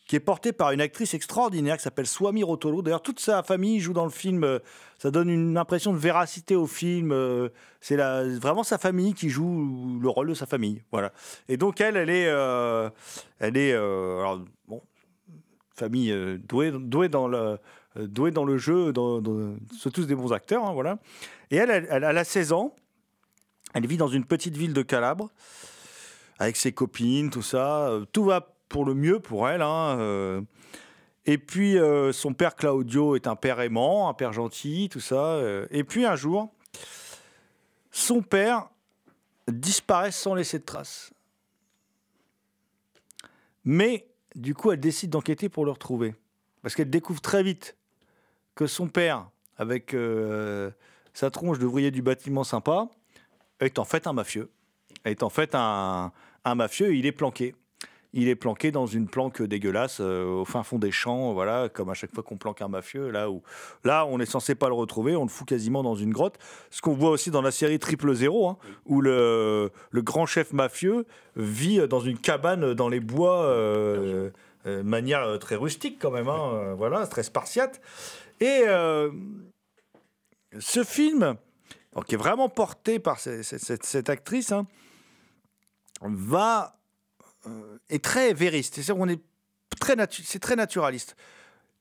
qui 0.07 0.17
est 0.17 0.21
porté 0.21 0.53
par 0.53 0.71
une 0.73 0.81
actrice 0.81 1.15
extraordinaire 1.15 1.77
qui 1.79 1.83
s'appelle 1.83 2.07
Swami 2.07 2.43
Rotolo. 2.43 2.83
D'ailleurs, 2.83 3.03
toute 3.03 3.21
sa 3.21 3.43
famille 3.43 3.81
joue 3.81 3.95
dans 3.95 4.05
le 4.05 4.11
film. 4.11 4.45
euh, 4.45 4.59
Ça 4.99 5.11
donne 5.11 5.31
une 5.31 5.57
impression 5.57 5.93
de 5.93 5.99
véracité 5.99 6.55
au 6.57 6.67
film. 6.67 7.11
euh, 7.13 7.49
C'est 7.81 7.97
vraiment 7.97 8.65
sa 8.65 8.77
famille 8.77 9.15
qui 9.15 9.31
joue 9.31 9.99
le 10.01 10.09
rôle 10.09 10.29
de 10.29 10.35
sa 10.35 10.47
famille. 10.47 10.83
Voilà. 10.93 11.13
Et 11.49 11.57
donc 11.57 11.81
elle, 11.81 11.97
elle 11.97 12.11
est, 12.11 12.27
euh, 12.29 12.91
elle 13.39 13.57
est, 13.57 13.73
alors, 13.73 14.41
bon, 14.69 14.83
famille 15.75 16.15
douée, 16.47 16.71
douée 16.71 17.09
dans 17.09 17.27
le, 17.27 17.59
douée 17.97 18.31
dans 18.31 18.45
le 18.45 18.59
jeu. 18.59 18.93
Dans, 18.93 19.23
sont 19.79 19.91
tous 19.91 20.07
des 20.07 20.15
bons 20.15 20.33
acteurs, 20.35 20.67
hein, 20.67 20.73
voilà. 20.75 20.99
Et 21.51 21.57
elle, 21.57 21.71
elle, 21.71 22.05
elle 22.05 22.19
a 22.19 22.25
16 22.25 22.53
ans. 22.53 22.75
Elle 23.73 23.87
vit 23.87 23.97
dans 23.97 24.09
une 24.09 24.25
petite 24.25 24.57
ville 24.57 24.75
de 24.75 24.83
Calabre 24.83 25.31
avec 26.39 26.57
ses 26.57 26.73
copines, 26.73 27.31
tout 27.31 27.43
ça. 27.43 27.91
Tout 28.13 28.25
va 28.25 28.54
pour 28.69 28.85
le 28.85 28.95
mieux 28.95 29.21
pour 29.21 29.49
elle. 29.49 29.63
hein, 29.63 29.99
euh. 29.99 30.43
Et 31.27 31.39
puis, 31.39 31.79
euh, 31.79 32.13
son 32.13 32.35
père 32.35 32.55
Claudio 32.55 33.17
est 33.17 33.27
un 33.27 33.37
père 33.37 33.61
aimant, 33.61 34.09
un 34.09 34.15
père 34.15 34.33
gentil, 34.33 34.89
tout 34.91 35.01
ça. 35.01 35.35
euh. 35.35 35.67
Et 35.71 35.85
puis, 35.85 36.05
un 36.05 36.17
jour, 36.17 36.53
son 37.91 38.21
père 38.23 38.69
disparaît 39.49 40.13
sans 40.13 40.35
laisser 40.35 40.59
de 40.59 40.65
traces. 40.65 41.13
Mais, 43.65 44.07
du 44.35 44.55
coup, 44.55 44.71
elle 44.73 44.81
décide 44.81 45.11
d'enquêter 45.11 45.49
pour 45.49 45.65
le 45.65 45.71
retrouver. 45.71 46.15
Parce 46.63 46.75
qu'elle 46.75 46.91
découvre 46.91 47.21
très 47.21 47.43
vite 47.43 47.77
que 48.55 48.67
son 48.67 48.89
père, 48.89 49.29
avec 49.57 49.97
sa 51.15 51.31
tronche 51.31 51.59
d'ouvrier 51.59 51.91
du 51.91 52.03
bâtiment 52.03 52.45
sympa, 52.45 52.89
est 53.61 53.79
en 53.79 53.85
fait 53.85 54.07
un 54.07 54.13
mafieux. 54.13 54.51
Est 55.05 55.23
en 55.23 55.31
fait 55.31 55.55
un, 55.55 56.13
un 56.45 56.55
mafieux 56.55 56.93
et 56.93 56.99
il 56.99 57.07
est 57.07 57.13
planqué. 57.13 57.55
Il 58.17 58.29
est 58.29 58.37
planqué 58.37 58.71
dans 58.71 58.87
une 58.87 59.09
planque 59.09 59.43
dégueulasse 59.43 59.99
euh, 60.01 60.25
au 60.25 60.45
fin 60.45 60.63
fond 60.63 60.79
des 60.79 60.93
champs, 60.93 61.33
voilà, 61.35 61.69
comme 61.69 61.91
à 61.91 61.95
chaque 61.95 62.15
fois 62.15 62.23
qu'on 62.23 62.37
planque 62.39 62.63
un 62.63 62.69
mafieux, 62.69 63.11
là 63.11 63.29
où 63.29 63.43
là 63.83 64.07
on 64.07 64.21
est 64.21 64.27
censé 64.27 64.55
pas 64.55 64.69
le 64.69 64.75
retrouver, 64.75 65.17
on 65.17 65.25
le 65.25 65.29
fout 65.29 65.47
quasiment 65.49 65.83
dans 65.83 65.97
une 65.97 66.13
grotte. 66.13 66.39
Ce 66.71 66.81
qu'on 66.81 66.95
voit 66.95 67.11
aussi 67.11 67.31
dans 67.31 67.43
la 67.43 67.51
série 67.51 67.79
Triple 67.79 68.15
Zéro, 68.15 68.49
hein, 68.49 68.57
où 68.87 69.01
le, 69.01 69.71
le 69.91 70.03
grand 70.03 70.27
chef 70.27 70.53
mafieux 70.53 71.07
vit 71.35 71.87
dans 71.89 72.01
une 72.01 72.17
cabane 72.19 72.73
dans 72.73 72.89
les 72.89 73.01
bois, 73.01 73.43
euh, 73.47 74.31
euh, 74.67 74.83
manière 74.85 75.23
euh, 75.25 75.37
très 75.39 75.57
rustique 75.57 75.99
quand 76.01 76.13
même, 76.13 76.29
hein, 76.29 76.75
voilà, 76.79 77.07
très 77.09 77.25
spartiate. 77.25 77.81
Et 78.41 78.63
ce 80.59 80.85
film, 80.85 81.37
alors, 81.93 82.05
qui 82.05 82.15
est 82.15 82.19
vraiment 82.19 82.49
porté 82.49 82.99
par 82.99 83.19
ce- 83.19 83.43
ce- 83.43 83.59
cette, 83.59 83.85
cette 83.85 84.09
actrice, 84.09 84.53
hein, 84.53 84.67
va 86.03 86.77
est 87.89 88.03
très 88.05 88.33
vériste. 88.35 88.75
C'est-à-dire 88.75 88.97
qu'on 88.97 89.09
est 89.09 89.21
très 89.81 89.97
c'est 90.11 90.39
très 90.41 90.57
naturaliste. 90.57 91.17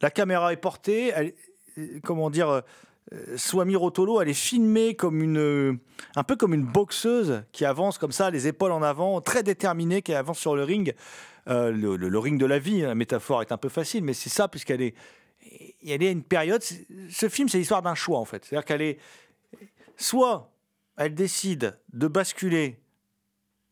La 0.01 0.09
caméra 0.11 0.51
est 0.53 0.57
portée, 0.57 1.11
elle- 1.15 1.33
euh, 1.77 1.99
comment 2.03 2.29
dire, 2.29 2.49
euh, 2.49 2.61
Swami 3.37 3.75
Rotolo, 3.75 4.21
elle 4.21 4.29
est 4.29 4.33
filmée 4.33 4.95
comme 4.95 5.21
une, 5.21 5.37
euh, 5.37 5.73
un 6.15 6.23
peu 6.23 6.35
comme 6.35 6.53
une 6.53 6.65
boxeuse 6.65 7.43
qui 7.51 7.65
avance 7.65 7.97
comme 7.97 8.11
ça, 8.11 8.29
les 8.31 8.47
épaules 8.47 8.71
en 8.71 8.81
avant, 8.81 9.21
très 9.21 9.43
déterminée, 9.43 10.01
qui 10.01 10.13
avance 10.13 10.39
sur 10.39 10.55
le 10.55 10.63
ring, 10.63 10.93
Euh, 11.49 11.71
le, 11.71 12.19
ring 12.19 12.39
de 12.39 12.45
la 12.45 12.57
vie. 12.57 12.83
hein, 12.83 12.87
La 12.87 12.95
métaphore 12.95 13.41
est 13.41 13.51
un 13.51 13.57
peu 13.57 13.67
facile, 13.67 14.01
mais 14.05 14.13
c'est 14.13 14.29
ça 14.29 14.47
puisqu'elle 14.47 14.81
est, 14.81 14.95
elle 15.85 16.01
est 16.01 16.07
à 16.07 16.11
une 16.11 16.23
période. 16.23 16.63
Ce 16.63 17.27
film, 17.27 17.49
c'est 17.49 17.57
l'histoire 17.57 17.81
d'un 17.81 17.95
choix 17.95 18.17
en 18.19 18.23
fait. 18.23 18.45
C'est-à-dire 18.45 18.63
qu'elle 18.63 18.81
est, 18.81 18.97
soit 19.97 20.49
elle 20.95 21.13
décide 21.13 21.77
de 21.91 22.07
basculer 22.07 22.79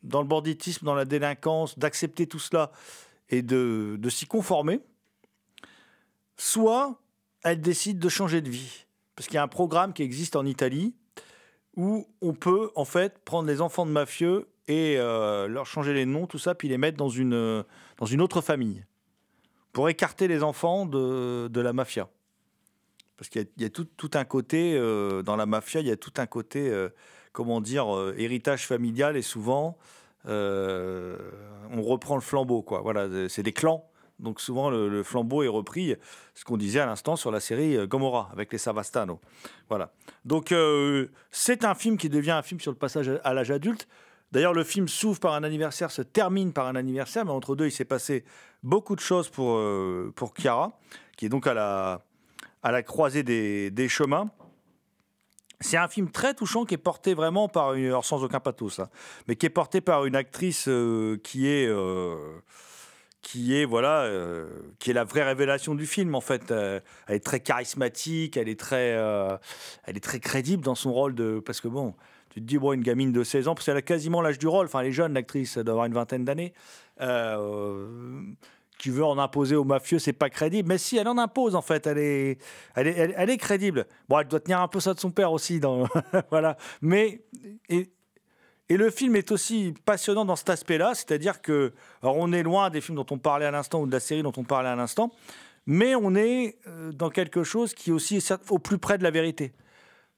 dans 0.04 0.22
le 0.22 0.28
banditisme, 0.28 0.86
dans 0.86 0.96
la 0.96 1.06
délinquance, 1.06 1.78
d'accepter 1.78 2.28
tout 2.28 2.40
cela 2.40 2.72
et 3.30 3.42
de, 3.42 3.96
de 4.00 4.10
s'y 4.10 4.26
conformer, 4.26 4.82
soit 6.38 7.00
elle 7.44 7.62
décide 7.62 8.00
de 8.00 8.10
changer 8.10 8.42
de 8.42 8.50
vie. 8.50 8.86
Parce 9.16 9.28
qu'il 9.28 9.36
y 9.36 9.40
a 9.40 9.44
un 9.44 9.48
programme 9.48 9.94
qui 9.94 10.04
existe 10.04 10.36
en 10.36 10.46
Italie 10.46 10.96
où 11.76 12.08
on 12.22 12.34
peut 12.34 12.72
en 12.76 12.86
fait 12.86 13.20
prendre 13.20 13.48
les 13.48 13.62
enfants 13.62 13.86
de 13.86 13.92
mafieux 13.92 14.48
et 14.68 14.96
euh, 14.98 15.48
leur 15.48 15.66
changer 15.66 15.94
les 15.94 16.06
noms, 16.06 16.28
tout 16.28 16.40
ça, 16.40 16.56
puis 16.56 16.68
les 16.68 16.78
mettre 16.78 16.98
dans 16.98 17.10
une, 17.10 17.64
dans 17.98 18.06
une 18.06 18.22
autre 18.22 18.42
famille 18.42 18.86
pour 19.72 19.90
écarter 19.90 20.28
les 20.28 20.44
enfants 20.44 20.86
de, 20.86 21.48
de 21.48 21.62
la 21.62 21.74
mafia. 21.74 22.10
Parce 23.18 23.30
qu'il 23.30 23.42
y 23.42 23.46
a, 23.46 23.48
il 23.58 23.64
y 23.64 23.66
a 23.66 23.70
tout, 23.70 23.86
tout 23.86 24.12
un 24.16 24.26
côté, 24.26 24.76
euh, 24.76 25.22
dans 25.22 25.36
la 25.36 25.46
mafia, 25.46 25.80
il 25.80 25.88
y 25.88 25.92
a 25.92 25.98
tout 25.98 26.14
un 26.18 26.26
côté, 26.26 26.70
euh, 26.70 26.90
comment 27.32 27.62
dire, 27.62 27.96
euh, 27.96 28.14
héritage 28.18 28.68
familial 28.68 29.18
et 29.18 29.22
souvent, 29.22 29.78
euh, 30.28 31.18
on 31.72 31.82
reprend 31.82 32.16
le 32.16 32.22
flambeau. 32.22 32.62
Quoi. 32.62 32.82
Voilà, 32.82 33.08
c'est 33.30 33.44
des 33.44 33.54
clans. 33.54 33.88
Donc 34.22 34.40
souvent, 34.40 34.70
le, 34.70 35.02
flambeau 35.04 35.42
est 35.44 35.48
repris, 35.48 35.96
ce 36.36 36.46
qu'on 36.46 36.58
disait 36.58 36.80
à 36.80 36.86
l'instant 36.86 37.16
sur 37.16 37.32
la 37.32 37.40
série 37.40 37.76
euh, 37.76 37.88
Gomorrah, 37.88 38.30
avec 38.32 38.52
les 38.52 38.60
Savastano. 38.60 39.20
Voilà. 39.68 39.92
Donc 40.26 40.52
euh, 40.52 41.08
c'est 41.32 41.66
un 41.66 41.74
film 41.74 41.98
qui 41.98 42.08
devient 42.08 42.32
un 42.32 42.44
film 42.44 42.60
sur 42.60 42.72
le 42.72 42.78
passage 42.78 43.12
à- 43.24 43.34
l'âge 43.34 43.52
adulte. 43.52 43.88
D'ailleurs, 44.32 44.54
le 44.54 44.64
film 44.64 44.88
s'ouvre 44.88 45.20
par 45.20 45.34
un 45.34 45.44
anniversaire, 45.44 45.92
se 45.92 46.04
termine 46.04 46.54
par 46.54 46.68
un 46.68 46.76
anniversaire, 46.76 47.26
mais 47.26 47.32
entre 47.32 47.56
deux, 47.56 47.66
il 47.66 47.72
s'est 47.72 47.84
passé 47.84 48.24
beaucoup 48.64 48.96
de 48.96 49.02
choses 49.02 49.28
pour, 49.28 49.56
euh, 49.56 50.14
pour 50.16 50.34
Chiara, 50.38 50.80
qui 51.18 51.26
est 51.26 51.30
donc 51.30 51.48
à 51.48 51.54
la, 51.54 52.02
à 52.64 52.72
la 52.72 52.84
croisée 52.84 53.24
des, 53.24 53.72
des 53.72 53.90
chemins. 53.90 54.30
C'est 55.62 55.78
un 55.78 55.88
film 55.88 56.10
très 56.10 56.34
touchant 56.34 56.66
qui 56.66 56.74
est 56.74 56.80
porté 56.80 57.14
vraiment 57.14 57.48
par 57.48 57.76
une, 57.76 57.86
alors 57.86 58.06
sans 58.06 58.24
aucun 58.24 58.40
pathos, 58.40 58.80
hein, 58.80 58.90
mais 59.28 59.36
qui 59.36 59.46
est 59.46 59.50
porté 59.50 59.80
par 59.80 60.06
une 60.06 60.16
actrice 60.16 60.68
euh, 60.68 61.20
qui 61.24 61.48
est 61.48 61.68
euh, 61.68 62.16
qui 63.22 63.56
est 63.56 63.66
voilà 63.66 64.02
euh, 64.02 64.50
qui 64.80 64.90
est 64.90 64.94
la 64.94 65.04
vraie 65.04 65.24
révélation 65.24 65.76
du 65.76 65.86
film 65.86 66.16
en 66.16 66.22
fait. 66.22 66.52
Elle 66.52 66.82
est 67.16 67.24
très 67.24 67.40
charismatique, 67.40 68.38
elle 68.38 68.50
est 68.50 68.60
très 68.60 68.90
elle 69.86 69.98
est 69.98 70.04
très 70.04 70.20
crédible 70.20 70.64
dans 70.64 70.76
son 70.76 70.92
rôle 70.92 71.14
de 71.14 71.40
parce 71.40 71.62
que 71.62 71.68
bon, 71.68 71.94
tu 72.32 72.42
te 72.42 72.46
dis 72.46 72.58
bon 72.58 72.74
une 72.74 72.82
gamine 72.82 73.12
de 73.12 73.24
16 73.24 73.48
ans 73.48 73.56
parce 73.56 73.68
qu'elle 73.68 73.78
a 73.78 73.84
quasiment 73.84 74.22
l'âge 74.22 74.40
du 74.40 74.48
rôle, 74.48 74.66
enfin 74.66 74.80
elle 74.82 74.88
est 74.88 74.92
jeune 74.92 75.14
l'actrice, 75.14 75.58
elle 75.58 75.64
doit 75.64 75.74
avoir 75.74 75.86
une 75.86 75.94
vingtaine 75.94 76.26
d'années. 76.26 76.54
Qui 78.82 78.90
veut 78.90 79.06
en 79.06 79.20
imposer 79.20 79.56
aux 79.56 79.64
mafieux, 79.64 80.00
c'est 80.00 80.12
pas 80.12 80.32
crédible. 80.32 80.68
Mais 80.68 80.80
si, 80.80 80.98
elle 80.98 81.08
en 81.08 81.20
impose 81.20 81.54
en 81.54 81.62
fait. 81.62 81.86
Elle 81.86 82.00
est, 82.00 82.38
elle 82.74 82.88
est, 82.88 83.14
elle, 83.16 83.30
est 83.30 83.38
crédible. 83.38 83.86
Bon, 84.10 84.18
elle 84.18 84.28
doit 84.28 84.40
tenir 84.40 84.60
un 84.60 84.68
peu 84.68 84.80
ça 84.80 84.96
de 84.96 85.00
son 85.00 85.12
père 85.12 85.32
aussi. 85.32 85.60
Dans, 85.60 85.88
voilà. 86.32 86.58
Mais 86.82 87.22
et, 87.70 87.92
le 88.70 88.90
film 88.90 89.16
est 89.16 89.32
aussi 89.32 89.76
passionnant 89.86 90.26
dans 90.26 90.36
cet 90.36 90.50
aspect-là, 90.50 90.96
c'est-à-dire 90.96 91.44
que, 91.44 91.74
alors 92.02 92.18
on 92.18 92.32
est 92.32 92.42
loin 92.42 92.72
des 92.72 92.82
films 92.82 92.96
dont 92.96 93.06
on 93.12 93.20
parlait 93.20 93.46
à 93.46 93.52
l'instant 93.52 93.82
ou 93.82 93.86
de 93.86 93.92
la 93.92 94.00
série 94.00 94.24
dont 94.24 94.34
on 94.36 94.46
parlait 94.46 94.70
à 94.70 94.76
l'instant, 94.76 95.12
mais 95.68 95.94
on 95.94 96.16
est 96.16 96.58
euh, 96.66 96.92
dans 96.92 97.12
quelque 97.12 97.44
chose 97.44 97.76
qui 97.76 97.92
est 97.92 97.94
aussi 97.94 98.20
au 98.50 98.58
plus 98.58 98.80
près 98.80 98.98
de 98.98 99.04
la 99.04 99.12
vérité. 99.12 99.54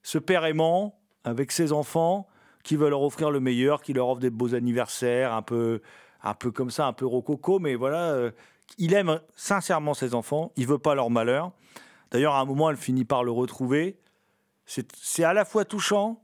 Ce 0.03 0.20
père 0.20 0.45
aimant 0.45 1.01
avec 1.26 1.51
ses 1.51 1.74
enfants 1.74 2.28
qui 2.64 2.78
veut 2.78 2.89
leur 2.89 3.01
offrir 3.01 3.30
le 3.30 3.41
meilleur, 3.41 3.82
qui 3.82 3.91
leur 3.91 4.07
offre 4.07 4.22
des 4.22 4.30
beaux 4.30 4.55
anniversaires, 4.55 5.34
un 5.34 5.41
peu, 5.41 5.82
un 6.24 6.34
peu 6.34 6.51
comme 6.51 6.72
ça, 6.72 6.88
un 6.88 6.93
peu 6.93 7.05
rococo, 7.05 7.59
mais 7.59 7.76
voilà, 7.76 8.11
euh, 8.11 8.32
il 8.78 8.93
aime 8.93 9.19
sincèrement 9.36 9.93
ses 9.93 10.13
enfants, 10.13 10.51
il 10.55 10.67
veut 10.67 10.80
pas 10.80 10.95
leur 10.95 11.09
malheur. 11.09 11.51
D'ailleurs, 12.11 12.36
à 12.36 12.39
un 12.39 12.45
moment, 12.45 12.69
elle 12.69 12.78
finit 12.78 13.05
par 13.05 13.24
le 13.24 13.32
retrouver. 13.32 13.97
C'est 14.65 15.24
à 15.24 15.34
la 15.34 15.45
fois 15.45 15.65
touchant 15.65 16.21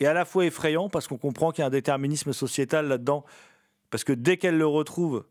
et 0.00 0.06
à 0.06 0.14
la 0.14 0.24
fois 0.24 0.46
effrayant 0.46 0.88
parce 0.88 1.08
qu'on 1.08 1.18
comprend 1.18 1.50
qu'il 1.50 1.62
y 1.62 1.64
a 1.64 1.66
un 1.66 1.70
déterminisme 1.70 2.32
sociétal 2.32 2.88
là-dedans. 2.88 3.24
Parce 3.90 4.04
que 4.04 4.12
dès 4.12 4.36
qu'elle 4.36 4.56
le 4.56 4.66
retrouve, 4.66 5.24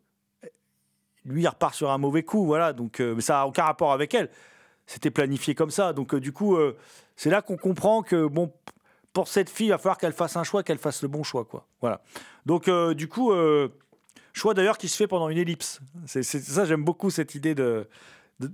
lui, 1.26 1.42
il 1.42 1.48
repart 1.48 1.74
sur 1.74 1.92
un 1.92 1.98
mauvais 1.98 2.24
coup. 2.24 2.46
Voilà, 2.46 2.74
donc 2.74 3.00
euh, 3.00 3.16
mais 3.16 3.22
ça 3.22 3.34
n'a 3.34 3.48
aucun 3.48 3.64
rapport 3.64 3.92
avec 3.92 4.14
elle. 4.14 4.30
C'était 4.86 5.12
planifié 5.12 5.56
comme 5.56 5.72
ça. 5.72 5.94
Donc, 5.94 6.14
euh, 6.14 6.20
du 6.20 6.34
coup, 6.34 6.56
euh, 6.56 6.78
c'est 7.16 7.30
là 7.30 7.42
qu'on 7.42 7.58
comprend 7.58 8.04
que, 8.04 8.28
bon, 8.28 8.52
pour 9.14 9.28
cette 9.28 9.50
fille, 9.50 9.68
il 9.68 9.72
va 9.72 9.78
falloir 9.78 9.98
qu'elle 9.98 10.14
fasse 10.14 10.36
un 10.36 10.44
choix, 10.44 10.64
qu'elle 10.64 10.78
fasse 10.78 11.02
le 11.02 11.08
bon 11.08 11.24
choix. 11.24 11.46
Quoi. 11.46 11.66
Voilà. 11.82 12.02
Donc, 12.46 12.70
du 12.96 13.08
coup, 13.08 13.34
choix 14.34 14.54
d'ailleurs 14.54 14.78
qui 14.78 14.88
se 14.88 14.98
fait 14.98 15.08
pendant 15.08 15.30
une 15.30 15.38
ellipse. 15.38 15.80
C'est 16.06 16.24
ça, 16.24 16.66
j'aime 16.66 16.84
beaucoup 16.84 17.10
cette 17.10 17.36
idée 17.36 17.56
de, 17.56 17.88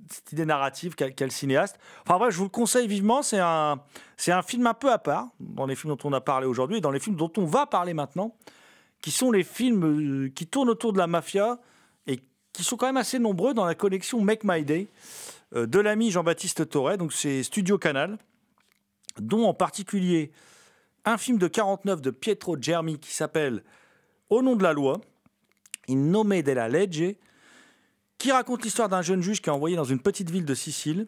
cette 0.10 0.32
idée 0.32 0.46
narrative 0.46 0.96
qu'a 0.96 1.26
le 1.26 1.32
cinéaste. 1.32 1.78
Enfin 2.04 2.18
bref, 2.18 2.32
je 2.32 2.38
vous 2.38 2.46
le 2.46 2.50
conseille 2.50 2.88
vivement. 2.88 3.22
C'est 3.22 3.40
un, 3.40 3.82
c'est 4.18 4.32
un 4.32 4.42
film 4.42 4.68
un 4.68 4.74
peu 4.74 4.92
à 4.92 4.98
part 4.98 5.28
dans 5.40 5.66
les 5.66 5.76
films 5.76 5.96
dont 5.96 6.10
on 6.10 6.14
a 6.14 6.22
parlé 6.22 6.48
aujourd'hui 6.48 6.78
et 6.78 6.82
dans 6.82 6.92
les 6.92 7.00
films 7.00 7.16
dont 7.16 7.32
on 7.38 7.46
va 7.46 7.66
parler 7.66 7.94
maintenant, 7.94 8.36
qui 9.02 9.12
sont 9.12 9.32
les 9.32 9.44
films 9.44 10.32
qui 10.34 10.48
tournent 10.48 10.70
autour 10.70 10.94
de 10.94 10.98
la 10.98 11.08
mafia 11.08 11.60
et 12.08 12.20
qui 12.54 12.64
sont 12.64 12.78
quand 12.78 12.88
même 12.88 12.98
assez 12.98 13.20
nombreux 13.20 13.54
dans 13.54 13.66
la 13.66 13.76
collection 13.76 14.22
Make 14.22 14.44
My 14.44 14.64
Day 14.64 14.88
de 15.56 15.80
l'ami 15.80 16.12
Jean-Baptiste 16.12 16.70
Torret. 16.70 16.98
Donc 16.98 17.14
c'est 17.14 17.44
Studio 17.44 17.78
Canal, 17.78 18.18
dont 19.20 19.46
en 19.46 19.54
particulier 19.54 20.32
un 21.08 21.18
film 21.18 21.38
de 21.38 21.48
49 21.48 22.02
de 22.02 22.12
Pietro 22.12 22.58
Germi 22.60 23.00
qui 23.00 23.12
s'appelle 23.12 23.64
Au 24.30 24.42
nom 24.42 24.56
de 24.56 24.64
la 24.64 24.74
loi, 24.74 25.00
In 25.90 26.12
nome 26.12 26.42
della 26.42 26.68
legge, 26.68 27.16
qui 28.18 28.32
raconte 28.32 28.64
l'histoire 28.64 28.90
d'un 28.90 29.02
jeune 29.02 29.22
juge 29.22 29.42
qui 29.42 29.50
est 29.50 29.54
envoyé 29.54 29.76
dans 29.76 29.84
une 29.84 30.00
petite 30.00 30.30
ville 30.30 30.46
de 30.46 30.56
Sicile, 30.56 31.08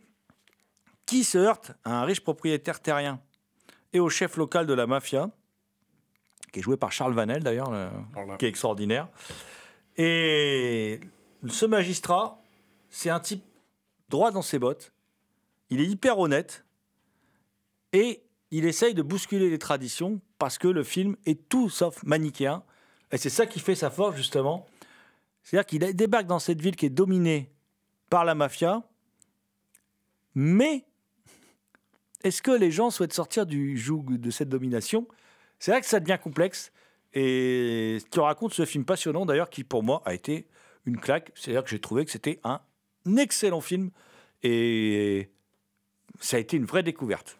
qui 1.05 1.23
se 1.23 1.37
heurte 1.37 1.71
à 1.83 2.01
un 2.01 2.03
riche 2.05 2.21
propriétaire 2.21 2.81
terrien 2.81 3.19
et 3.93 3.99
au 3.99 4.09
chef 4.09 4.37
local 4.37 4.67
de 4.67 4.73
la 4.73 4.85
mafia, 4.85 5.31
qui 6.53 6.59
est 6.59 6.61
joué 6.61 6.77
par 6.77 6.91
Charles 6.91 7.13
Vanel 7.13 7.43
d'ailleurs, 7.43 7.71
qui 8.37 8.45
est 8.45 8.49
extraordinaire. 8.49 9.07
Et 9.97 10.99
ce 11.47 11.65
magistrat, 11.65 12.41
c'est 12.89 13.09
un 13.09 13.19
type 13.19 13.43
droit 14.09 14.31
dans 14.31 14.41
ses 14.41 14.59
bottes, 14.59 14.93
il 15.69 15.81
est 15.81 15.87
hyper 15.87 16.19
honnête, 16.19 16.63
et 17.91 18.23
il 18.51 18.65
essaye 18.65 18.93
de 18.93 19.01
bousculer 19.01 19.49
les 19.49 19.59
traditions 19.59 20.21
parce 20.37 20.57
que 20.57 20.67
le 20.67 20.83
film 20.83 21.15
est 21.25 21.49
tout 21.49 21.69
sauf 21.69 22.03
manichéen. 22.03 22.63
Et 23.11 23.17
c'est 23.17 23.29
ça 23.29 23.45
qui 23.45 23.59
fait 23.59 23.75
sa 23.75 23.89
force, 23.89 24.15
justement. 24.15 24.67
C'est-à-dire 25.43 25.65
qu'il 25.65 25.95
débarque 25.95 26.27
dans 26.27 26.39
cette 26.39 26.61
ville 26.61 26.75
qui 26.75 26.85
est 26.85 26.91
dominée 26.91 27.51
par 28.09 28.25
la 28.25 28.35
mafia, 28.35 28.83
mais 30.35 30.85
est-ce 32.23 32.41
que 32.41 32.51
les 32.51 32.71
gens 32.71 32.91
souhaitent 32.91 33.13
sortir 33.13 33.45
du 33.45 33.77
joug 33.77 34.17
de 34.17 34.29
cette 34.29 34.49
domination? 34.49 35.07
C'est 35.57 35.71
là 35.71 35.79
que 35.79 35.87
ça 35.87 35.99
devient 35.99 36.19
complexe. 36.21 36.71
Et 37.13 37.97
ce 37.99 38.05
que 38.05 38.19
raconte 38.19 38.53
ce 38.53 38.65
film 38.65 38.85
passionnant, 38.85 39.25
d'ailleurs, 39.25 39.49
qui 39.49 39.63
pour 39.63 39.83
moi 39.83 40.01
a 40.05 40.13
été 40.13 40.47
une 40.85 40.99
claque. 40.99 41.31
C'est-à-dire 41.35 41.63
que 41.63 41.69
j'ai 41.69 41.79
trouvé 41.79 42.05
que 42.05 42.11
c'était 42.11 42.39
un 42.43 42.61
excellent 43.17 43.61
film. 43.61 43.89
Et 44.43 45.29
ça 46.19 46.37
a 46.37 46.39
été 46.39 46.57
une 46.57 46.65
vraie 46.65 46.83
découverte. 46.83 47.39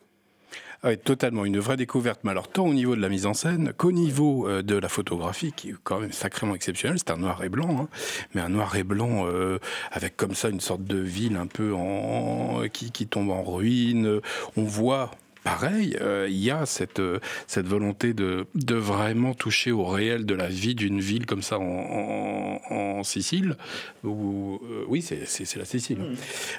Ah 0.82 0.96
totalement, 0.96 1.44
une 1.44 1.60
vraie 1.60 1.76
découverte. 1.76 2.22
Mais 2.24 2.32
alors, 2.32 2.48
tant 2.48 2.66
au 2.66 2.74
niveau 2.74 2.96
de 2.96 3.02
la 3.02 3.10
mise 3.10 3.26
en 3.26 3.34
scène 3.34 3.74
qu'au 3.76 3.92
niveau 3.92 4.48
euh, 4.48 4.62
de 4.62 4.76
la 4.76 4.88
photographie, 4.88 5.52
qui 5.52 5.72
est 5.72 5.76
quand 5.84 6.00
même 6.00 6.14
sacrément 6.14 6.56
exceptionnelle. 6.56 6.98
C'est 7.00 7.12
un 7.12 7.18
noir 7.18 7.44
et 7.44 7.50
blanc, 7.50 7.82
hein, 7.82 7.90
mais 8.34 8.40
un 8.40 8.50
noir 8.50 8.74
et 8.78 8.84
blanc 8.84 9.28
euh, 9.28 9.60
avec 9.92 10.16
comme 10.16 10.34
ça 10.34 10.48
une 10.48 10.62
sorte 10.62 10.84
de 10.86 10.98
ville 10.98 11.36
un 11.36 11.48
peu 11.48 11.74
en, 11.74 12.62
qui, 12.72 12.92
qui 12.92 13.08
tombe 13.08 13.30
en 13.30 13.44
ruine. 13.44 14.22
On 14.56 14.64
voit 14.64 15.12
pareil, 15.44 15.98
euh, 16.00 16.28
il 16.30 16.38
y 16.38 16.50
a 16.50 16.66
cette, 16.66 17.02
cette 17.48 17.66
volonté 17.66 18.14
de, 18.14 18.46
de 18.56 18.76
vraiment 18.76 19.34
toucher 19.34 19.72
au 19.72 19.84
réel 19.84 20.26
de 20.26 20.34
la 20.34 20.48
vie 20.48 20.76
d'une 20.76 21.02
ville 21.02 21.26
comme 21.26 21.42
ça 21.42 21.60
en, 21.60 22.62
en, 22.70 23.04
Sicile. 23.04 23.58
Où, 24.06 24.62
oui, 24.88 25.02
c'est 25.02 25.58
la 25.58 25.66
Sicile. 25.66 26.00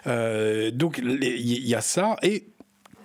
Mmh. 0.05 0.71
donc 0.73 0.99
il 0.99 1.67
y 1.67 1.75
a 1.75 1.81
ça. 1.81 2.17
Et 2.23 2.45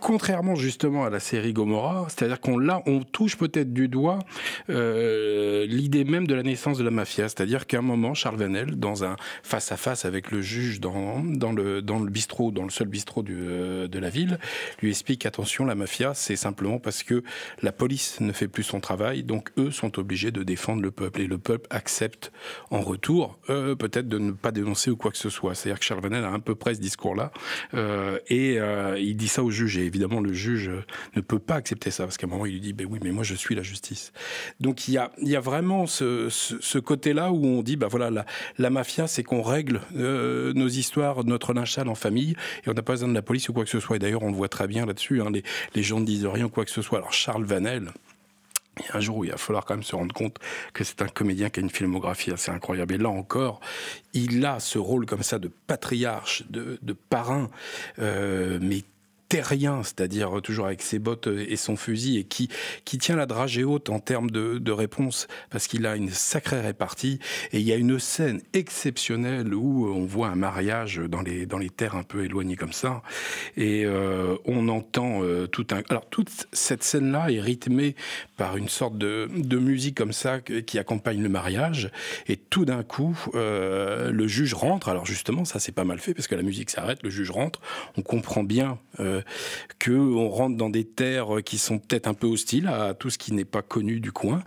contrairement 0.06 0.53
justement 0.53 1.03
à 1.03 1.10
la 1.10 1.20
série 1.20 1.51
Gomorrah, 1.51 2.06
c'est-à-dire 2.10 2.39
qu'on 2.39 2.60
là, 2.60 2.84
on 2.86 3.01
touche 3.01 3.38
peut-être 3.38 3.74
du 3.74 3.88
doigt 3.88 4.20
euh, 4.70 5.66
l'idée 5.66 6.03
même 6.03 6.28
de 6.28 6.36
la 6.36 6.43
naissance 6.43 6.78
de 6.78 6.84
la 6.84 6.91
mafia, 6.91 7.28
c'est-à-dire 7.28 7.66
qu'à 7.66 7.80
un 7.80 7.82
moment, 7.82 8.14
Charles 8.14 8.36
Vanel, 8.36 8.76
dans 8.76 9.03
un 9.03 9.16
face 9.41 9.72
à 9.72 9.78
face 9.78 10.06
avec 10.06 10.30
le 10.30 10.43
juge 10.43 10.80
dans, 10.80 11.24
le 11.56 11.82
dans 11.82 11.97
le 11.97 12.12
bistrot, 12.12 12.51
dans 12.51 12.66
le 12.66 12.70
seul 12.70 12.88
bistrot 12.88 13.24
du, 13.24 13.36
euh, 13.36 13.88
de 13.88 13.97
la 13.97 14.12
ville, 14.12 14.38
lui 14.80 14.91
explique 14.91 15.26
attention, 15.26 15.66
la 15.66 15.74
mafia, 15.74 16.14
c'est 16.14 16.36
simplement 16.36 16.78
parce 16.78 17.01
que 17.01 17.24
la 17.64 17.72
police 17.72 18.20
ne 18.22 18.32
fait 18.32 18.47
plus 18.47 18.62
son 18.62 18.80
travail, 18.82 19.24
donc 19.24 19.49
eux 19.58 19.72
sont 19.72 19.97
obligés 19.97 20.30
de 20.30 20.43
défendre 20.43 20.84
le 20.84 20.91
peuple 20.91 21.22
et 21.22 21.26
le 21.26 21.39
peuple 21.39 21.66
accepte 21.72 22.32
en 22.70 22.82
retour 22.82 23.39
euh, 23.49 23.74
peut-être 23.74 24.08
de 24.08 24.20
ne 24.20 24.34
pas 24.34 24.51
dénoncer 24.51 24.91
ou 24.91 24.97
quoi 24.97 25.10
que 25.10 25.18
ce 25.18 25.32
soit. 25.32 25.56
C'est-à-dire 25.56 25.80
que 25.80 25.86
Charles 25.86 26.01
Vanel 26.01 26.26
a 26.26 26.30
un 26.30 26.39
peu 26.39 26.53
près 26.53 26.76
ce 26.76 26.80
discours-là 26.80 27.32
euh, 27.74 28.20
et 28.28 28.60
il 28.99 29.18
dit 29.18 29.28
ça 29.28 29.43
au 29.43 29.49
juge 29.49 29.80
et 29.80 29.95
évidemment, 29.96 30.20
le 30.20 30.34
juge 30.34 30.70
ne 31.16 31.22
peut 31.22 31.39
pas 31.39 31.56
accepter 31.56 31.91
ça, 31.91 32.04
parce 32.04 32.18
qu'à 32.18 32.28
un 32.28 32.30
moment, 32.30 32.46
il 32.46 32.54
lui 32.54 32.62
dit, 32.62 32.74
ben 32.74 32.88
oui, 32.89 33.00
mais 33.02 33.12
moi, 33.12 33.24
je 33.24 33.36
suis 33.36 33.56
la 33.56 33.64
justice. 33.64 34.12
Donc, 34.60 34.88
il 34.88 34.93
y 34.93 34.98
a, 34.98 35.12
il 35.22 35.30
y 35.30 35.36
a 35.36 35.39
vraiment 35.39 35.88
ce, 35.88 36.78
côté-là 36.80 37.32
où 37.32 37.46
on 37.46 37.64
dit, 37.64 37.78
ben 37.78 37.88
voilà, 37.88 38.26
la, 38.58 38.70
mafia, 38.70 39.08
c'est 39.08 39.24
qu'on 39.24 39.41
règle 39.41 39.82
euh, 39.96 40.54
nos 40.54 40.68
histoires, 40.68 41.24
notre 41.24 41.54
lynchade 41.54 41.88
en 41.88 41.96
famille, 41.96 42.36
et 42.66 42.70
on 42.70 42.74
n'a 42.74 42.82
pas 42.82 42.93
besoin 42.93 43.10
de 43.10 43.14
la 43.14 43.22
police 43.22 43.50
ou 43.50 43.54
quoi 43.54 43.64
que 43.64 43.70
ce 43.70 43.80
soit. 43.80 43.96
Et 43.96 44.00
d'ailleurs, 44.00 44.24
on 44.24 44.30
le 44.30 44.36
voit 44.36 44.50
très 44.50 44.68
bien 44.68 44.86
là-dessus, 44.86 45.22
hein, 45.22 45.30
les, 45.32 45.43
les 45.74 45.84
gens 45.84 46.00
ne 46.00 46.06
disent 46.06 46.26
rien 46.26 46.46
ou 46.46 46.50
quoi 46.50 46.66
que 46.66 46.72
ce 46.72 46.82
soit. 46.82 47.00
Alors, 47.00 47.14
Charles 47.14 47.46
Vanel, 47.46 47.91
il 48.80 48.86
y 48.86 48.91
a 48.91 48.98
un 48.98 49.00
jour 49.00 49.18
où 49.18 49.24
il 49.24 49.32
va 49.32 49.38
falloir 49.38 49.66
quand 49.66 49.76
même 49.76 49.84
se 49.84 49.96
rendre 49.96 50.14
compte 50.14 50.38
que 50.74 50.84
c'est 50.84 51.02
un 51.02 51.08
comédien 51.08 51.50
qui 51.50 51.60
a 51.60 51.64
une 51.64 51.70
filmographie 51.70 52.32
assez 52.32 52.52
incroyable. 52.52 52.93
Et 52.93 52.98
là 52.98 53.10
encore, 53.10 53.62
il 54.14 54.46
a 54.46 54.60
ce 54.60 54.78
rôle 54.78 55.06
comme 55.06 55.24
ça 55.24 55.39
de 55.39 55.50
patriarche, 55.68 56.43
de, 56.50 56.78
de 56.82 56.93
parrain, 56.93 57.50
euh, 58.00 58.60
mais 58.62 58.84
terrien, 59.36 59.83
c'est-à-dire 59.83 60.41
toujours 60.41 60.67
avec 60.67 60.81
ses 60.81 60.97
bottes 60.97 61.27
et 61.27 61.57
son 61.57 61.75
fusil, 61.75 62.19
et 62.19 62.23
qui, 62.23 62.47
qui 62.86 62.97
tient 62.97 63.17
la 63.17 63.25
dragée 63.25 63.65
haute 63.65 63.89
en 63.89 63.99
termes 63.99 64.31
de, 64.31 64.59
de 64.59 64.71
réponse, 64.71 65.27
parce 65.49 65.67
qu'il 65.67 65.86
a 65.86 65.97
une 65.97 66.09
sacrée 66.09 66.61
répartie. 66.61 67.19
Et 67.51 67.59
il 67.59 67.67
y 67.67 67.73
a 67.73 67.75
une 67.75 67.99
scène 67.99 68.39
exceptionnelle 68.53 69.53
où 69.53 69.88
on 69.93 70.05
voit 70.05 70.29
un 70.29 70.36
mariage 70.36 71.01
dans 71.09 71.21
les, 71.21 71.45
dans 71.45 71.57
les 71.57 71.69
terres 71.69 71.95
un 71.95 72.03
peu 72.03 72.23
éloignées 72.23 72.55
comme 72.55 72.71
ça, 72.71 73.01
et 73.57 73.83
euh, 73.86 74.38
on 74.45 74.69
entend 74.69 75.21
euh, 75.21 75.47
tout 75.47 75.67
un... 75.71 75.81
Alors 75.89 76.07
toute 76.09 76.29
cette 76.53 76.83
scène-là 76.83 77.29
est 77.29 77.41
rythmée 77.41 77.95
par 78.38 78.55
une 78.55 78.69
sorte 78.69 78.97
de, 78.97 79.27
de 79.36 79.57
musique 79.57 79.97
comme 79.97 80.13
ça 80.13 80.39
qui 80.39 80.79
accompagne 80.79 81.21
le 81.21 81.29
mariage, 81.29 81.91
et 82.27 82.38
tout 82.38 82.63
d'un 82.63 82.83
coup, 82.83 83.19
euh, 83.36 84.11
le 84.11 84.27
juge 84.27 84.53
rentre. 84.53 84.88
Alors 84.88 85.05
justement, 85.05 85.43
ça 85.43 85.59
c'est 85.59 85.73
pas 85.73 85.83
mal 85.83 85.99
fait, 85.99 86.13
parce 86.13 86.27
que 86.27 86.36
la 86.36 86.43
musique 86.43 86.69
s'arrête, 86.69 87.03
le 87.03 87.09
juge 87.09 87.31
rentre, 87.31 87.59
on 87.97 88.01
comprend 88.01 88.43
bien 88.43 88.79
euh, 89.01 89.21
que 89.80 89.91
on 89.91 90.30
rentre 90.30 90.57
dans 90.57 90.69
des 90.69 90.84
terres 90.84 91.43
qui 91.43 91.57
sont 91.57 91.80
peut-être 91.80 92.07
un 92.07 92.13
peu 92.13 92.28
hostiles 92.28 92.67
à 92.67 92.93
tout 92.93 93.09
ce 93.09 93.17
qui 93.17 93.34
n'est 93.34 93.45
pas 93.45 93.61
connu 93.61 93.99
du 93.99 94.11
coin. 94.11 94.43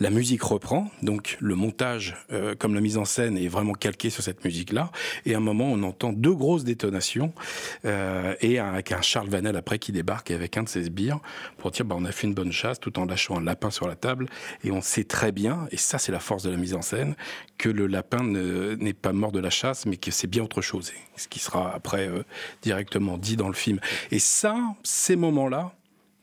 La 0.00 0.10
musique 0.10 0.42
reprend, 0.42 0.90
donc 1.02 1.36
le 1.40 1.54
montage, 1.54 2.16
euh, 2.32 2.54
comme 2.54 2.74
la 2.74 2.80
mise 2.80 2.96
en 2.96 3.04
scène, 3.04 3.36
est 3.36 3.48
vraiment 3.48 3.72
calqué 3.72 4.10
sur 4.10 4.22
cette 4.22 4.44
musique-là. 4.44 4.90
Et 5.26 5.34
à 5.34 5.38
un 5.38 5.40
moment, 5.40 5.66
on 5.66 5.82
entend 5.82 6.12
deux 6.12 6.34
grosses 6.34 6.64
détonations 6.64 7.32
euh, 7.84 8.34
et 8.40 8.58
avec 8.58 8.92
un 8.92 9.02
Charles 9.02 9.28
Vanel 9.28 9.56
après 9.56 9.78
qui 9.78 9.92
débarque 9.92 10.30
avec 10.30 10.56
un 10.56 10.62
de 10.62 10.68
ses 10.68 10.84
sbires 10.84 11.20
pour 11.58 11.70
dire 11.70 11.84
bah, 11.84 11.96
on 11.98 12.04
a 12.04 12.12
fait 12.12 12.26
une 12.26 12.34
bonne 12.34 12.52
chasse 12.52 12.80
tout 12.80 12.98
en 12.98 13.04
lâchant 13.04 13.38
un 13.38 13.44
lapin 13.44 13.70
sur 13.70 13.88
la 13.88 13.96
table. 13.96 14.26
Et 14.64 14.70
on 14.70 14.80
sait 14.80 15.04
très 15.04 15.32
bien, 15.32 15.66
et 15.70 15.76
ça 15.76 15.98
c'est 15.98 16.12
la 16.12 16.20
force 16.20 16.42
de 16.42 16.50
la 16.50 16.56
mise 16.56 16.74
en 16.74 16.82
scène, 16.82 17.14
que 17.56 17.68
le 17.68 17.86
lapin 17.86 18.22
n'est 18.22 18.92
pas 18.92 19.12
mort 19.12 19.32
de 19.32 19.40
la 19.40 19.50
chasse, 19.50 19.86
mais 19.86 19.96
que 19.96 20.10
c'est 20.10 20.26
bien 20.26 20.44
autre 20.44 20.62
chose. 20.62 20.92
Ce 21.16 21.28
qui 21.28 21.40
sera 21.40 21.74
après 21.74 22.08
directement 22.62 23.18
dit 23.18 23.36
dans 23.36 23.48
le 23.48 23.54
film. 23.54 23.80
Et 24.10 24.18
ça, 24.18 24.56
ces 24.82 25.16
moments-là, 25.16 25.72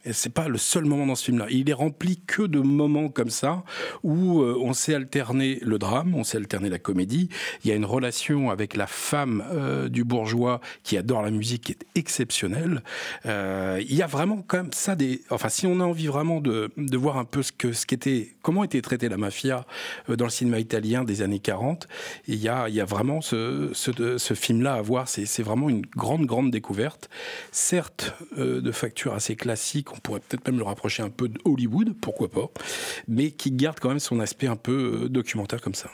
Et 0.05 0.13
c'est 0.13 0.29
pas 0.29 0.47
le 0.47 0.59
seul 0.59 0.85
moment 0.85 1.07
dans 1.07 1.15
ce 1.15 1.25
film-là. 1.25 1.47
Il 1.49 1.67
est 1.69 1.73
rempli 1.73 2.21
que 2.27 2.43
de 2.43 2.59
moments 2.59 3.09
comme 3.09 3.31
ça 3.31 3.63
où 4.03 4.41
euh, 4.41 4.55
on 4.61 4.73
sait 4.73 4.93
alterner 4.93 5.57
le 5.63 5.79
drame, 5.79 6.13
on 6.13 6.23
sait 6.23 6.37
alterner 6.37 6.69
la 6.69 6.77
comédie. 6.77 7.29
Il 7.63 7.69
y 7.69 7.73
a 7.73 7.75
une 7.75 7.85
relation 7.85 8.51
avec 8.51 8.75
la 8.75 8.85
femme 8.85 9.43
euh, 9.51 9.89
du 9.89 10.03
bourgeois 10.03 10.61
qui 10.83 10.95
adore 10.95 11.23
la 11.23 11.31
musique 11.31 11.63
qui 11.63 11.71
est 11.71 11.85
exceptionnelle. 11.95 12.83
Euh, 13.25 13.81
il 13.81 13.95
y 13.95 14.03
a 14.03 14.07
vraiment 14.07 14.43
quand 14.45 14.57
même 14.57 14.73
ça 14.73 14.95
des. 14.95 15.23
Enfin, 15.31 15.49
si 15.49 15.65
on 15.65 15.79
a 15.79 15.83
envie 15.83 16.05
vraiment 16.05 16.39
de, 16.39 16.69
de 16.77 16.97
voir 16.97 17.17
un 17.17 17.25
peu 17.25 17.41
ce 17.41 17.51
que 17.51 17.73
ce 17.73 17.87
qu'était, 17.87 18.35
comment 18.43 18.63
était 18.63 18.81
traitée 18.81 19.09
la 19.09 19.17
mafia 19.17 19.65
dans 20.07 20.25
le 20.25 20.31
cinéma 20.31 20.59
italien 20.59 21.03
des 21.03 21.23
années 21.23 21.39
40, 21.39 21.87
il 22.27 22.35
y 22.35 22.47
a, 22.47 22.69
il 22.69 22.75
y 22.75 22.81
a 22.81 22.85
vraiment 22.85 23.21
ce, 23.21 23.71
ce, 23.73 24.17
ce 24.19 24.33
film-là 24.35 24.75
à 24.75 24.81
voir. 24.81 25.07
C'est, 25.07 25.43
vraiment 25.43 25.69
une 25.69 25.85
grande, 25.85 26.25
grande 26.25 26.51
découverte. 26.51 27.09
Certes, 27.51 28.13
de 28.37 28.71
facture 28.71 29.13
assez 29.13 29.35
classique, 29.35 29.94
on 29.95 29.99
pourrait 29.99 30.19
peut-être 30.19 30.47
même 30.47 30.57
le 30.57 30.63
rapprocher 30.63 31.03
un 31.03 31.09
peu 31.09 31.27
de 31.27 31.39
Hollywood, 31.45 31.95
pourquoi 32.01 32.29
pas, 32.29 32.49
mais 33.07 33.31
qui 33.31 33.51
garde 33.51 33.79
quand 33.79 33.89
même 33.89 33.99
son 33.99 34.19
aspect 34.19 34.47
un 34.47 34.55
peu 34.55 35.03
euh, 35.03 35.09
documentaire 35.09 35.61
comme 35.61 35.75
ça. 35.75 35.89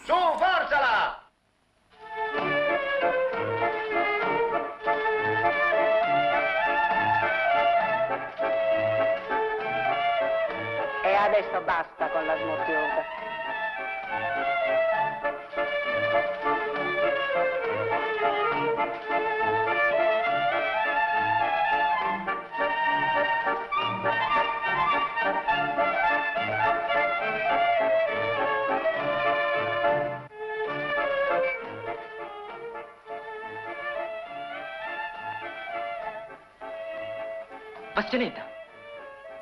Adesso 11.22 11.62
basta 11.66 12.10
con 12.10 12.26
la. 12.26 12.36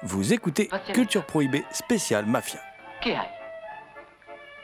Vous 0.03 0.34
écoutez 0.34 0.70
Culture 0.93 1.26
Prohibée 1.26 1.64
spéciale 1.72 2.26
Mafia. 2.26 2.60
che 3.01 3.16
hai? 3.16 3.28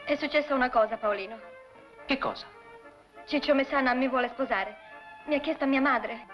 È 0.04 0.16
successa 0.16 0.54
una 0.54 0.70
cosa, 0.70 0.96
Paolino. 0.96 1.38
Che 2.06 2.18
cosa? 2.18 2.46
Ciccio 3.26 3.54
Messana 3.54 3.94
mi 3.94 4.08
vuole 4.08 4.28
sposare. 4.28 4.76
Mi 5.26 5.34
ha 5.36 5.40
chiesto 5.40 5.66
mia 5.66 5.80
madre. 5.80 6.26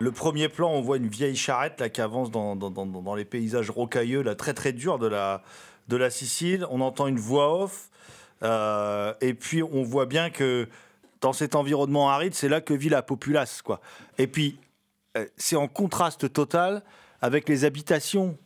Le 0.00 0.12
premier 0.12 0.48
plan, 0.48 0.68
on 0.70 0.80
voit 0.80 0.96
une 0.98 1.08
vieille 1.08 1.34
charrette 1.36 1.80
là, 1.80 1.88
qui 1.88 2.00
avance 2.00 2.30
dans, 2.30 2.54
dans- 2.54 2.70
dans- 2.70 2.86
dans 2.86 3.14
les 3.16 3.24
paysages 3.24 3.68
rocailleux, 3.70 4.22
là, 4.22 4.36
très 4.36 4.54
très 4.54 4.72
durs 4.72 4.98
de 4.98 5.08
la, 5.08 5.42
de 5.88 5.96
la 5.96 6.08
Sicile. 6.10 6.64
On 6.70 6.80
entend 6.80 7.08
une 7.08 7.18
voix 7.18 7.62
off. 7.62 7.88
euh, 8.44 9.12
et 9.20 9.34
puis 9.34 9.64
on 9.64 9.82
voit 9.82 10.06
bien 10.06 10.30
que 10.30 10.68
dans 11.20 11.32
cet 11.32 11.54
environnement 11.54 12.10
aride, 12.10 12.34
c'est 12.34 12.48
là 12.48 12.60
que 12.60 12.74
vit 12.74 12.88
la 12.88 13.02
populace. 13.02 13.62
Quoi. 13.62 13.80
Et 14.18 14.26
puis 14.26 14.58
euh, 15.16 15.26
c'est 15.36 15.56
en 15.56 15.68
contraste 15.68 16.32
total 16.32 16.82
avec 17.20 17.48
les 17.48 17.64
habitations, 17.64 18.36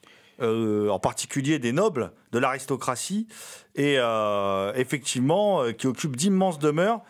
euh, 0.40 0.88
en 0.88 0.98
particulier 0.98 1.58
des 1.58 1.72
nobles, 1.72 2.12
de 2.32 2.38
l'aristocratie, 2.38 3.26
et 3.74 3.96
euh, 3.98 4.72
effectivement 4.74 5.72
qui 5.72 5.86
occupent 5.86 6.16
d'immenses 6.16 6.58
demeures 6.58 7.02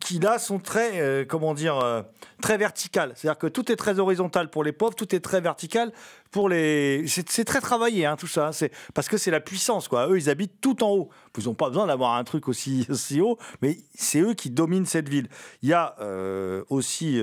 qui 0.00 0.18
là 0.18 0.38
sont 0.38 0.58
très, 0.58 1.00
euh, 1.00 1.24
comment 1.24 1.54
dire, 1.54 1.78
euh, 1.78 2.02
très 2.42 2.58
verticales. 2.58 3.12
C'est-à-dire 3.14 3.38
que 3.38 3.46
tout 3.46 3.72
est 3.72 3.76
très 3.76 3.98
horizontal 3.98 4.50
pour 4.50 4.62
les 4.62 4.72
pauvres, 4.72 4.94
tout 4.94 5.14
est 5.14 5.20
très 5.20 5.40
vertical 5.40 5.92
pour 6.30 6.48
les. 6.48 7.04
C'est 7.06 7.44
très 7.44 7.60
travaillé, 7.60 8.04
hein, 8.04 8.16
tout 8.16 8.26
ça. 8.26 8.52
C'est 8.52 8.70
parce 8.92 9.08
que 9.08 9.16
c'est 9.16 9.30
la 9.30 9.40
puissance, 9.40 9.88
quoi. 9.88 10.08
Eux, 10.08 10.18
ils 10.18 10.28
habitent 10.28 10.60
tout 10.60 10.82
en 10.84 10.90
haut. 10.90 11.08
Ils 11.38 11.44
n'ont 11.44 11.54
pas 11.54 11.68
besoin 11.68 11.86
d'avoir 11.86 12.14
un 12.14 12.24
truc 12.24 12.48
aussi, 12.48 12.86
aussi 12.90 13.20
haut, 13.20 13.38
mais 13.62 13.78
c'est 13.94 14.20
eux 14.20 14.34
qui 14.34 14.50
dominent 14.50 14.86
cette 14.86 15.08
ville. 15.08 15.28
Il 15.62 15.70
y 15.70 15.72
a 15.72 15.96
euh, 16.00 16.64
aussi. 16.68 17.20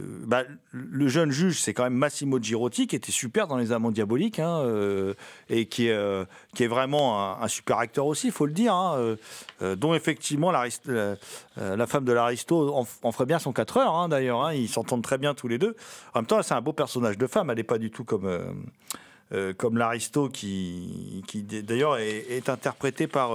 Euh, 0.00 0.24
bah, 0.26 0.44
le 0.72 1.08
jeune 1.08 1.30
juge, 1.30 1.60
c'est 1.60 1.74
quand 1.74 1.84
même 1.84 1.94
Massimo 1.94 2.40
Girotti, 2.40 2.86
qui 2.86 2.96
était 2.96 3.12
super 3.12 3.46
dans 3.46 3.56
Les 3.56 3.72
Amants 3.72 3.90
Diaboliques, 3.90 4.38
hein, 4.38 4.60
euh, 4.60 5.14
et 5.48 5.66
qui 5.66 5.88
est, 5.88 5.92
euh, 5.92 6.24
vraiment 6.60 7.40
un, 7.42 7.48
super 7.48 7.78
acteur 7.78 8.06
aussi, 8.06 8.28
il 8.28 8.32
faut 8.32 8.46
le 8.46 8.52
dire, 8.52 8.74
hein, 8.74 9.16
dont 9.76 9.94
effectivement 9.94 10.50
la, 10.52 10.66
femme 11.86 12.04
de 12.04 12.12
l'Aristo 12.12 12.74
en, 12.74 13.12
ferait 13.12 13.26
bien 13.26 13.38
son 13.38 13.52
4 13.52 13.76
heures, 13.78 13.94
hein, 13.94 14.08
d'ailleurs, 14.08 14.52
ils 14.52 14.68
s'entendent 14.68 15.02
très 15.02 15.18
bien 15.18 15.34
tous 15.34 15.48
les 15.48 15.58
deux. 15.58 15.76
En 16.14 16.20
même 16.20 16.26
temps, 16.26 16.42
c'est 16.42 16.54
un 16.54 16.60
beau 16.60 16.72
personnage 16.72 17.18
de 17.18 17.26
femme, 17.26 17.50
elle 17.50 17.56
n'est 17.56 17.62
pas 17.62 17.78
du 17.78 17.90
tout 17.90 18.04
comme... 18.04 18.28
comme 19.56 19.78
l'Aristo 19.78 20.28
qui, 20.28 21.24
d'ailleurs 21.34 21.98
est, 21.98 22.26
est 22.30 22.48
interprété 22.48 23.06
par 23.06 23.32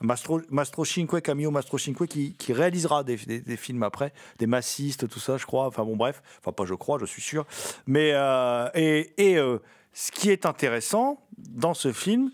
Mastro, 0.00 0.84
Cinque, 0.84 1.20
Camillo 1.22 1.50
Mastro 1.50 1.78
Cinque, 1.78 2.06
qui, 2.06 2.52
réalisera 2.52 3.02
des, 3.02 3.16
films 3.56 3.82
après, 3.82 4.12
des 4.38 4.46
massistes, 4.46 5.08
tout 5.08 5.20
ça, 5.20 5.36
je 5.36 5.46
crois. 5.46 5.66
Enfin 5.66 5.84
bon, 5.84 5.96
bref, 5.96 6.22
enfin 6.40 6.52
pas 6.52 6.64
je 6.66 6.74
crois, 6.74 6.98
je 6.98 7.06
suis 7.06 7.22
sûr. 7.22 7.46
Mais 7.86 8.10
euh, 8.14 8.68
et, 8.74 9.38
euh, 9.38 9.58
ce 9.92 10.12
qui 10.12 10.30
est 10.30 10.44
intéressant 10.44 11.20
dans 11.38 11.74
ce 11.74 11.92
film, 11.92 12.30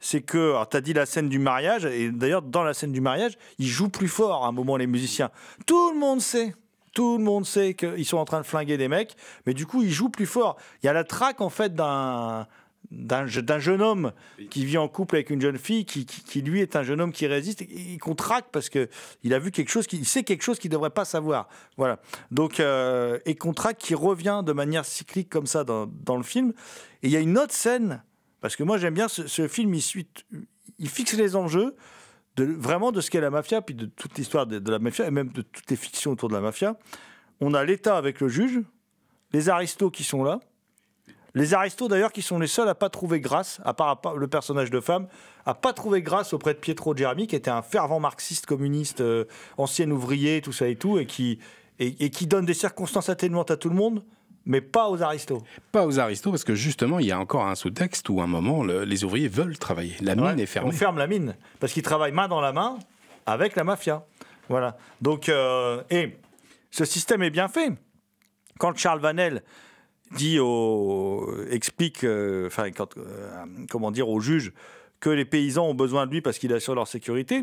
c'est 0.00 0.22
que, 0.22 0.56
tu 0.70 0.76
as 0.76 0.80
dit 0.80 0.94
la 0.94 1.06
scène 1.06 1.28
du 1.28 1.38
mariage, 1.38 1.84
et 1.84 2.10
d'ailleurs 2.10 2.42
dans 2.42 2.64
la 2.64 2.74
scène 2.74 2.92
du 2.92 3.00
mariage, 3.00 3.38
ils 3.58 3.68
jouent 3.68 3.90
plus 3.90 4.08
fort 4.08 4.44
à 4.44 4.48
un 4.48 4.52
moment 4.52 4.76
les 4.76 4.86
musiciens. 4.86 5.30
Tout 5.66 5.92
le 5.92 5.98
monde 5.98 6.20
sait. 6.20 6.54
Tout 6.94 7.16
le 7.16 7.24
monde 7.24 7.46
sait 7.46 7.72
qu'ils 7.74 8.04
sont 8.04 8.18
en 8.18 8.26
train 8.26 8.40
de 8.40 8.46
flinguer 8.46 8.76
des 8.76 8.88
mecs, 8.88 9.16
mais 9.46 9.54
du 9.54 9.64
coup, 9.64 9.82
ils 9.82 9.90
jouent 9.90 10.10
plus 10.10 10.26
fort. 10.26 10.58
Il 10.82 10.86
y 10.86 10.88
a 10.90 10.92
la 10.92 11.04
traque, 11.04 11.40
en 11.40 11.48
fait, 11.48 11.74
d'un 11.74 12.46
d'un 12.90 13.26
je- 13.26 13.40
d'un 13.40 13.58
jeune 13.58 13.80
homme 13.80 14.12
qui 14.50 14.64
vit 14.64 14.76
en 14.78 14.88
couple 14.88 15.16
avec 15.16 15.30
une 15.30 15.40
jeune 15.40 15.56
fille 15.58 15.84
qui, 15.84 16.04
qui, 16.04 16.22
qui, 16.22 16.42
lui 16.42 16.60
est 16.60 16.76
un 16.76 16.82
jeune 16.82 17.00
homme 17.00 17.12
qui 17.12 17.26
résiste 17.26 17.62
et 17.62 17.96
qu'on 17.98 18.14
traque 18.14 18.46
parce 18.52 18.68
que 18.68 18.88
il 19.22 19.32
a 19.34 19.38
vu 19.38 19.50
quelque 19.50 19.70
chose 19.70 19.86
qui 19.86 19.96
il 19.96 20.04
sait 20.04 20.24
quelque 20.24 20.42
chose 20.42 20.58
qu'il 20.58 20.70
devrait 20.70 20.90
pas 20.90 21.04
savoir. 21.04 21.48
Voilà. 21.76 22.00
Donc 22.30 22.60
euh, 22.60 23.18
et 23.24 23.34
qu'on 23.34 23.54
traque 23.54 23.78
qui 23.78 23.94
revient 23.94 24.42
de 24.44 24.52
manière 24.52 24.84
cyclique 24.84 25.28
comme 25.30 25.46
ça 25.46 25.64
dans, 25.64 25.86
dans 25.86 26.16
le 26.16 26.22
film. 26.22 26.52
Et 27.02 27.06
il 27.08 27.10
y 27.12 27.16
a 27.16 27.20
une 27.20 27.38
autre 27.38 27.54
scène 27.54 28.02
parce 28.40 28.56
que 28.56 28.62
moi 28.62 28.78
j'aime 28.78 28.94
bien 28.94 29.08
ce, 29.08 29.26
ce 29.26 29.48
film 29.48 29.72
il 29.74 29.82
suit 29.82 30.08
il 30.78 30.88
fixe 30.88 31.14
les 31.14 31.36
enjeux 31.36 31.76
de, 32.36 32.44
vraiment 32.44 32.92
de 32.92 33.00
ce 33.00 33.10
qu'est 33.10 33.20
la 33.20 33.30
mafia, 33.30 33.60
puis 33.62 33.74
de 33.74 33.86
toute 33.86 34.16
l'histoire 34.18 34.46
de, 34.46 34.58
de 34.58 34.70
la 34.70 34.78
mafia, 34.78 35.06
et 35.06 35.10
même 35.10 35.28
de 35.28 35.42
toutes 35.42 35.70
les 35.70 35.76
fictions 35.76 36.12
autour 36.12 36.28
de 36.30 36.34
la 36.34 36.40
mafia. 36.40 36.78
On 37.40 37.52
a 37.54 37.62
l'État 37.62 37.96
avec 37.98 38.20
le 38.20 38.28
juge, 38.28 38.60
les 39.32 39.48
aristos 39.50 39.90
qui 39.90 40.02
sont 40.02 40.24
là, 40.24 40.40
les 41.34 41.54
aristos 41.54 41.88
d'ailleurs 41.88 42.12
qui 42.12 42.22
sont 42.22 42.38
les 42.38 42.46
seuls 42.46 42.68
à 42.68 42.74
pas 42.74 42.90
trouver 42.90 43.20
grâce, 43.20 43.60
à 43.64 43.72
part, 43.74 43.88
à 43.88 44.00
part 44.00 44.16
le 44.16 44.28
personnage 44.28 44.70
de 44.70 44.80
femme, 44.80 45.06
à 45.46 45.54
pas 45.54 45.72
trouver 45.72 46.02
grâce 46.02 46.32
auprès 46.32 46.54
de 46.54 46.58
Pietro 46.58 46.94
Germi, 46.96 47.26
qui 47.26 47.36
était 47.36 47.50
un 47.50 47.62
fervent 47.62 48.00
marxiste 48.00 48.46
communiste, 48.46 49.00
euh, 49.00 49.24
ancien 49.56 49.90
ouvrier, 49.90 50.40
tout 50.42 50.52
ça 50.52 50.68
et 50.68 50.76
tout, 50.76 50.98
et 50.98 51.06
qui, 51.06 51.38
et, 51.78 52.04
et 52.04 52.10
qui 52.10 52.26
donne 52.26 52.44
des 52.44 52.54
circonstances 52.54 53.08
atténuantes 53.08 53.50
à 53.50 53.56
tout 53.56 53.68
le 53.70 53.74
monde, 53.74 54.04
mais 54.44 54.60
pas 54.60 54.88
aux 54.90 55.02
aristos. 55.02 55.42
Pas 55.70 55.86
aux 55.86 55.98
aristos, 56.00 56.30
parce 56.32 56.44
que 56.44 56.54
justement, 56.54 56.98
il 56.98 57.06
y 57.06 57.12
a 57.12 57.18
encore 57.18 57.46
un 57.46 57.54
sous-texte 57.54 58.08
où, 58.08 58.20
à 58.20 58.24
un 58.24 58.26
moment, 58.26 58.62
le- 58.62 58.84
les 58.84 59.04
ouvriers 59.04 59.28
veulent 59.28 59.56
travailler. 59.58 59.94
La 60.00 60.14
mine 60.16 60.24
Ouais, 60.24 60.40
est 60.42 60.46
fermée. 60.46 60.68
On 60.68 60.72
ferme 60.72 60.98
la 60.98 61.06
mine 61.06 61.34
parce 61.60 61.72
qu'ils 61.72 61.82
travaillent 61.84 62.12
main 62.12 62.28
dans 62.28 62.40
la 62.40 62.52
main 62.52 62.76
avec 63.24 63.56
la 63.56 63.64
mafia. 63.64 64.04
Voilà. 64.48 64.76
Donc, 65.00 65.28
euh, 65.28 65.82
et 65.90 66.16
ce 66.72 66.84
système 66.84 67.22
est 67.22 67.30
bien 67.30 67.48
fait. 67.48 67.70
Quand 68.58 68.76
Charles 68.76 69.00
Vanel 69.00 69.42
dit 70.14 70.38
au, 70.38 71.34
explique, 71.50 72.04
euh, 72.04 72.46
enfin, 72.46 72.70
euh, 72.96 73.44
comment 73.70 73.90
dire, 73.90 74.08
au 74.08 74.20
juge 74.20 74.52
que 75.00 75.10
les 75.10 75.24
paysans 75.24 75.66
ont 75.66 75.74
besoin 75.74 76.06
de 76.06 76.12
lui 76.12 76.20
parce 76.20 76.38
qu'il 76.38 76.52
assure 76.52 76.74
leur 76.74 76.86
sécurité, 76.86 77.42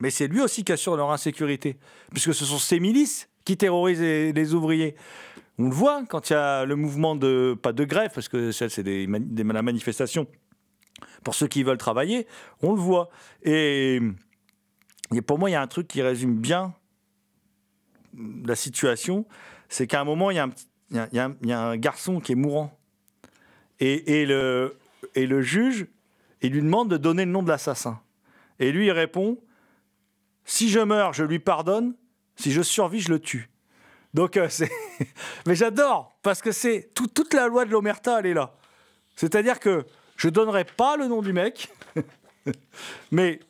mais 0.00 0.10
c'est 0.10 0.28
lui 0.28 0.40
aussi 0.40 0.64
qui 0.64 0.72
assure 0.72 0.96
leur 0.96 1.10
insécurité, 1.10 1.76
puisque 2.10 2.34
ce 2.34 2.44
sont 2.44 2.58
ces 2.58 2.80
milices 2.80 3.28
qui 3.44 3.56
terrorisent 3.56 4.00
les, 4.00 4.54
ouvriers. 4.54 4.94
On 5.58 5.64
le 5.64 5.74
voit 5.74 6.04
quand 6.08 6.30
il 6.30 6.34
y 6.34 6.36
a 6.36 6.64
le 6.64 6.76
mouvement 6.76 7.16
de, 7.16 7.56
pas 7.60 7.72
de 7.72 7.84
grève, 7.84 8.10
parce 8.14 8.28
que 8.28 8.52
ça, 8.52 8.68
c'est 8.68 8.82
des, 8.82 9.06
la 9.06 9.62
manifestation 9.62 10.26
pour 11.24 11.34
ceux 11.34 11.48
qui 11.48 11.62
veulent 11.62 11.78
travailler, 11.78 12.26
on 12.62 12.72
le 12.72 12.80
voit. 12.80 13.08
Et, 13.42 14.00
et 15.14 15.22
pour 15.22 15.38
moi, 15.38 15.50
il 15.50 15.52
y 15.52 15.56
a 15.56 15.62
un 15.62 15.66
truc 15.66 15.88
qui 15.88 16.02
résume 16.02 16.36
bien 16.36 16.74
la 18.44 18.56
situation, 18.56 19.26
c'est 19.68 19.86
qu'à 19.86 20.00
un 20.00 20.04
moment, 20.04 20.30
il 20.30 20.36
y 20.36 20.38
a 20.38 20.44
un, 20.44 20.48
petit- 20.48 20.67
y 20.96 20.98
a- 20.98 21.08
il 21.42 21.48
y 21.48 21.52
a 21.52 21.60
un- 21.60 21.76
garçon 21.76 22.20
qui 22.20 22.32
est 22.32 22.36
mourant. 22.36 22.76
Et, 23.80 24.24
le, 24.26 24.76
juge, 25.42 25.86
il 26.42 26.52
lui 26.52 26.62
demande 26.62 26.90
de 26.90 26.96
donner 26.96 27.24
le 27.24 27.30
nom 27.30 27.42
de 27.42 27.48
l'assassin. 27.48 28.00
Et 28.58 28.72
lui, 28.72 28.86
il 28.86 28.90
répond, 28.92 29.38
si 30.44 30.68
je 30.68 30.80
meurs, 30.80 31.12
je 31.12 31.22
lui 31.24 31.38
pardonne, 31.38 31.94
si 32.36 32.50
je 32.52 32.62
survis, 32.62 33.00
je 33.00 33.10
le 33.10 33.20
tue. 33.20 33.48
Donc, 34.14 34.36
euh, 34.36 34.48
c'est... 34.48 34.70
Mais 35.46 35.54
j'adore, 35.54 36.16
parce 36.22 36.42
que 36.42 36.50
c'est 36.52 36.90
tout- 36.94 37.06
toute 37.06 37.34
la 37.34 37.46
loi 37.46 37.64
de 37.64 37.70
l'Omerta, 37.70 38.18
elle 38.20 38.26
est 38.26 38.34
là. 38.34 38.54
C'est-à-dire 39.16 39.60
que 39.60 39.84
je 40.16 40.28
donnerai 40.28 40.64
pas 40.64 40.96
le 40.96 41.06
nom 41.06 41.22
du 41.22 41.32
mec, 41.32 41.68
mais 43.12 43.40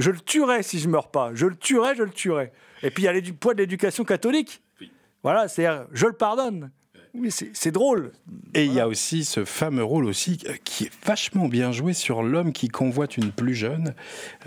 Je 0.00 0.10
le 0.10 0.18
tuerai 0.18 0.62
si 0.64 0.80
je 0.80 0.88
meurs 0.88 1.10
pas. 1.10 1.30
Je 1.34 1.46
le 1.46 1.54
tuerai, 1.56 1.94
je 1.94 2.02
le 2.02 2.10
tuerai. 2.10 2.50
Et 2.82 2.90
puis 2.90 3.04
il 3.04 3.06
y 3.06 3.08
a 3.08 3.20
du 3.20 3.32
poids 3.32 3.54
de 3.54 3.60
l'éducation 3.60 4.04
catholique. 4.04 4.60
Voilà, 5.24 5.48
c'est-à-dire, 5.48 5.86
je 5.90 6.06
le 6.06 6.12
pardonne. 6.12 6.70
Oui, 7.16 7.30
c'est 7.30 7.70
drôle. 7.70 8.10
Et 8.54 8.64
il 8.64 8.72
y 8.72 8.80
a 8.80 8.88
aussi 8.88 9.24
ce 9.24 9.44
fameux 9.44 9.84
rôle 9.84 10.04
aussi 10.04 10.38
euh, 10.48 10.54
qui 10.64 10.84
est 10.84 10.90
vachement 11.06 11.46
bien 11.46 11.70
joué 11.70 11.92
sur 11.92 12.24
l'homme 12.24 12.52
qui 12.52 12.68
convoite 12.68 13.16
une 13.16 13.30
plus 13.30 13.54
jeune, 13.54 13.94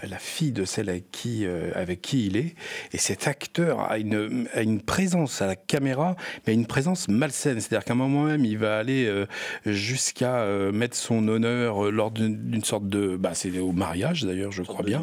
euh, 0.04 0.08
la 0.10 0.18
fille 0.18 0.52
de 0.52 0.66
celle 0.66 0.90
avec 0.90 1.10
qui, 1.12 1.46
euh, 1.46 1.72
avec 1.76 2.02
qui 2.02 2.28
il 2.28 2.36
est. 2.36 2.56
Et 2.92 2.98
cet 2.98 3.28
acteur 3.28 3.90
a 3.90 3.98
une, 3.98 4.48
a 4.54 4.64
une 4.64 4.82
présence 4.82 5.42
à 5.42 5.48
la 5.48 5.56
caméra, 5.56 6.18
mais 6.46 6.54
une 6.54 6.66
présence 6.66 7.08
malsaine. 7.08 7.62
C'est-à-dire 7.62 7.86
qu'à 7.86 7.94
un 7.94 7.98
moment 7.98 8.24
même, 8.24 8.44
il 8.44 8.58
va 8.58 8.78
aller 8.78 9.06
euh, 9.06 9.26
jusqu'à 9.66 10.40
euh, 10.40 10.74
mettre 10.74 10.98
son 10.98 11.26
honneur 11.30 11.86
euh, 11.86 11.90
lors 11.90 12.12
d'une 12.12 12.64
sorte 12.66 12.90
de... 12.90 13.16
Bah, 13.16 13.32
c'est 13.34 13.58
au 13.60 13.72
mariage 13.72 14.24
d'ailleurs, 14.26 14.52
je 14.52 14.64
crois 14.64 14.84
bien. 14.84 15.02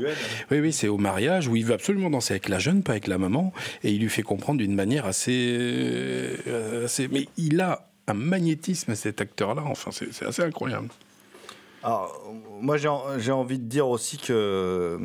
Oui, 0.51 0.59
oui, 0.61 0.73
c'est 0.73 0.89
au 0.89 0.99
mariage 0.99 1.49
où 1.49 1.57
il 1.57 1.65
veut 1.65 1.75
absolument 1.75 2.11
danser 2.11 2.35
avec 2.35 2.51
la 2.51 2.59
jeune, 2.59 2.83
pas 2.83 2.93
avec 2.93 3.07
la 3.07 3.17
maman, 3.17 3.55
et 3.83 3.91
il 3.91 4.01
lui 4.03 4.11
fait 4.11 4.23
comprendre 4.23 4.59
d'une 4.59 4.75
manière 4.75 5.07
assez, 5.07 5.57
euh, 6.47 6.85
assez. 6.85 7.09
Mais 7.09 7.27
il 7.39 7.54
a 7.61 7.89
un 8.07 8.15
magnétisme 8.15 8.95
cet 8.95 9.21
acteur-là. 9.21 9.63
Enfin, 9.67 9.91
c'est 9.93 10.25
assez 10.27 10.43
incroyable. 10.43 10.89
Alors, 11.83 12.33
moi, 12.61 12.77
j'ai 12.77 12.89
en- 12.89 13.19
j'ai 13.19 13.33
envie 13.33 13.59
de 13.59 13.65
dire 13.69 13.89
aussi 13.89 14.17
que 14.19 14.33
euh, 14.33 14.99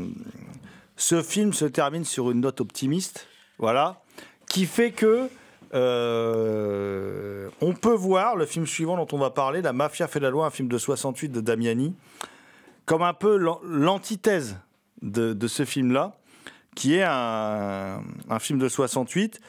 ce 0.96 1.22
film 1.22 1.54
se 1.54 1.66
termine 1.66 2.06
sur 2.06 2.32
une 2.32 2.42
note 2.42 2.62
optimiste, 2.62 3.28
voilà, 3.58 4.02
qui 4.50 4.66
fait 4.66 4.92
que 4.92 5.30
euh, 5.74 7.50
on 7.62 7.74
peut 7.74 7.94
voir 7.94 8.36
le 8.36 8.46
film 8.46 8.66
suivant 8.66 8.96
dont 8.98 9.08
on 9.16 9.20
va 9.20 9.30
parler, 9.30 9.62
La 9.62 9.74
Mafia 9.74 10.08
fait 10.08 10.20
la 10.20 10.30
loi, 10.30 10.46
un 10.46 10.50
film 10.50 10.68
de 10.68 10.78
68 10.78 11.30
de 11.30 11.42
Damiani, 11.42 11.96
comme 12.86 13.04
un 13.04 13.14
peu 13.14 13.36
l'an- 13.38 13.60
l'antithèse 13.64 14.58
de, 15.02 15.48
ce 15.48 15.66
film-là, 15.66 16.16
qui 16.76 16.96
est 16.96 17.04
un 17.04 18.02
film 18.40 18.60
de 18.60 18.68
68. 18.70 19.40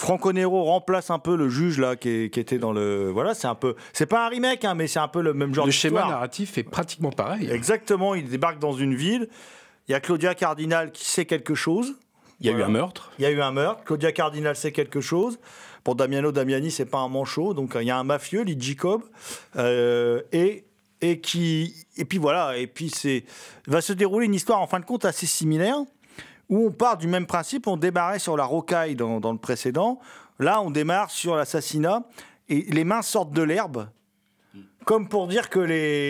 Franco 0.00 0.32
Nero 0.32 0.62
remplace 0.62 1.10
un 1.10 1.18
peu 1.18 1.36
le 1.36 1.48
juge 1.48 1.78
là 1.78 1.96
qui, 1.96 2.08
est- 2.08 2.30
qui 2.32 2.38
était 2.38 2.58
dans 2.58 2.72
le 2.72 3.10
voilà 3.10 3.34
c'est 3.34 3.48
un 3.48 3.56
peu 3.56 3.74
c'est 3.92 4.06
pas 4.06 4.26
un 4.26 4.28
remake 4.28 4.64
hein, 4.64 4.74
mais 4.74 4.86
c'est 4.86 5.00
un 5.00 5.08
peu 5.08 5.20
le 5.20 5.34
même 5.34 5.52
genre 5.52 5.66
Le 5.66 5.72
schéma 5.72 6.02
narratif 6.06 6.56
est 6.56 6.62
pratiquement 6.62 7.10
pareil. 7.10 7.50
Exactement, 7.50 8.14
il 8.14 8.28
débarque 8.28 8.60
dans 8.60 8.72
une 8.72 8.94
ville. 8.94 9.28
Il 9.88 9.92
y 9.92 9.94
a 9.96 10.00
Claudia 10.00 10.36
Cardinal 10.36 10.92
qui 10.92 11.04
sait 11.04 11.24
quelque 11.24 11.56
chose. 11.56 11.96
Il 12.40 12.46
y 12.46 12.48
a 12.48 12.52
eu 12.52 12.62
un 12.62 12.68
meurtre. 12.68 13.10
Il 13.18 13.22
y 13.22 13.26
a 13.26 13.30
eu 13.32 13.40
un 13.40 13.50
meurtre. 13.50 13.82
Claudia 13.82 14.12
Cardinal 14.12 14.54
sait 14.54 14.70
quelque 14.70 15.00
chose. 15.00 15.40
Pour 15.82 15.96
Damiano 15.96 16.30
Damiani, 16.30 16.70
c'est 16.70 16.84
pas 16.86 16.98
un 16.98 17.08
manchot. 17.08 17.52
Donc 17.52 17.74
euh, 17.74 17.82
il 17.82 17.86
y 17.86 17.90
a 17.90 17.98
un 17.98 18.04
mafieux, 18.04 18.42
Lee 18.42 18.56
Jacob, 18.60 19.02
euh, 19.56 20.22
et 20.32 20.64
et 21.00 21.18
qui 21.20 21.74
et 21.96 22.04
puis 22.04 22.18
voilà. 22.18 22.56
Et 22.56 22.68
puis 22.68 22.88
c'est 22.90 23.24
va 23.66 23.80
se 23.80 23.92
dérouler 23.92 24.26
une 24.26 24.34
histoire 24.34 24.60
en 24.60 24.68
fin 24.68 24.78
de 24.78 24.84
compte 24.84 25.04
assez 25.04 25.26
similaire 25.26 25.78
où 26.48 26.66
on 26.66 26.70
part 26.70 26.96
du 26.98 27.06
même 27.06 27.26
principe. 27.26 27.66
On 27.66 27.76
démarrait 27.76 28.18
sur 28.18 28.36
la 28.36 28.44
rocaille 28.44 28.94
dans, 28.94 29.20
dans 29.20 29.32
le 29.32 29.38
précédent. 29.38 30.00
Là, 30.38 30.60
on 30.62 30.70
démarre 30.70 31.10
sur 31.10 31.36
l'assassinat 31.36 32.04
et 32.48 32.62
les 32.62 32.84
mains 32.84 33.02
sortent 33.02 33.32
de 33.32 33.42
l'herbe. 33.42 33.88
Comme 34.84 35.06
pour 35.06 35.26
dire 35.28 35.50
que 35.50 35.60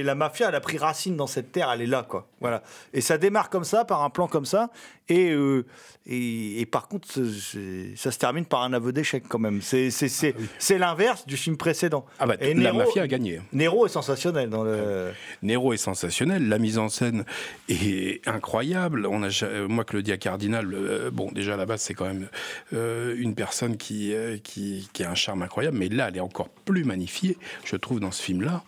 la 0.05 0.15
mafia, 0.15 0.51
elle 0.51 0.55
a 0.55 0.61
pris 0.61 0.79
racine 0.79 1.17
dans 1.17 1.27
cette 1.27 1.51
terre, 1.51 1.69
elle 1.73 1.83
est 1.83 1.87
là, 1.87 2.05
quoi. 2.09 2.29
Voilà. 2.41 2.63
Et 2.93 3.01
ça 3.01 3.19
démarre 3.19 3.51
comme 3.51 3.65
ça, 3.65 3.85
par 3.85 4.05
un 4.05 4.11
plan 4.11 4.29
comme 4.29 4.45
ça. 4.45 4.71
Et, 5.09 5.33
euh, 5.33 5.67
et, 6.09 6.61
et 6.61 6.67
par 6.67 6.89
contre, 6.89 7.07
ça 7.09 8.11
se 8.11 8.19
termine 8.19 8.45
par 8.45 8.63
un 8.63 8.73
aveu 8.73 8.93
d'échec, 8.93 9.25
quand 9.29 9.39
même. 9.39 9.61
C'est 9.63 9.91
c'est 9.91 10.79
l'inverse 10.79 11.27
du 11.27 11.37
film 11.37 11.57
précédent. 11.57 12.05
Ah 12.19 12.27
bah, 12.27 12.37
Et 12.41 12.55
la 12.55 12.73
mafia 12.73 13.03
a 13.03 13.07
gagné. 13.07 13.41
Nero 13.53 13.87
est 13.87 13.91
sensationnel 13.91 14.51
dans 14.51 14.65
le. 14.65 15.11
Nero 15.43 15.73
est 15.73 15.79
sensationnel, 15.79 16.49
la 16.49 16.59
mise 16.59 16.79
en 16.79 16.89
scène 16.89 17.25
est 17.69 18.27
incroyable. 18.27 19.07
On 19.07 19.23
a, 19.23 19.29
euh, 19.43 19.69
moi, 19.69 19.85
Claudia 19.85 20.17
Cardinal, 20.17 20.73
euh, 20.73 21.11
bon, 21.11 21.31
déjà 21.33 21.55
à 21.55 21.57
la 21.57 21.67
base, 21.67 21.83
c'est 21.83 21.95
quand 21.95 22.07
même 22.07 22.29
euh, 22.73 23.15
une 23.19 23.35
personne 23.35 23.77
qui, 23.77 24.15
euh, 24.15 24.39
qui, 24.43 24.89
qui 24.93 25.05
a 25.05 25.11
un 25.11 25.15
charme 25.15 25.43
incroyable, 25.43 25.77
mais 25.77 25.89
là, 25.89 26.09
elle 26.09 26.17
est 26.17 26.21
encore 26.21 26.49
plus 26.49 26.85
magnifiée, 26.85 27.37
je 27.65 27.77
trouve, 27.77 28.01
dans 28.01 28.11
ce 28.11 28.23
film-là. 28.23 28.63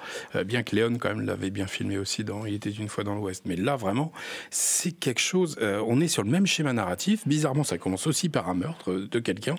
Bien 0.44 0.62
que 0.62 0.74
Léon, 0.76 0.96
quand 0.98 1.08
même, 1.08 1.26
l'avait 1.26 1.50
bien 1.50 1.66
filmé 1.66 1.98
aussi 1.98 2.24
dans 2.24 2.46
Il 2.46 2.54
était 2.54 2.70
une 2.70 2.88
fois 2.88 3.04
dans 3.04 3.14
l'Ouest. 3.14 3.44
Mais 3.46 3.56
là, 3.56 3.76
vraiment, 3.76 4.12
c'est 4.50 4.92
quelque 4.92 5.20
chose. 5.20 5.58
on 5.60 6.00
est 6.00 6.08
sur 6.08 6.22
le 6.22 6.30
même 6.30 6.46
schéma 6.46 6.72
narratif. 6.72 7.22
Bizarrement, 7.30 7.62
ça 7.62 7.78
commence 7.78 8.08
aussi 8.08 8.28
par 8.28 8.48
un 8.48 8.54
meurtre 8.54 8.92
de 8.92 9.18
quelqu'un. 9.20 9.54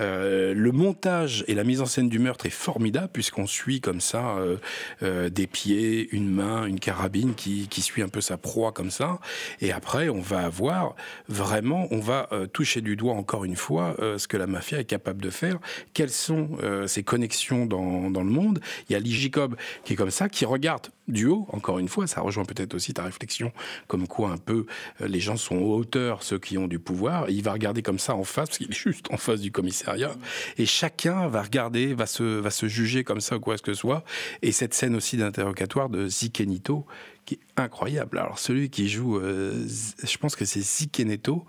Euh, 0.00 0.52
le 0.52 0.70
montage 0.70 1.46
et 1.48 1.54
la 1.54 1.64
mise 1.64 1.80
en 1.80 1.86
scène 1.86 2.10
du 2.10 2.18
meurtre 2.18 2.44
est 2.44 2.50
formidable, 2.50 3.08
puisqu'on 3.10 3.46
suit 3.46 3.80
comme 3.80 4.02
ça 4.02 4.36
euh, 4.36 4.58
euh, 5.02 5.30
des 5.30 5.46
pieds, 5.46 6.10
une 6.12 6.28
main, 6.28 6.66
une 6.66 6.78
carabine 6.78 7.34
qui, 7.34 7.66
suit 7.80 8.02
un 8.02 8.10
peu 8.10 8.20
sa 8.20 8.36
proie 8.36 8.70
comme 8.70 8.90
ça. 8.90 9.18
Et 9.62 9.72
après, 9.72 10.10
on 10.10 10.20
va 10.20 10.40
avoir 10.40 10.94
vraiment, 11.26 11.88
on 11.90 12.00
va 12.00 12.28
euh, 12.32 12.46
toucher 12.46 12.82
du 12.82 12.96
doigt 12.96 13.14
encore 13.14 13.46
une 13.46 13.56
fois 13.56 13.96
euh, 14.00 14.18
ce 14.18 14.28
que 14.28 14.36
la 14.36 14.46
mafia 14.46 14.78
est 14.78 14.84
capable 14.84 15.22
de 15.22 15.30
faire, 15.30 15.58
quelles 15.94 16.10
sont 16.10 16.50
euh, 16.62 16.86
ses 16.86 17.02
connexions 17.02 17.64
dans, 17.64 18.10
le 18.10 18.30
monde? 18.30 18.60
Il 18.90 18.92
y 18.92 18.96
a 18.96 18.98
Lee 18.98 19.12
Jacob 19.12 19.56
qui 19.84 19.94
est 19.94 19.96
comme 19.96 20.10
ça, 20.10 20.28
qui 20.28 20.44
regarde 20.44 20.88
du 21.08 21.26
haut, 21.26 21.46
encore 21.52 21.78
une 21.78 21.88
fois, 21.88 22.06
ça 22.06 22.20
rejoint 22.20 22.44
peut-être 22.44 22.74
aussi 22.74 22.92
ta 22.92 23.04
réflexion, 23.04 23.52
comme 23.86 24.08
quoi 24.08 24.30
un 24.30 24.38
peu 24.38 24.66
euh, 25.00 25.08
les 25.08 25.20
gens 25.20 25.36
sont 25.36 25.58
hauteurs, 25.58 26.22
ceux 26.22 26.38
qui 26.38 26.58
ont 26.58 26.66
du 26.66 26.78
pouvoir. 26.78 27.05
Il 27.28 27.42
va 27.42 27.52
regarder 27.52 27.82
comme 27.82 27.98
ça 27.98 28.14
en 28.14 28.24
face, 28.24 28.48
parce 28.48 28.58
qu'il 28.58 28.70
est 28.70 28.74
juste 28.74 29.06
en 29.10 29.16
face 29.16 29.40
du 29.40 29.50
commissariat. 29.50 30.14
Et 30.58 30.66
chacun 30.66 31.28
va 31.28 31.42
regarder, 31.42 31.94
va 31.94 32.06
se, 32.06 32.22
va 32.22 32.50
se 32.50 32.66
juger 32.66 33.04
comme 33.04 33.20
ça 33.20 33.36
ou 33.36 33.40
quoi 33.40 33.56
que 33.56 33.72
ce 33.72 33.74
soit. 33.74 34.04
Et 34.42 34.52
cette 34.52 34.74
scène 34.74 34.94
aussi 34.94 35.16
d'interrogatoire 35.16 35.88
de 35.88 36.08
Zikenito, 36.08 36.86
qui 37.26 37.34
est 37.34 37.40
incroyable. 37.56 38.18
Alors 38.18 38.38
celui 38.38 38.70
qui 38.70 38.88
joue, 38.88 39.18
euh, 39.18 39.66
je 40.02 40.16
pense 40.16 40.36
que 40.36 40.44
c'est 40.44 40.60
Zikeneto, 40.60 41.44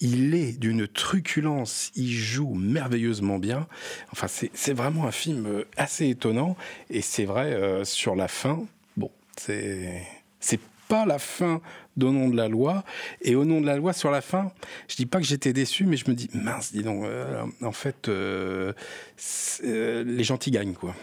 il 0.00 0.34
est 0.34 0.58
d'une 0.58 0.86
truculence, 0.88 1.92
il 1.94 2.10
joue 2.10 2.54
merveilleusement 2.54 3.38
bien. 3.38 3.66
Enfin, 4.10 4.26
c'est 4.28 4.50
c'est 4.52 4.74
vraiment 4.74 5.06
un 5.06 5.12
film 5.12 5.46
euh, 5.46 5.64
assez 5.76 6.08
étonnant. 6.08 6.56
Et 6.90 7.00
c'est 7.00 7.24
vrai, 7.24 7.52
euh, 7.54 7.84
sur 7.84 8.16
la 8.16 8.28
fin, 8.28 8.64
bon, 8.96 9.10
c'est 9.36 10.02
c'est 10.40 10.60
pas 10.92 11.06
la 11.06 11.18
fin 11.18 11.62
d'Au 11.96 12.10
nom 12.10 12.28
de 12.28 12.36
la 12.36 12.48
loi. 12.48 12.84
Et 13.22 13.34
au 13.34 13.46
nom 13.46 13.62
de 13.62 13.66
la 13.66 13.76
loi, 13.76 13.94
sur 13.94 14.10
la 14.10 14.20
fin, 14.20 14.52
je 14.88 14.96
dis 14.96 15.06
pas 15.06 15.20
que 15.20 15.24
j'étais 15.24 15.54
déçu, 15.54 15.86
mais 15.86 15.96
je 15.96 16.04
me 16.10 16.14
dis, 16.14 16.28
mince, 16.34 16.72
dis 16.72 16.82
donc, 16.82 17.04
euh, 17.04 17.44
en 17.62 17.72
fait, 17.72 18.08
euh, 18.08 18.74
euh, 19.64 20.04
les 20.04 20.22
gentils 20.22 20.50
gagnent, 20.50 20.74
quoi. 20.74 20.94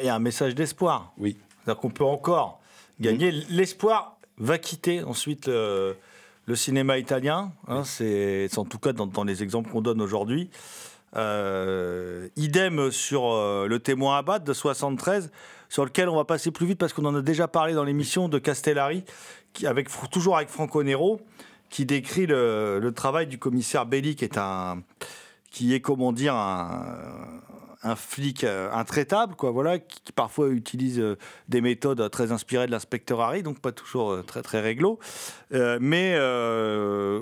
Il 0.00 0.06
y 0.06 0.08
a 0.08 0.16
un 0.16 0.20
message 0.20 0.56
d'espoir. 0.56 1.12
Oui. 1.16 1.36
C'est-à-dire 1.62 1.80
qu'on 1.80 1.90
peut 1.90 2.04
encore 2.04 2.60
gagner. 2.98 3.30
L'espoir 3.50 4.18
va 4.38 4.58
quitter 4.58 5.04
ensuite 5.04 5.46
le, 5.46 5.96
le 6.46 6.56
cinéma 6.56 6.98
italien. 6.98 7.52
hein, 7.68 7.84
c'est 7.84 8.48
c'est 8.50 8.58
en 8.58 8.64
tout 8.64 8.78
cas 8.78 8.92
dans, 8.92 9.06
dans 9.06 9.24
les 9.24 9.44
exemples 9.44 9.70
qu'on 9.70 9.82
donne 9.82 10.00
aujourd'hui. 10.00 10.50
Euh, 11.16 12.28
idem 12.36 12.90
sur 12.90 13.32
euh, 13.32 13.66
le 13.66 13.78
témoin 13.80 14.18
Abad 14.18 14.44
de 14.44 14.52
73, 14.52 15.30
sur 15.70 15.84
lequel 15.84 16.10
on 16.10 16.16
va 16.16 16.24
passer 16.24 16.50
plus 16.50 16.66
vite 16.66 16.78
parce 16.78 16.92
qu'on 16.92 17.06
en 17.06 17.14
a 17.14 17.22
déjà 17.22 17.48
parlé 17.48 17.72
dans 17.72 17.84
l'émission 17.84 18.28
de 18.28 18.38
Castellari, 18.38 19.04
qui, 19.54 19.66
avec, 19.66 19.88
toujours 20.10 20.36
avec 20.36 20.50
Franco 20.50 20.82
Nero, 20.82 21.20
qui 21.70 21.86
décrit 21.86 22.26
le, 22.26 22.90
travail 22.94 23.28
du 23.28 23.38
commissaire 23.38 23.86
Belli, 23.86 24.16
qui 24.16 24.24
est 24.24 24.36
un, 24.36 24.82
qui 25.50 25.72
est 25.72 25.80
comment 25.80 26.12
dire 26.12 26.34
un, 26.34 27.94
flic 27.94 28.44
euh, 28.44 28.70
intraitable, 28.72 29.36
quoi, 29.36 29.52
voilà, 29.52 29.78
qui, 29.78 30.12
parfois 30.12 30.48
utilise 30.48 30.98
euh, 30.98 31.16
des 31.48 31.62
méthodes 31.62 32.10
très 32.10 32.30
inspirées 32.30 32.66
de 32.66 32.72
l'inspecteur 32.72 33.20
Harry, 33.20 33.42
donc 33.42 33.60
pas 33.60 33.72
toujours 33.72 34.10
euh, 34.10 34.22
très 34.22 34.42
très 34.42 34.60
réglo, 34.60 34.98
mais 35.52 36.16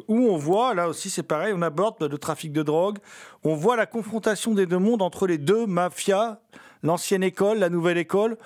où 0.09 0.28
on 0.30 0.36
voit, 0.36 0.74
là 0.74 0.88
aussi 0.88 1.11
c'est 1.11 1.22
pareil, 1.22 1.53
on 1.55 1.62
aborde 1.62 2.03
le 2.03 2.18
trafic 2.18 2.53
de 2.53 2.62
drogue, 2.62 2.99
on 3.44 3.55
voit 3.55 3.76
la 3.76 3.86
confrontation 3.86 4.55
des 4.55 4.66
deux 4.66 4.78
mondes 4.78 5.03
entre 5.03 5.26
les 5.26 5.38
deux 5.38 5.66
mafias, 5.66 6.40
l'ancienne 6.82 7.22
école, 7.22 7.58
la 7.58 7.70
nouvelle 7.70 7.98
école. 7.98 8.36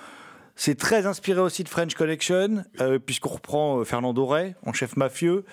C'est 0.55 0.77
très 0.77 1.05
inspiré 1.07 1.41
aussi 1.41 1.63
de 1.63 1.69
French 1.69 1.95
Connection, 1.95 2.63
euh, 2.79 2.99
puisqu'on 2.99 3.29
reprend 3.29 3.79
euh, 3.79 3.83
Fernando 3.85 4.25
Rey 4.25 4.55
en 4.65 4.73
chef 4.73 4.95
mafieux. 4.97 5.45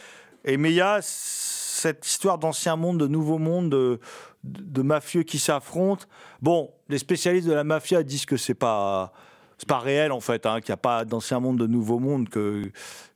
Et 0.44 0.56
mais 0.56 0.70
il 0.70 0.76
y 0.76 0.80
a 0.80 1.00
cette 1.02 2.06
histoire 2.06 2.38
d'ancien 2.38 2.76
monde, 2.76 2.98
de 2.98 3.06
nouveau 3.06 3.38
monde, 3.38 3.70
de, 4.44 4.82
mafieux 4.82 5.22
qui 5.22 5.38
s'affrontent. 5.38 6.04
Bon, 6.42 6.70
les 6.88 6.98
spécialistes 6.98 7.48
de 7.48 7.52
la 7.52 7.64
mafia 7.64 8.02
disent 8.02 8.26
que 8.26 8.36
c'est 8.36 8.54
pas 8.54 9.12
c'est 9.58 9.68
pas 9.68 9.78
réel 9.78 10.12
en 10.12 10.20
fait, 10.20 10.46
hein, 10.46 10.60
qu'il 10.60 10.70
n'y 10.70 10.74
a 10.74 10.78
pas 10.78 11.04
d'ancien 11.04 11.40
monde, 11.40 11.58
de 11.58 11.66
nouveau 11.66 11.98
monde, 11.98 12.28
que 12.28 12.70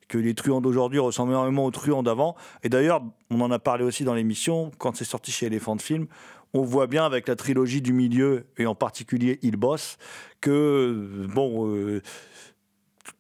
que 0.08 0.18
les 0.18 0.34
truands 0.34 0.60
d'aujourd'hui 0.60 0.98
ressemblent 0.98 1.32
énormément 1.32 1.64
aux 1.64 1.70
truands 1.70 2.02
d'avant. 2.02 2.36
Et 2.62 2.68
d'ailleurs, 2.68 3.02
on 3.30 3.40
en 3.40 3.50
a 3.50 3.58
parlé 3.58 3.84
aussi 3.84 4.04
dans 4.04 4.14
l'émission 4.14 4.70
quand 4.78 4.96
c'est 4.96 5.04
sorti 5.04 5.32
chez 5.32 5.46
Elephant 5.46 5.78
Film. 5.78 6.06
On 6.54 6.62
voit 6.62 6.86
bien 6.86 7.04
avec 7.04 7.28
la 7.28 7.36
trilogie 7.36 7.82
du 7.82 7.92
milieu 7.92 8.46
et 8.56 8.66
en 8.66 8.74
particulier 8.74 9.38
Il 9.42 9.56
Boss 9.56 9.98
que 10.40 11.26
bon. 11.34 11.68
euh, 11.68 12.00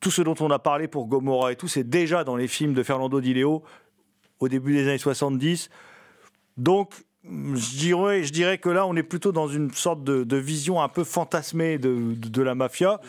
tout 0.00 0.10
ce 0.10 0.22
dont 0.22 0.34
on 0.40 0.50
a 0.50 0.58
parlé 0.58 0.88
pour 0.88 1.06
Gomorrah 1.06 1.52
et 1.52 1.56
tout, 1.56 1.68
c'est 1.68 1.88
déjà 1.88 2.24
dans 2.24 2.36
les 2.36 2.48
films 2.48 2.74
de 2.74 2.82
Fernando 2.82 3.20
Di 3.20 3.34
Leo 3.34 3.62
au 4.40 4.48
début 4.48 4.74
des 4.74 4.88
années 4.88 4.98
70. 4.98 5.68
Donc, 6.56 6.94
je 7.24 8.30
dirais, 8.30 8.58
que 8.58 8.68
là, 8.68 8.86
on 8.86 8.94
est 8.96 9.02
plutôt 9.02 9.32
dans 9.32 9.48
une 9.48 9.72
sorte 9.72 10.04
de, 10.04 10.36
vision 10.36 10.82
un 10.82 10.88
peu 10.88 11.04
fantasmée 11.04 11.78
de, 11.78 12.42
la 12.42 12.54
mafia, 12.54 13.00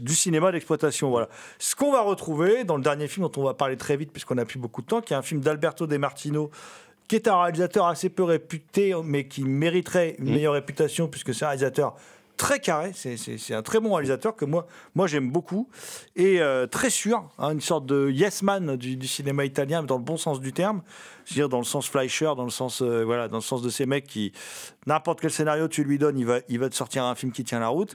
du 0.00 0.14
cinéma 0.14 0.52
d'exploitation. 0.52 1.10
Voilà. 1.10 1.28
Ce 1.58 1.74
qu'on 1.74 1.92
va 1.92 2.00
retrouver 2.00 2.64
dans 2.64 2.76
le 2.76 2.82
dernier 2.82 3.08
film 3.08 3.26
dont 3.26 3.40
on 3.40 3.44
va 3.44 3.54
parler 3.54 3.76
très 3.76 3.96
vite, 3.96 4.12
puisqu'on 4.12 4.36
n'a 4.36 4.44
plus 4.44 4.58
beaucoup 4.58 4.82
de 4.82 4.86
temps, 4.86 5.00
qui 5.00 5.12
est 5.12 5.16
un 5.16 5.22
film 5.22 5.40
d'Alberto 5.40 5.86
De 5.86 5.96
Martino, 5.96 6.50
qui 7.12 7.16
est 7.16 7.28
un 7.28 7.42
réalisateur 7.42 7.86
assez 7.88 8.08
peu 8.08 8.22
réputé, 8.22 8.94
mais 9.04 9.28
qui 9.28 9.44
mériterait 9.44 10.16
une 10.18 10.32
meilleure 10.32 10.54
réputation, 10.54 11.08
puisque 11.08 11.34
c'est 11.34 11.44
un 11.44 11.48
réalisateur 11.48 11.94
très 12.38 12.58
carré. 12.58 12.92
C'est- 12.94 13.52
un 13.52 13.60
très 13.60 13.80
bon 13.80 13.92
réalisateur 13.92 14.34
que 14.34 14.46
moi, 14.46 14.66
moi 14.94 15.06
j'aime 15.06 15.30
beaucoup. 15.30 15.68
Et 16.16 16.40
euh, 16.40 16.66
très 16.66 16.88
sûr, 16.88 17.28
hein, 17.38 17.50
une 17.52 17.60
sorte 17.60 17.84
de 17.84 18.08
yes 18.10 18.42
man 18.42 18.76
du, 18.76 18.96
du 18.96 19.06
cinéma 19.06 19.44
italien, 19.44 19.82
dans 19.82 19.98
le 19.98 20.02
bon 20.02 20.16
sens 20.16 20.40
du 20.40 20.54
terme. 20.54 20.80
Je 21.26 21.34
veux 21.34 21.40
dire, 21.40 21.50
dans 21.50 21.58
le 21.58 21.64
sens 21.64 21.86
Fleischer, 21.86 22.32
dans 22.34 22.44
le 22.44 22.50
sens, 22.50 22.80
euh, 22.80 23.02
voilà, 23.04 23.28
dans 23.28 23.36
le 23.36 23.42
sens 23.42 23.60
de 23.60 23.68
ces 23.68 23.84
mecs 23.84 24.06
qui, 24.06 24.32
n'importe 24.86 25.20
quel 25.20 25.30
scénario 25.30 25.68
tu 25.68 25.84
lui 25.84 25.98
donnes, 25.98 26.18
il 26.18 26.24
va, 26.24 26.38
il 26.48 26.58
va 26.58 26.70
te 26.70 26.74
sortir 26.74 27.04
un 27.04 27.14
film 27.14 27.30
qui 27.30 27.44
tient 27.44 27.60
la 27.60 27.68
route. 27.68 27.92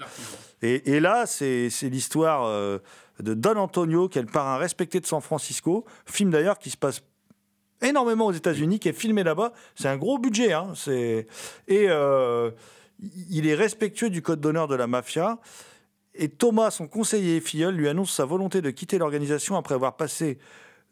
Et, 0.62 0.92
et 0.94 1.00
là, 1.00 1.26
c'est 1.26 1.72
c'est 1.72 1.90
l'histoire 1.90 2.46
euh, 2.46 2.78
de 3.20 3.34
Don 3.34 3.56
Antonio, 3.56 4.10
qui 4.10 4.20
est 4.20 4.22
le 4.22 4.28
parrain 4.28 4.58
respecté 4.58 5.00
de 5.00 5.08
San 5.08 5.22
Francisco. 5.22 5.86
Film 6.06 6.30
d'ailleurs 6.30 6.60
qui 6.60 6.70
se 6.70 6.78
passe 6.78 7.02
énormément 7.82 8.26
aux 8.28 8.32
États-Unis, 8.32 8.80
qui 8.80 8.90
est 8.90 8.94
filmé 8.94 9.24
là-bas. 9.24 9.54
C'est 9.76 9.88
un 9.88 9.98
gros 9.98 10.18
budget. 10.18 10.54
Hein. 10.54 10.74
C'est- 10.76 11.28
Et 11.68 11.86
euh, 11.90 12.52
il 13.30 13.48
est 13.48 13.56
respectueux 13.56 14.10
du 14.10 14.22
code 14.22 14.40
d'honneur 14.42 14.68
de 14.68 14.76
la 14.76 14.88
mafia. 14.88 15.40
Et 16.16 16.30
Thomas, 16.30 16.72
son 16.72 16.88
conseiller 16.88 17.40
filleul, 17.42 17.76
lui 17.76 17.88
annonce 17.88 18.12
sa 18.12 18.26
volonté 18.26 18.62
de 18.62 18.72
quitter 18.72 18.98
l'organisation 18.98 19.56
après 19.56 19.76
avoir 19.76 19.96
passé 19.98 20.40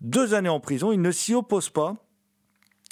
deux 0.01 0.33
années 0.35 0.49
en 0.49 0.59
prison. 0.59 0.91
Il 0.91 1.01
ne 1.01 1.11
s'y 1.11 1.33
oppose 1.33 1.69
pas, 1.69 1.95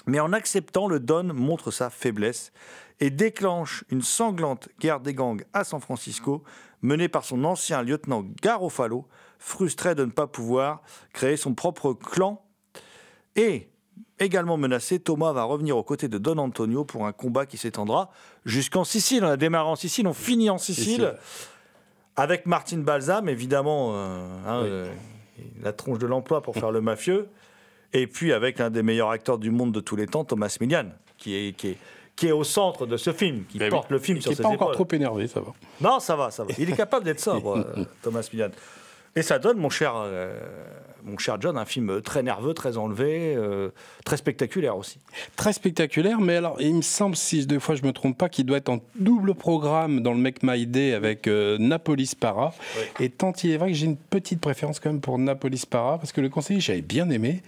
mais 0.08 0.20
en 0.20 0.34
acceptant, 0.34 0.88
le 0.88 1.00
Don 1.00 1.26
montre 1.34 1.70
sa 1.70 1.90
faiblesse 1.92 2.52
et 3.00 3.10
déclenche 3.12 3.84
une 3.90 4.02
sanglante 4.02 4.70
guerre 4.80 5.00
des 5.00 5.14
gangs 5.14 5.44
à 5.54 5.64
San 5.64 5.80
Francisco, 5.80 6.44
menée 6.82 7.08
par 7.08 7.24
son 7.24 7.44
ancien 7.44 7.84
lieutenant 7.84 8.24
Garofalo, 8.42 9.08
frustré 9.38 9.94
de 9.94 10.04
ne 10.06 10.12
pas 10.12 10.26
pouvoir 10.28 10.82
créer 11.14 11.38
son 11.38 11.54
propre 11.54 11.94
clan. 11.94 12.44
Et 13.36 13.70
également 14.20 14.58
menacé, 14.58 15.00
Thomas 15.00 15.34
va 15.34 15.44
revenir 15.44 15.78
aux 15.78 15.84
côtés 15.84 16.08
de 16.08 16.18
Don 16.18 16.38
Antonio 16.38 16.86
pour 16.86 17.06
un 17.06 17.12
combat 17.12 17.46
qui 17.46 17.58
s'étendra 17.58 18.12
jusqu'en 18.46 18.84
Sicile. 18.84 19.24
On 19.24 19.30
a 19.30 19.38
démarré 19.38 19.70
en 19.70 19.76
Sicile, 19.76 20.08
on 20.08 20.14
finit 20.14 20.50
en 20.50 20.58
Sicile. 20.58 20.86
Sicile. 20.86 21.14
Avec 22.16 22.46
Martin 22.46 22.78
Balsam, 22.78 23.28
évidemment, 23.28 23.94
euh, 23.94 24.28
hein, 24.46 24.64
euh, 24.64 24.94
la 25.62 25.74
tronche 25.74 25.98
de 25.98 26.06
l'emploi 26.06 26.42
pour 26.42 26.56
faire 26.56 26.72
le 26.72 26.82
mafieux. 26.82 27.28
Et 27.92 28.08
puis 28.08 28.34
avec 28.34 28.60
l'un 28.60 28.70
des 28.70 28.84
meilleurs 28.84 29.10
acteurs 29.10 29.38
du 29.38 29.52
monde 29.52 29.72
de 29.72 29.80
tous 29.80 29.96
les 29.96 30.08
temps, 30.08 30.24
Thomas 30.24 30.56
Milian, 30.60 30.90
qui 31.18 31.36
est, 31.36 31.54
qui 31.54 31.70
est, 31.70 31.78
qui 32.16 32.28
est 32.28 32.32
au 32.32 32.44
centre 32.44 32.86
de 32.86 32.98
ce 32.98 33.12
film, 33.14 33.46
qui 33.46 33.58
Ben 33.58 33.66
oui. 33.66 33.72
porte 33.72 33.90
le 33.92 34.00
film 34.00 34.18
Et 34.18 34.22
sur 34.22 34.32
qui 34.32 34.38
ses 34.38 34.44
n'est 34.44 34.50
pas 34.50 34.54
encore 34.54 34.72
trop 34.72 34.88
énervé, 34.92 35.28
ça 35.28 35.40
va. 35.40 35.54
Non, 35.82 36.00
ça 36.00 36.16
va, 36.16 36.32
ça 36.32 36.44
va. 36.44 36.54
Il 36.58 36.70
est 36.70 36.76
capable 36.76 37.06
d'être 37.06 37.20
sobre, 37.20 37.58
euh, 37.78 37.86
Thomas 38.02 38.28
Milian. 38.32 38.50
Et 39.16 39.22
ça 39.22 39.40
donne, 39.40 39.58
mon 39.58 39.70
cher, 39.70 39.94
euh, 39.96 40.40
mon 41.06 41.18
cher 41.18 41.38
John, 41.40 41.58
un 41.58 41.66
film 41.66 42.02
très 42.02 42.24
nerveux, 42.24 42.54
très 42.54 42.78
enlevé, 42.78 43.36
euh, 43.36 43.70
très 44.06 44.18
spectaculaire 44.18 44.78
aussi. 44.78 45.00
Très 45.36 45.54
spectaculaire, 45.54 46.20
mais 46.20 46.38
alors 46.38 46.58
il 46.60 46.76
me 46.76 46.82
semble, 46.82 47.16
si 47.16 47.46
deux 47.46 47.60
fois 47.60 47.76
je 47.76 47.84
me 47.84 47.92
trompe 47.92 48.18
pas, 48.18 48.30
qu'il 48.30 48.46
doit 48.46 48.58
être 48.58 48.70
en 48.70 48.80
double 48.96 49.36
programme 49.36 50.02
dans 50.02 50.14
le 50.14 50.20
Make 50.20 50.44
My 50.44 50.66
Day 50.66 50.94
avec 50.94 51.28
euh, 51.28 51.58
Napolis 51.60 52.14
Para. 52.20 52.54
Et 53.00 53.10
tant 53.10 53.34
il 53.44 53.52
est 53.52 53.58
vrai 53.58 53.70
que 53.70 53.78
j'ai 53.78 53.86
une 53.86 53.98
petite 53.98 54.40
préférence 54.40 54.80
quand 54.80 54.90
même 54.90 55.02
pour 55.02 55.18
Napolis 55.20 55.66
Para, 55.70 55.98
parce 55.98 56.12
que 56.12 56.22
le 56.22 56.30
conseiller 56.30 56.60
j'avais 56.60 56.82
bien 56.82 57.10
aimé, 57.10 57.42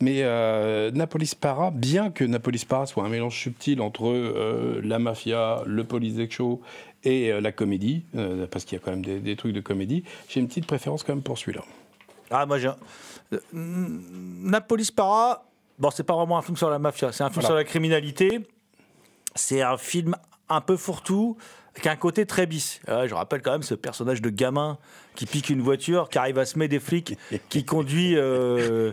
mais 0.00 0.22
euh, 0.22 0.90
Napolis 0.90 1.34
Para, 1.38 1.70
bien 1.70 2.10
que 2.10 2.24
Napolis 2.24 2.64
Para 2.68 2.86
soit 2.86 3.04
un 3.04 3.08
mélange 3.08 3.38
subtil 3.38 3.80
entre 3.80 4.06
euh, 4.08 4.80
la 4.82 4.98
mafia, 4.98 5.62
le 5.66 5.84
police 5.84 6.18
show 6.30 6.60
et 7.04 7.32
euh, 7.32 7.40
la 7.40 7.52
comédie, 7.52 8.02
parce 8.50 8.64
qu'il 8.64 8.76
y 8.76 8.80
a 8.80 8.84
quand 8.84 8.90
même 8.90 9.04
des, 9.04 9.20
des 9.20 9.36
trucs 9.36 9.52
de 9.52 9.60
comédie, 9.60 10.04
j'ai 10.28 10.40
une 10.40 10.48
petite 10.48 10.66
préférence 10.66 11.04
quand 11.04 11.14
même 11.14 11.22
pour 11.22 11.38
celui-là. 11.38 11.62
Ah, 12.30 12.46
moi, 12.46 12.58
j'ai. 12.58 12.68
un- 12.68 12.76
euh, 13.32 13.38
Napolis 13.52 14.90
Para, 14.94 15.44
bon, 15.78 15.90
c'est 15.90 16.02
pas 16.04 16.14
vraiment 16.14 16.38
un 16.38 16.42
film 16.42 16.56
sur 16.56 16.70
la 16.70 16.78
mafia, 16.78 17.12
c'est 17.12 17.22
un 17.24 17.28
film 17.28 17.40
Voilà. 17.42 17.48
sur 17.48 17.54
la 17.56 17.64
criminalité. 17.64 18.46
C'est 19.34 19.62
un 19.62 19.76
film 19.76 20.14
un 20.48 20.60
peu 20.60 20.76
fourre-tout, 20.76 21.36
avec 21.74 21.86
un 21.86 21.96
côté 21.96 22.26
très 22.26 22.46
bis. 22.46 22.80
Euh, 22.88 23.06
je 23.06 23.14
rappelle 23.14 23.42
quand 23.42 23.52
même 23.52 23.62
ce 23.62 23.74
personnage 23.74 24.22
de 24.22 24.30
gamin 24.30 24.78
qui 25.14 25.26
pique 25.26 25.50
une 25.50 25.60
voiture, 25.60 26.08
qui 26.08 26.18
arrive 26.18 26.38
à 26.38 26.46
semer 26.46 26.68
des 26.68 26.80
flics, 26.80 27.16
qui 27.48 27.64
conduit. 27.64 28.16
euh, 28.16 28.92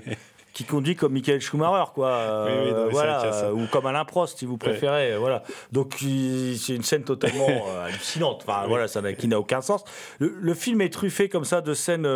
qui 0.56 0.64
conduit 0.64 0.96
comme 0.96 1.14
Michael 1.14 1.42
Schumacher, 1.42 1.92
quoi. 1.94 2.08
Euh, 2.10 2.46
Oui, 2.48 2.52
oui, 2.66 2.72
non, 2.72 2.78
mais 2.80 2.86
c'est 2.86 2.92
voilà, 2.94 3.32
ça. 3.34 3.54
ou 3.54 3.68
comme 3.72 3.86
Alain 3.86 4.06
Prost, 4.06 4.40
si 4.40 4.46
vous 4.46 4.58
préférez. 4.58 5.12
euh, 5.14 5.20
Voilà. 5.20 5.44
Donc, 5.72 5.96
c'est 6.00 6.74
une 6.76 6.82
scène 6.84 7.04
totalement 7.04 7.46
euh, 7.70 7.86
hallucinante. 7.86 8.44
Enfin, 8.48 8.64
voilà, 8.68 8.88
ça 8.88 9.02
n'a, 9.02 9.14
qui 9.14 9.28
n'a 9.28 9.38
aucun 9.40 9.62
sens. 9.62 9.84
Le, 10.18 10.34
le 10.40 10.54
film 10.56 10.82
est 10.82 10.92
truffé 10.94 11.30
comme 11.30 11.46
ça 11.46 11.62
de 11.62 11.74
scènes 11.76 12.08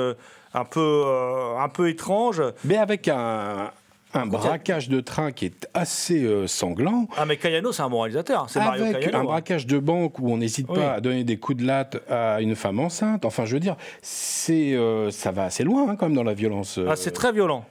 un 0.53 0.65
peu, 0.65 1.03
euh, 1.05 1.57
un 1.59 1.69
peu 1.69 1.89
étranges. 1.89 2.41
Mais 2.63 2.77
avec 2.77 3.09
un, 3.09 3.71
un 4.13 4.25
braquage 4.25 4.87
de 4.87 5.01
train 5.01 5.33
qui 5.33 5.45
est 5.47 5.67
assez 5.73 6.23
euh, 6.23 6.47
sanglant. 6.47 7.07
Ah, 7.17 7.25
mais 7.25 7.35
Cayano, 7.35 7.73
c'est 7.73 7.81
un 7.83 7.89
bon 7.89 7.99
réalisateur. 7.99 8.43
hein. 8.43 8.47
C'est 8.47 8.59
Mario 8.59 8.85
Avec 8.85 8.99
Cayano. 9.01 9.17
un 9.17 9.21
hein. 9.21 9.23
braquage 9.25 9.67
de 9.67 9.79
banque 9.79 10.17
où 10.17 10.31
on 10.31 10.37
n'hésite 10.37 10.67
Oui. 10.69 10.79
pas 10.79 10.93
à 10.93 11.01
donner 11.01 11.25
des 11.25 11.37
coups 11.37 11.57
de 11.61 11.67
latte 11.67 11.97
à 12.09 12.39
une 12.39 12.55
femme 12.55 12.79
enceinte. 12.79 13.25
Enfin, 13.25 13.43
je 13.43 13.53
veux 13.53 13.59
dire, 13.59 13.75
c'est 14.01 14.73
euh, 14.75 15.11
ça 15.11 15.31
va 15.31 15.43
assez 15.43 15.65
loin 15.65 15.89
hein, 15.89 15.95
quand 15.97 16.05
même 16.07 16.15
dans 16.15 16.23
la 16.23 16.33
violence. 16.33 16.77
euh. 16.77 16.87
Ah, 16.89 16.95
c'est 16.95 17.11
très 17.11 17.33
violent. 17.33 17.65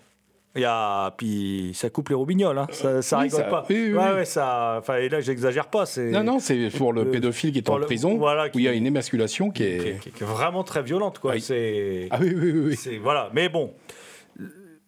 Il 0.57 0.63
y 0.63 0.65
a, 0.65 1.13
puis 1.17 1.71
ça 1.75 1.89
coupe 1.91 2.09
les 2.09 2.15
roubignoles, 2.15 2.59
hein. 2.59 2.67
ça, 2.73 3.01
ça 3.03 3.19
Oui, 3.19 3.25
rigole 3.25 3.41
ça- 3.41 3.47
pas. 3.49 3.67
oui, 3.69 3.77
oui, 3.77 3.93
ouais, 3.93 4.05
oui. 4.09 4.15
ouais, 4.17 4.25
ça, 4.25 4.77
enfin, 4.79 4.97
et 4.97 5.09
là, 5.09 5.21
j'exagère 5.21 5.69
pas. 5.69 5.85
Non, 5.99 6.25
non, 6.25 6.39
c'est 6.41 6.71
pour 6.77 6.93
le 6.93 7.05
le- 7.05 7.11
pédophile 7.11 7.53
qui 7.53 7.59
est 7.59 7.69
en 7.71 7.77
le- 7.79 7.85
prison, 7.87 8.17
voilà, 8.17 8.47
où 8.47 8.59
il 8.59 8.63
y 8.63 8.69
a 8.69 8.73
une 8.73 8.87
émasculation 8.87 9.51
qui 9.51 9.63
est. 9.63 9.77
est, 9.77 9.99
qui 10.01 10.09
est- 10.09 10.13
qui 10.13 10.23
est 10.25 10.27
vraiment 10.27 10.65
très 10.65 10.83
violente, 10.83 11.19
quoi. 11.21 11.33
Ah 11.33 11.35
oui. 11.35 11.41
C'est, 11.43 12.09
Ah 12.11 12.19
oui, 12.21 12.35
oui, 12.35 12.99
voilà. 13.03 13.31
Mais 13.35 13.49
bon, 13.49 13.75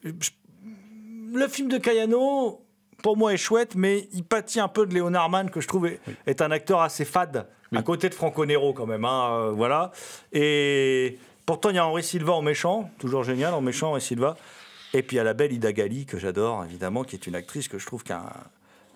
le 0.02 1.48
film 1.48 1.68
de 1.68 1.78
Cayano, 1.78 2.61
pour 3.02 3.16
moi, 3.16 3.32
est 3.32 3.36
chouette, 3.36 3.74
mais 3.76 4.08
il 4.12 4.24
pâtit 4.24 4.61
un 4.61 4.68
peu 4.68 4.86
de 4.86 4.94
Léonard 4.94 5.28
Mann, 5.30 5.50
que 5.50 5.61
je 5.61 5.68
trouve 5.68 5.86
est, 5.86 6.00
est 6.26 6.42
un 6.42 6.50
acteur 6.50 6.80
assez 6.80 7.04
fade, 7.04 7.46
à 7.74 7.82
côté 7.82 8.08
de 8.08 8.14
Franco 8.14 8.44
Nero, 8.46 8.72
quand 8.72 8.86
même. 8.86 9.04
hein, 9.04 9.30
euh, 9.32 9.50
voilà. 9.52 9.92
Et 10.32 11.18
pourtant, 11.46 11.70
il 11.70 11.76
y 11.76 11.78
a 11.78 11.86
Henri 11.86 12.02
Silva 12.02 12.32
en 12.32 12.42
méchant, 12.42 12.90
toujours 12.98 13.22
génial, 13.24 13.54
en 13.54 13.61
méchant, 13.61 13.90
Henri 13.90 14.00
Silva. 14.00 14.36
Et 14.93 15.03
puis 15.03 15.16
il 15.16 15.18
y 15.18 15.20
a 15.20 15.24
la 15.24 15.34
belle 15.34 15.53
Ida 15.53 15.72
Gali, 15.72 16.07
que 16.07 16.18
j'adore, 16.18 16.64
évidemment, 16.64 17.05
qui 17.05 17.16
est 17.16 17.26
une 17.26 17.34
actrice 17.34 17.68
que 17.68 17.78
je 17.78 17.86
trouve 17.86 18.03
qui 18.03 18.12
a 18.12 18.18
un, 18.18 18.32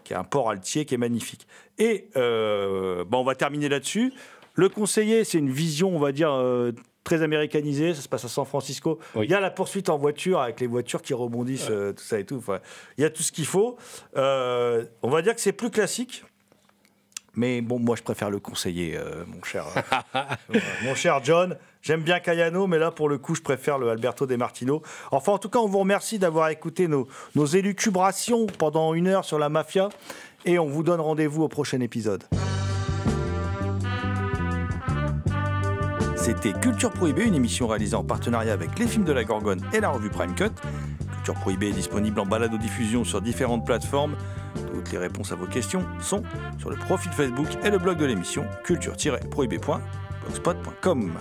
qui 0.02 0.14
a 0.14 0.20
un 0.20 0.24
port 0.24 0.50
altier, 0.50 0.84
qui 0.84 0.94
est 0.94 0.98
magnifique. 0.98 1.46
Et 1.78 2.08
euh, 2.16 3.04
bon, 3.04 3.18
on 3.18 3.24
va 3.24 3.34
terminer 3.34 3.68
là-dessus. 3.68 4.12
Le 4.54 4.68
conseiller, 4.68 5.24
c'est 5.24 5.38
une 5.38 5.50
vision, 5.50 5.94
on 5.94 5.98
va 5.98 6.12
dire, 6.12 6.32
euh, 6.32 6.72
très 7.04 7.22
américanisée. 7.22 7.94
Ça 7.94 8.02
se 8.02 8.08
passe 8.08 8.24
à 8.24 8.28
San 8.28 8.44
Francisco. 8.44 8.98
Oui. 9.14 9.26
Il 9.26 9.30
y 9.30 9.34
a 9.34 9.40
la 9.40 9.50
poursuite 9.50 9.88
en 9.88 9.98
voiture 9.98 10.40
avec 10.40 10.60
les 10.60 10.66
voitures 10.66 11.02
qui 11.02 11.14
rebondissent, 11.14 11.68
euh, 11.70 11.92
tout 11.92 12.02
ça 12.02 12.18
et 12.18 12.24
tout. 12.24 12.36
Enfin, 12.36 12.60
il 12.96 13.02
y 13.02 13.04
a 13.04 13.10
tout 13.10 13.22
ce 13.22 13.32
qu'il 13.32 13.46
faut. 13.46 13.76
Euh, 14.16 14.84
on 15.02 15.10
va 15.10 15.22
dire 15.22 15.34
que 15.34 15.40
c'est 15.40 15.52
plus 15.52 15.70
classique. 15.70 16.24
Mais 17.36 17.60
bon, 17.60 17.78
moi, 17.78 17.96
je 17.96 18.02
préfère 18.02 18.30
le 18.30 18.38
conseiller, 18.38 18.96
euh, 18.96 19.24
mon 19.26 19.42
cher, 19.42 19.64
euh, 20.14 20.58
mon 20.84 20.94
cher 20.94 21.20
John. 21.22 21.56
J'aime 21.82 22.02
bien 22.02 22.20
Cayano, 22.20 22.66
mais 22.66 22.78
là, 22.78 22.90
pour 22.90 23.08
le 23.08 23.18
coup, 23.18 23.34
je 23.34 23.42
préfère 23.42 23.78
le 23.78 23.90
Alberto 23.90 24.26
De 24.26 24.36
Martino. 24.36 24.82
Enfin, 25.10 25.32
en 25.32 25.38
tout 25.38 25.50
cas, 25.50 25.58
on 25.58 25.66
vous 25.66 25.80
remercie 25.80 26.18
d'avoir 26.18 26.48
écouté 26.48 26.88
nos, 26.88 27.08
nos 27.34 27.46
élucubrations 27.46 28.46
pendant 28.46 28.94
une 28.94 29.08
heure 29.08 29.24
sur 29.24 29.38
la 29.38 29.48
mafia. 29.48 29.88
Et 30.46 30.58
on 30.58 30.66
vous 30.66 30.82
donne 30.82 31.00
rendez-vous 31.00 31.42
au 31.42 31.48
prochain 31.48 31.80
épisode. 31.80 32.24
C'était 36.16 36.54
Culture 36.54 36.90
Prohibée, 36.90 37.24
une 37.24 37.34
émission 37.34 37.66
réalisée 37.66 37.96
en 37.96 38.04
partenariat 38.04 38.54
avec 38.54 38.78
les 38.78 38.86
films 38.86 39.04
de 39.04 39.12
la 39.12 39.24
Gorgone 39.24 39.60
et 39.74 39.80
la 39.80 39.90
revue 39.90 40.08
Prime 40.08 40.34
Cut. 40.34 40.52
Culture 41.16 41.34
Prohibée 41.34 41.68
est 41.68 41.72
disponible 41.72 42.18
en 42.18 42.24
balado-diffusion 42.24 43.04
sur 43.04 43.20
différentes 43.20 43.66
plateformes. 43.66 44.16
Toutes 44.72 44.92
les 44.92 44.98
réponses 44.98 45.32
à 45.32 45.36
vos 45.36 45.46
questions 45.46 45.86
sont 46.00 46.22
sur 46.58 46.68
le 46.70 46.76
profil 46.76 47.12
Facebook 47.12 47.48
et 47.64 47.70
le 47.70 47.78
blog 47.78 47.96
de 47.98 48.04
l'émission 48.04 48.44
culture-prohibée.blogspot.com. 48.64 51.12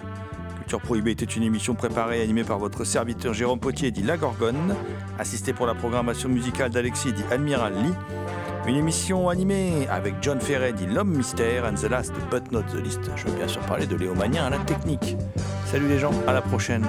Culture 0.60 0.80
Prohibée 0.80 1.12
était 1.12 1.26
une 1.26 1.44
émission 1.44 1.76
préparée 1.76 2.20
et 2.20 2.24
animée 2.24 2.46
par 2.46 2.58
votre 2.58 2.86
serviteur 2.86 3.34
Jérôme 3.34 3.60
Potier 3.60 3.92
dit 3.92 4.02
La 4.02 4.16
Gorgone, 4.16 4.74
assisté 5.20 5.52
pour 5.52 5.66
la 5.66 5.76
programmation 5.76 6.30
musicale 6.30 6.72
d'Alexis 6.72 7.12
dit 7.12 7.26
Admiral 7.32 7.74
Lee. 7.74 7.94
Une 8.66 8.78
émission 8.78 9.28
animée 9.28 9.90
avec 9.90 10.16
John 10.22 10.40
Ferret 10.40 10.72
dit 10.72 10.86
L'homme 10.86 11.18
mystère 11.18 11.66
and 11.66 11.76
the 11.76 11.90
last 11.90 12.14
but 12.32 12.50
not 12.54 12.64
the 12.72 12.76
least. 12.82 13.02
Je 13.18 13.26
veux 13.26 13.34
bien 13.36 13.50
sûr 13.50 13.60
parler 13.62 13.88
de 13.88 13.98
Léo 13.98 14.14
à 14.14 14.50
la 14.50 14.58
technique. 14.60 15.18
Salut 15.66 15.90
les 15.90 16.00
gens, 16.00 16.14
à 16.28 16.34
la 16.34 16.42
prochaine. 16.42 16.86